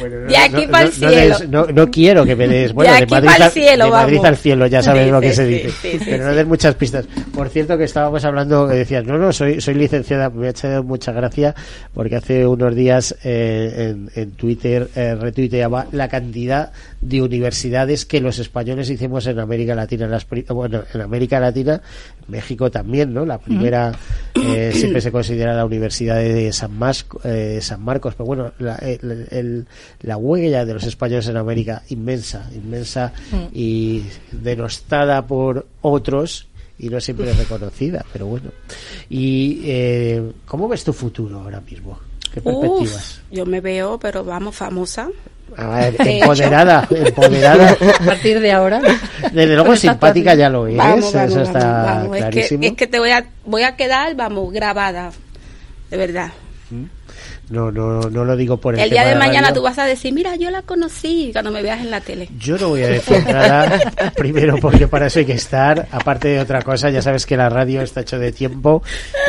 Bueno, 0.00 0.16
De 0.26 0.36
aquí 0.36 0.66
no, 0.66 0.90
cielo. 0.90 1.38
des- 1.38 1.48
no- 1.48 1.66
no 1.66 1.90
quiero 1.90 2.24
que 2.24 2.36
me 2.36 2.48
des. 2.48 2.72
Bueno, 2.72 2.92
De 2.94 3.06
Madrid, 3.06 3.28
pa'l 3.28 3.42
al, 3.42 3.50
cielo, 3.50 3.84
de 3.86 3.90
Madrid 3.90 4.16
vamos. 4.16 4.28
al 4.28 4.36
cielo, 4.36 4.66
ya 4.66 4.82
sabes 4.82 5.04
Sí, 5.06 5.10
lo 5.10 5.20
que 5.20 5.30
sí, 5.30 5.34
se 5.36 5.46
dice. 5.46 5.70
sí, 5.70 5.98
pero 6.04 6.24
no 6.26 6.34
des 6.34 6.46
muchas 6.46 6.74
pistas. 6.74 7.06
Por 7.34 7.48
cierto, 7.48 7.76
que 7.78 7.84
estábamos 7.84 8.24
hablando, 8.24 8.68
que 8.68 8.74
decías, 8.74 9.04
no, 9.04 9.18
no, 9.18 9.32
soy, 9.32 9.60
soy 9.60 9.74
licenciada. 9.74 10.30
Me 10.30 10.46
ha 10.46 10.50
hecho 10.50 10.82
mucha 10.82 11.12
gracia 11.12 11.54
porque 11.94 12.16
hace 12.16 12.46
unos 12.46 12.74
días 12.74 13.14
eh, 13.24 13.90
en, 13.90 14.10
en 14.14 14.30
Twitter 14.32 14.88
eh, 14.94 15.14
retuiteaba 15.14 15.86
la 15.92 16.08
cantidad 16.08 16.72
de 17.00 17.22
universidades 17.22 18.04
que 18.04 18.20
los 18.20 18.38
españoles 18.38 18.88
hicimos 18.90 19.26
en 19.26 19.38
América 19.40 19.74
Latina. 19.74 20.06
Las, 20.06 20.24
pri- 20.24 20.44
bueno, 20.48 20.82
en 20.92 21.00
América 21.00 21.40
Latina, 21.40 21.80
México 22.28 22.70
también, 22.70 23.12
¿no? 23.12 23.24
La 23.26 23.38
primera 23.38 23.92
eh, 24.34 24.70
siempre 24.72 25.00
se 25.00 25.10
considera 25.10 25.54
la 25.54 25.64
Universidad 25.64 26.16
de 26.16 26.52
San, 26.52 26.78
Mas- 26.78 27.06
eh, 27.24 27.58
San 27.60 27.82
Marcos, 27.82 28.14
pero 28.14 28.26
bueno, 28.26 28.52
la, 28.58 28.76
el- 28.76 28.98
el- 29.02 29.26
la 30.00 30.16
huella 30.16 30.64
de 30.64 30.74
los 30.74 30.84
españoles 30.84 31.28
en 31.28 31.36
América 31.36 31.82
inmensa, 31.88 32.48
inmensa 32.54 33.12
y 33.52 34.02
denostada 34.30 35.26
por 35.26 35.66
otros 35.80 36.48
y 36.78 36.88
no 36.88 37.00
siempre 37.00 37.32
reconocida, 37.32 38.04
pero 38.12 38.26
bueno. 38.26 38.50
¿Y 39.08 39.60
eh, 39.64 40.32
cómo 40.46 40.68
ves 40.68 40.82
tu 40.84 40.92
futuro 40.92 41.40
ahora 41.40 41.60
mismo? 41.60 41.98
¿Qué 42.32 42.40
perspectivas? 42.40 43.20
Uf, 43.20 43.36
yo 43.36 43.46
me 43.46 43.60
veo, 43.60 43.98
pero 43.98 44.24
vamos, 44.24 44.56
famosa. 44.56 45.08
A 45.56 45.66
ver, 45.76 45.94
hecho. 45.94 46.02
empoderada, 46.08 46.88
empoderada. 46.90 47.76
A 48.00 48.04
partir 48.04 48.40
de 48.40 48.52
ahora. 48.52 48.80
Desde 49.32 49.54
luego 49.54 49.76
simpática 49.76 50.34
ya 50.34 50.48
lo 50.48 50.66
es, 50.66 50.76
Vamos, 50.76 51.12
vamos, 51.12 51.30
eso 51.30 51.42
está 51.42 51.58
vamos, 51.58 51.84
vamos. 51.84 52.16
Es 52.16 52.24
que, 52.24 52.30
clarísimo. 52.30 52.64
es 52.64 52.72
que 52.72 52.86
te 52.86 52.98
voy 52.98 53.10
a, 53.10 53.26
voy 53.44 53.62
a 53.62 53.76
quedar, 53.76 54.14
vamos, 54.16 54.52
grabada. 54.52 55.12
De 55.90 55.96
verdad. 55.96 56.32
No, 57.50 57.70
no, 57.70 58.00
no 58.00 58.24
lo 58.24 58.36
digo 58.36 58.56
por 58.58 58.74
el, 58.74 58.80
El 58.80 58.90
día 58.90 59.04
de 59.06 59.14
mañana 59.14 59.48
radio. 59.48 59.54
tú 59.56 59.62
vas 59.62 59.78
a 59.78 59.84
decir, 59.84 60.12
mira, 60.14 60.36
yo 60.36 60.50
la 60.50 60.62
conocí 60.62 61.30
cuando 61.32 61.50
me 61.50 61.60
veas 61.62 61.80
en 61.80 61.90
la 61.90 62.00
tele. 62.00 62.28
Yo 62.38 62.56
no 62.56 62.68
voy 62.70 62.82
a 62.82 62.88
decir 62.88 63.22
nada, 63.26 63.92
primero 64.16 64.56
porque 64.58 64.88
para 64.88 65.06
eso 65.08 65.18
hay 65.18 65.26
que 65.26 65.32
estar, 65.34 65.86
aparte 65.90 66.28
de 66.28 66.40
otra 66.40 66.62
cosa, 66.62 66.88
ya 66.90 67.02
sabes 67.02 67.26
que 67.26 67.36
la 67.36 67.48
radio 67.50 67.82
está 67.82 68.00
hecho 68.00 68.18
de 68.18 68.32
tiempo 68.32 68.82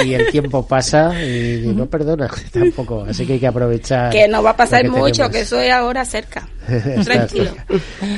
y 0.05 0.13
el 0.13 0.31
tiempo 0.31 0.65
pasa 0.65 1.21
y 1.21 1.73
no 1.75 1.85
perdona 1.87 2.29
tampoco, 2.51 3.05
así 3.09 3.25
que 3.25 3.33
hay 3.33 3.39
que 3.39 3.47
aprovechar. 3.47 4.11
Que 4.11 4.27
no 4.27 4.41
va 4.41 4.51
a 4.51 4.57
pasar 4.57 4.83
que 4.83 4.89
mucho, 4.89 5.13
tenemos. 5.15 5.31
que 5.31 5.39
eso 5.41 5.59
es 5.59 5.71
ahora 5.73 6.05
cerca. 6.05 6.47
Tranquilo. 7.03 7.51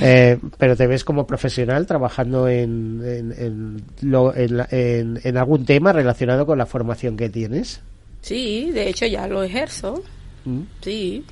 Eh, 0.01 0.37
pero 0.57 0.75
te 0.75 0.85
ves 0.87 1.03
como 1.03 1.25
profesional 1.25 1.87
trabajando 1.87 2.47
en, 2.47 3.01
en, 3.03 3.33
en, 3.37 3.83
lo- 4.01 4.33
en- 4.35 5.19
en 5.23 5.37
algún 5.37 5.65
tema 5.65 5.93
relacionado 5.93 6.45
con 6.45 6.57
la 6.59 6.65
formación 6.67 7.17
que 7.17 7.29
tienes. 7.29 7.81
Sí, 8.25 8.71
de 8.71 8.89
hecho 8.89 9.05
ya 9.05 9.27
lo 9.27 9.43
ejerzo. 9.43 10.01
¿Mm? 10.45 10.61
Sí. 10.81 11.23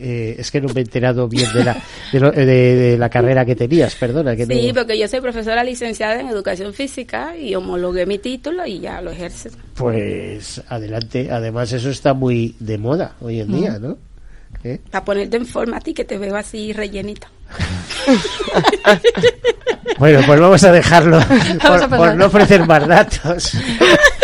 Eh, 0.00 0.36
es 0.38 0.50
que 0.50 0.60
no 0.60 0.68
me 0.74 0.80
he 0.80 0.84
enterado 0.84 1.28
bien 1.28 1.52
de 1.54 1.64
la, 1.64 1.82
de, 2.12 2.20
lo- 2.20 2.30
de- 2.32 2.44
de 2.46 2.98
la 2.98 3.08
carrera 3.08 3.44
que 3.44 3.54
tenías, 3.56 3.94
perdona. 3.94 4.34
Que 4.36 4.46
Sí, 4.46 4.68
no... 4.68 4.74
porque 4.74 4.98
yo 4.98 5.06
soy 5.08 5.20
profesora 5.20 5.62
licenciada 5.64 6.20
en 6.20 6.28
educación 6.28 6.74
física 6.74 7.36
y 7.36 7.54
homologué 7.54 8.04
mi 8.04 8.18
título 8.18 8.66
y 8.66 8.80
ya 8.80 9.00
lo 9.00 9.10
ejerzo. 9.12 9.50
Pues 9.74 10.60
adelante. 10.68 11.30
Además, 11.30 11.72
eso 11.72 11.90
está 11.90 12.14
muy 12.14 12.54
de 12.60 12.78
moda 12.78 13.14
hoy 13.20 13.40
en 13.40 13.52
día, 13.52 13.78
¿no? 13.78 13.96
¿Eh? 14.64 14.78
Para 14.90 15.04
ponerte 15.04 15.36
en 15.36 15.46
forma 15.46 15.76
a 15.78 15.80
ti 15.80 15.92
que 15.94 16.04
te 16.04 16.18
veo 16.18 16.36
así 16.36 16.72
rellenita. 16.72 17.28
Bueno, 19.98 20.20
pues 20.26 20.40
vamos 20.40 20.64
a 20.64 20.72
dejarlo 20.72 21.20
por, 21.88 22.16
no 22.16 22.26
ofrecer 22.26 22.66
más 22.66 22.86
datos. 22.88 23.52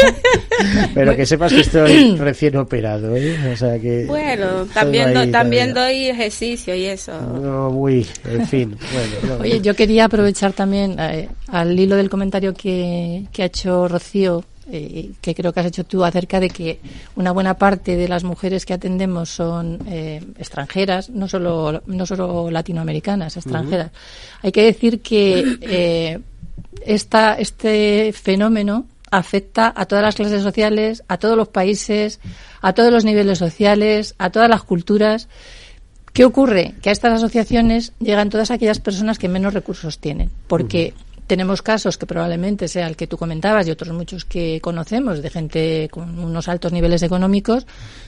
Pero 0.95 1.14
que 1.14 1.24
sepas 1.26 1.53
que 1.53 1.61
estoy 1.61 2.16
recién 2.16 2.57
operado, 2.57 3.14
¿eh? 3.16 3.53
O 3.53 3.57
sea 3.57 3.78
que. 3.78 4.05
Bueno, 4.07 4.66
también, 4.74 5.14
do- 5.14 5.80
doy 5.80 6.07
ejercicio 6.09 6.74
y 6.74 6.86
eso. 6.86 7.12
No, 7.20 7.70
muy, 7.70 8.07
en 8.24 8.47
fin. 8.47 8.76
Bueno, 8.93 9.36
no. 9.36 9.43
Oye, 9.43 9.61
yo 9.61 9.74
quería 9.74 10.07
aprovechar 10.07 10.53
también 10.53 10.97
eh, 10.99 11.28
al 11.49 11.78
hilo 11.78 11.97
del 11.97 12.11
comentario 12.11 12.55
que, 12.55 13.24
que 13.32 13.43
ha 13.43 13.47
hecho 13.47 13.86
Rocío, 13.89 14.45
eh, 14.71 15.12
que 15.21 15.35
creo 15.35 15.53
que 15.53 15.61
has 15.61 15.66
hecho 15.66 15.85
tú, 15.85 16.05
acerca 16.05 16.41
de 16.41 16.51
que 16.51 16.81
una 17.16 17.33
buena 17.33 17.55
parte 17.55 17.97
de 17.97 18.09
las 18.09 18.25
mujeres 18.25 18.66
que 18.66 18.75
atendemos 18.75 19.29
son 19.29 19.81
eh, 19.87 20.23
extranjeras, 20.39 21.11
no 21.11 21.29
solo, 21.29 21.83
no 21.87 22.07
solo 22.07 22.51
latinoamericanas, 22.51 23.37
extranjeras. 23.37 23.91
Hay 24.43 24.53
que 24.53 24.62
decir 24.62 25.01
que 25.01 25.59
eh, 25.62 26.21
esta, 26.85 27.35
este 27.35 28.12
fenómeno 28.12 28.87
afecta 29.11 29.73
a 29.75 29.87
todas 29.87 30.05
las 30.05 30.14
clases 30.14 30.43
sociales, 30.43 31.03
a 31.09 31.16
todos 31.16 31.37
los 31.37 31.49
países, 31.49 32.21
a 32.61 32.73
todos 32.73 32.93
los 32.93 33.05
niveles 33.05 33.39
sociales, 33.39 34.14
a 34.19 34.31
todas 34.31 34.49
las 34.49 34.62
culturas. 34.62 35.29
¿Qué 36.12 36.25
ocurre? 36.25 36.75
Que 36.83 36.91
a 36.91 36.93
estas 36.93 37.14
asociaciones 37.14 37.93
llegan 38.01 38.31
todas 38.31 38.51
aquellas 38.51 38.81
personas 38.81 39.19
que 39.19 39.29
menos 39.29 39.55
recursos 39.55 39.99
tienen, 39.99 40.31
porque 40.47 40.95
tenemos 41.29 41.62
casos 41.62 41.99
que 41.99 42.07
probablemente 42.07 42.66
sea 42.66 42.89
el 42.89 42.97
que 42.97 43.07
tú 43.07 43.16
comentabas 43.18 43.68
y 43.68 43.70
otros 43.70 43.93
muchos 43.93 44.24
que 44.24 44.61
conocemos 44.61 45.22
de 45.22 45.31
gente 45.31 45.89
con 45.93 46.18
unos 46.18 46.49
altos 46.49 46.72
niveles 46.72 47.03
económicos, 47.03 47.66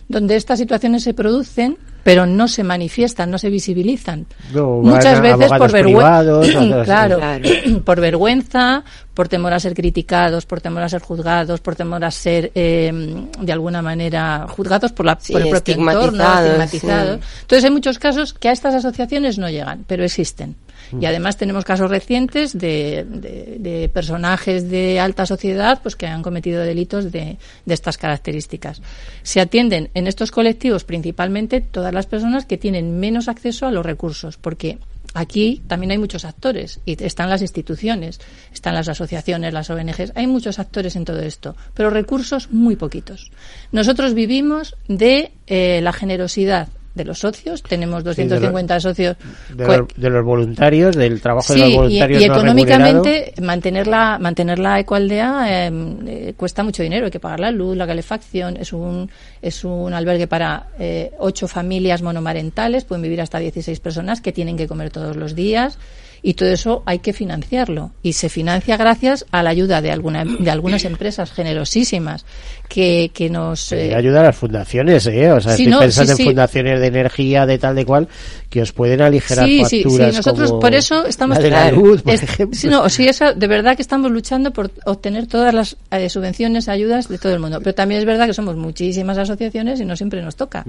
donde 0.09 0.35
estas 0.37 0.59
situaciones 0.59 1.05
se 1.05 1.13
producen, 1.15 1.77
pero 2.03 2.25
no 2.25 2.49
se 2.49 2.65
manifiestan, 2.65 3.31
no 3.31 3.37
se 3.37 3.51
visibilizan. 3.51 4.27
No, 4.55 4.79
Muchas 4.79 5.21
veces 5.21 5.53
por 5.53 5.71
vergüenza, 5.71 6.83
claro, 6.85 7.19
Claro. 7.19 7.45
por 7.85 8.01
vergüenza, 8.01 8.83
por 9.13 9.29
temor 9.29 9.53
a 9.53 9.61
ser 9.61 9.75
criticados, 9.75 10.47
por 10.47 10.63
temor 10.63 10.83
a 10.83 10.89
ser 10.89 11.03
juzgados, 11.03 11.61
por 11.61 11.77
temor 11.77 12.03
a 12.03 12.11
ser 12.11 12.51
eh, 12.55 12.91
de 13.39 13.53
alguna 13.53 13.83
manera 13.83 14.47
juzgados 14.49 14.93
por, 14.93 15.05
la, 15.05 15.19
Sí, 15.21 15.35
por 15.35 15.43
el 15.43 15.51
propio 15.51 15.75
entorno, 15.75 16.01
estigmatizados, 16.01 16.49
estigmatizados. 16.65 17.21
sí. 17.21 17.39
Entonces 17.43 17.65
hay 17.65 17.71
muchos 17.71 17.99
casos 17.99 18.33
que 18.33 18.49
a 18.49 18.53
estas 18.53 18.75
asociaciones 18.75 19.37
no 19.37 19.51
llegan, 19.51 19.85
pero 19.87 20.05
existen. 20.05 20.57
Y 20.99 21.05
además 21.07 21.37
tenemos 21.37 21.65
casos 21.65 21.91
recientes 21.91 22.57
de, 22.57 23.91
personajes 23.93 24.69
de 24.71 25.01
alta 25.01 25.27
sociedad 25.27 25.81
pues 25.83 25.97
que 25.97 26.07
han 26.07 26.23
cometido 26.23 26.63
delitos 26.63 27.13
de, 27.13 27.37
de 27.65 27.75
estas 27.75 27.99
características. 27.99 28.83
Se 29.23 29.41
atienden 29.41 29.91
en 29.95 30.07
estos 30.07 30.31
colectivos 30.31 30.85
principalmente 30.85 31.61
todas 31.61 31.93
las 31.93 32.07
personas 32.07 32.47
que 32.47 32.59
tienen 32.59 32.99
menos 32.99 33.29
acceso 33.29 33.67
a 33.67 33.71
los 33.71 33.85
recursos, 33.85 34.37
porque 34.37 34.79
aquí 35.15 35.63
también 35.67 35.93
hay 35.93 35.99
muchos 35.99 36.25
actores 36.25 36.81
y 36.85 37.03
están 37.03 37.31
las 37.31 37.43
instituciones, 37.43 38.21
están 38.53 38.75
las 38.75 38.89
asociaciones, 38.89 39.53
las 39.53 39.71
ONGs, 39.71 40.13
hay 40.15 40.27
muchos 40.27 40.59
actores 40.59 40.97
en 40.97 41.05
todo 41.05 41.21
esto, 41.21 41.57
pero 41.75 41.91
recursos 41.91 42.51
muy 42.51 42.77
poquitos. 42.77 43.31
Nosotros 43.73 44.15
vivimos 44.15 44.77
de 44.89 45.33
eh, 45.47 45.81
la 45.83 45.93
generosidad 45.93 46.69
de 46.95 47.05
los 47.05 47.19
socios, 47.21 47.63
tenemos 47.63 48.03
250 48.05 48.81
socios. 48.81 49.17
de, 49.55 49.65
Cu- 49.65 49.73
los, 49.73 49.89
de 49.97 50.11
los 50.11 50.25
voluntarios, 50.25 50.97
del 50.97 51.21
trabajo 51.21 51.53
de 51.53 51.59
Sí, 51.59 51.65
los 51.65 51.73
y, 51.73 51.77
voluntarios 51.77 52.23
y 52.23 52.27
no 52.29 52.35
económicamente 52.35 53.33
mantener 53.41 53.87
la, 53.87 54.19
mantener 54.19 54.59
la 54.59 54.81
ecualdea 54.81 55.67
eh, 55.69 55.73
eh, 56.07 56.35
cuesta 56.37 56.63
mucho 56.65 56.83
dinero. 56.83 57.05
Hay 57.05 57.11
que 57.13 57.21
pagar 57.21 57.41
la 57.41 57.51
luz, 57.53 57.77
la 57.77 57.87
calefacción. 57.87 58.57
Es 58.57 58.73
un, 58.73 59.09
es 59.41 59.65
un 59.65 59.95
albergue 59.95 60.27
para 60.27 60.67
eh, 60.79 61.13
ocho 61.19 61.47
familias 61.47 62.03
monomarentales. 62.03 62.85
Pueden 62.85 63.03
vivir 63.03 63.21
hasta 63.21 63.39
16 63.39 63.79
personas 63.81 64.21
que 64.21 64.33
tienen 64.33 64.57
que 64.57 64.67
comer 64.67 64.91
todos 64.91 65.17
los 65.17 65.35
días. 65.35 65.79
Y 66.23 66.35
todo 66.35 66.49
eso 66.51 66.83
hay 66.87 67.01
que 67.01 67.13
financiarlo. 67.13 67.93
Y 68.03 68.15
se 68.15 68.29
financia 68.29 68.77
gracias 68.77 69.27
a 69.31 69.43
la 69.43 69.51
ayuda 69.51 69.81
de 69.81 69.91
alguna, 69.91 70.25
de 70.25 70.51
algunas 70.51 70.85
empresas 70.85 71.33
generosísimas 71.33 72.25
que, 72.69 73.11
que 73.13 73.29
nos 73.31 73.73
eh... 73.73 73.95
ayudar 73.95 74.25
a 74.25 74.27
las 74.29 74.37
fundaciones 74.37 75.05
eh 75.09 75.33
o 75.33 75.41
sea 75.41 75.55
estoy 75.55 75.73
pensando 75.73 76.13
en 76.13 76.19
fundaciones 76.19 76.81
de 76.81 76.87
energía 76.87 77.45
de 77.45 77.59
tal 77.59 77.75
de 77.75 77.85
cual 77.85 78.09
que 78.49 78.63
os 78.63 78.73
pueden 78.73 79.01
aligerar 79.01 79.49
facturas 79.49 80.11
sí, 80.13 80.17
nosotros 80.17 80.53
por 80.53 80.73
eso 80.73 81.05
estamos 81.05 81.39
de 81.39 81.51
la 81.51 81.73
luz, 81.73 82.03
por 82.03 82.15
ejemplo. 82.15 82.71
no 82.71 82.89
sí 82.89 83.09
eso 83.09 83.35
de 83.35 83.47
verdad 83.49 83.75
que 83.75 83.83
estamos 83.83 84.11
luchando 84.13 84.53
por 84.53 84.71
obtener 84.85 85.27
todas 85.27 85.53
las 85.53 85.77
eh, 85.91 86.09
subvenciones 86.09 86.69
ayudas 86.69 87.09
de 87.09 87.19
todo 87.19 87.33
el 87.33 87.41
mundo. 87.41 87.59
Pero 87.61 87.75
también 87.75 88.01
es 88.01 88.07
verdad 88.07 88.27
que 88.27 88.35
somos 88.35 88.57
muchísimas 88.57 89.19
asociaciones 89.19 89.81
y 89.81 89.85
no 89.85 89.97
siempre 89.97 90.23
nos 90.23 90.37
toca. 90.37 90.65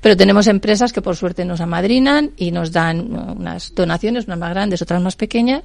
Pero 0.00 0.16
tenemos 0.16 0.46
empresas 0.46 0.92
que 0.92 1.02
por 1.02 1.16
suerte 1.16 1.44
nos 1.44 1.60
amadrinan 1.60 2.32
y 2.36 2.50
nos 2.50 2.72
dan 2.72 3.12
unas 3.36 3.74
donaciones 3.74 4.26
unas 4.26 4.38
más 4.38 4.50
grandes 4.50 4.82
otras 4.86 5.02
más 5.02 5.16
pequeñas 5.16 5.62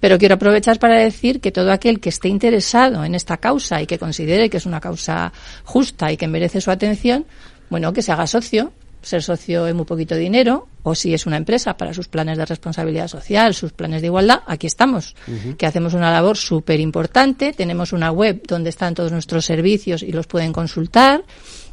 pero 0.00 0.18
quiero 0.18 0.36
aprovechar 0.36 0.78
para 0.78 0.98
decir 0.98 1.40
que 1.40 1.52
todo 1.52 1.72
aquel 1.72 2.00
que 2.00 2.08
esté 2.08 2.28
interesado 2.28 3.04
en 3.04 3.14
esta 3.14 3.38
causa 3.38 3.82
y 3.82 3.86
que 3.86 3.98
considere 3.98 4.48
que 4.48 4.58
es 4.58 4.66
una 4.66 4.80
causa 4.80 5.32
justa 5.64 6.12
y 6.12 6.16
que 6.16 6.28
merece 6.28 6.60
su 6.60 6.70
atención, 6.70 7.26
bueno, 7.70 7.92
que 7.92 8.02
se 8.02 8.12
haga 8.12 8.26
socio. 8.26 8.72
Ser 9.00 9.22
socio 9.22 9.66
es 9.66 9.74
muy 9.74 9.84
poquito 9.84 10.16
dinero, 10.16 10.66
o 10.82 10.94
si 10.94 11.14
es 11.14 11.24
una 11.24 11.36
empresa 11.36 11.76
para 11.76 11.94
sus 11.94 12.08
planes 12.08 12.36
de 12.36 12.44
responsabilidad 12.44 13.06
social, 13.06 13.54
sus 13.54 13.72
planes 13.72 14.00
de 14.00 14.08
igualdad, 14.08 14.40
aquí 14.46 14.66
estamos, 14.66 15.14
que 15.56 15.66
hacemos 15.66 15.94
una 15.94 16.10
labor 16.10 16.36
súper 16.36 16.80
importante. 16.80 17.52
Tenemos 17.52 17.92
una 17.92 18.10
web 18.10 18.42
donde 18.46 18.70
están 18.70 18.94
todos 18.94 19.12
nuestros 19.12 19.44
servicios 19.44 20.02
y 20.02 20.10
los 20.10 20.26
pueden 20.26 20.52
consultar 20.52 21.24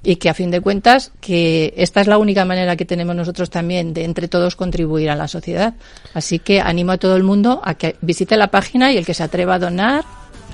y 0.06 0.18
que 0.18 0.30
a 0.30 0.34
fin 0.34 0.51
de 0.51 0.62
cuentas 0.62 1.12
que 1.20 1.74
esta 1.76 1.99
es 1.99 2.08
la 2.08 2.18
única 2.18 2.45
manera 2.45 2.76
que 2.76 2.86
tenemos 2.86 3.16
nosotros 3.16 3.49
también 3.49 3.93
de 3.93 4.06
entre 4.06 4.28
todos 4.28 4.56
contribuir 4.56 5.10
a 5.10 5.16
la 5.16 5.28
sociedad. 5.28 5.74
Así 6.14 6.39
que 6.39 6.62
animo 6.62 6.91
a 6.91 6.97
todo 6.97 7.16
el 7.16 7.24
mundo 7.24 7.60
a 7.64 7.74
que 7.74 7.95
visite 8.01 8.38
la 8.38 8.51
página 8.51 8.91
y 8.91 8.97
el 8.97 9.06
que 9.06 9.16
se 9.16 9.24
atreva 9.24 9.56
a 9.56 9.60
donar, 9.60 10.06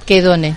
que 0.05 0.21
done. 0.21 0.55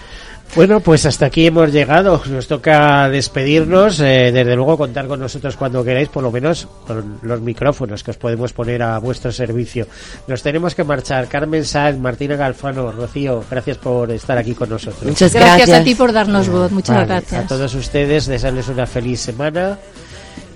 Bueno, 0.57 0.79
pues 0.79 1.05
hasta 1.05 1.27
aquí 1.27 1.47
hemos 1.47 1.73
llegado. 1.73 2.23
Nos 2.27 2.47
toca 2.47 3.09
despedirnos. 3.09 3.99
Eh, 3.99 4.31
desde 4.33 4.55
luego 4.55 4.79
contar 4.79 5.09
con 5.09 5.19
nosotros 5.19 5.57
cuando 5.57 5.83
queráis, 5.83 6.09
por 6.09 6.23
lo 6.23 6.31
menos 6.31 6.69
con 6.87 7.19
los 7.23 7.41
micrófonos 7.41 8.05
que 8.05 8.13
os 8.13 8.17
podemos 8.17 8.53
poner 8.53 8.83
a 8.83 8.99
vuestro 8.99 9.33
servicio. 9.33 9.89
Nos 10.29 10.43
tenemos 10.43 10.75
que 10.77 10.85
marchar. 10.85 11.27
Carmen 11.27 11.65
Sáenz, 11.65 11.99
Martina 11.99 12.37
Galfano, 12.37 12.93
Rocío, 12.93 13.43
gracias 13.51 13.79
por 13.79 14.11
estar 14.13 14.39
aquí 14.39 14.55
con 14.55 14.69
nosotros. 14.69 15.05
Muchas 15.05 15.33
gracias. 15.33 15.71
a 15.71 15.83
ti 15.83 15.95
por 15.97 16.13
darnos 16.13 16.49
voz. 16.49 16.71
Muchas 16.71 17.05
gracias. 17.05 17.45
A 17.45 17.49
todos 17.49 17.75
ustedes, 17.75 18.27
desearles 18.27 18.69
una 18.69 18.87
feliz 18.87 19.21
semana. 19.21 19.77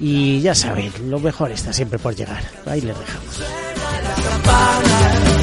Y 0.01 0.41
ya 0.41 0.55
saben, 0.55 0.93
lo 1.09 1.19
mejor 1.19 1.51
está 1.51 1.73
siempre 1.73 1.99
por 1.99 2.15
llegar. 2.15 2.43
Ahí 2.67 2.81
les 2.83 2.97
dejamos. 2.97 3.43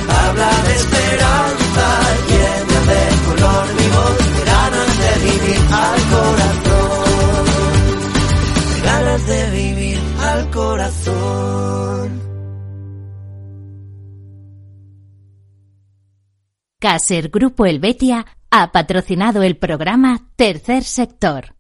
Habla 0.08 0.50
de 0.66 0.76
esperanza, 0.76 2.55
al 5.72 6.00
corazón. 6.16 7.46
Ganas 8.84 9.28
de 9.28 9.52
vivir 9.52 10.00
al 10.20 10.52
corazón. 10.52 12.22
Caser 16.80 17.30
Grupo 17.30 17.66
Helvetia 17.66 18.26
ha 18.52 18.72
patrocinado 18.72 19.44
el 19.44 19.58
programa 19.58 20.30
Tercer 20.36 20.84
Sector 20.84 21.55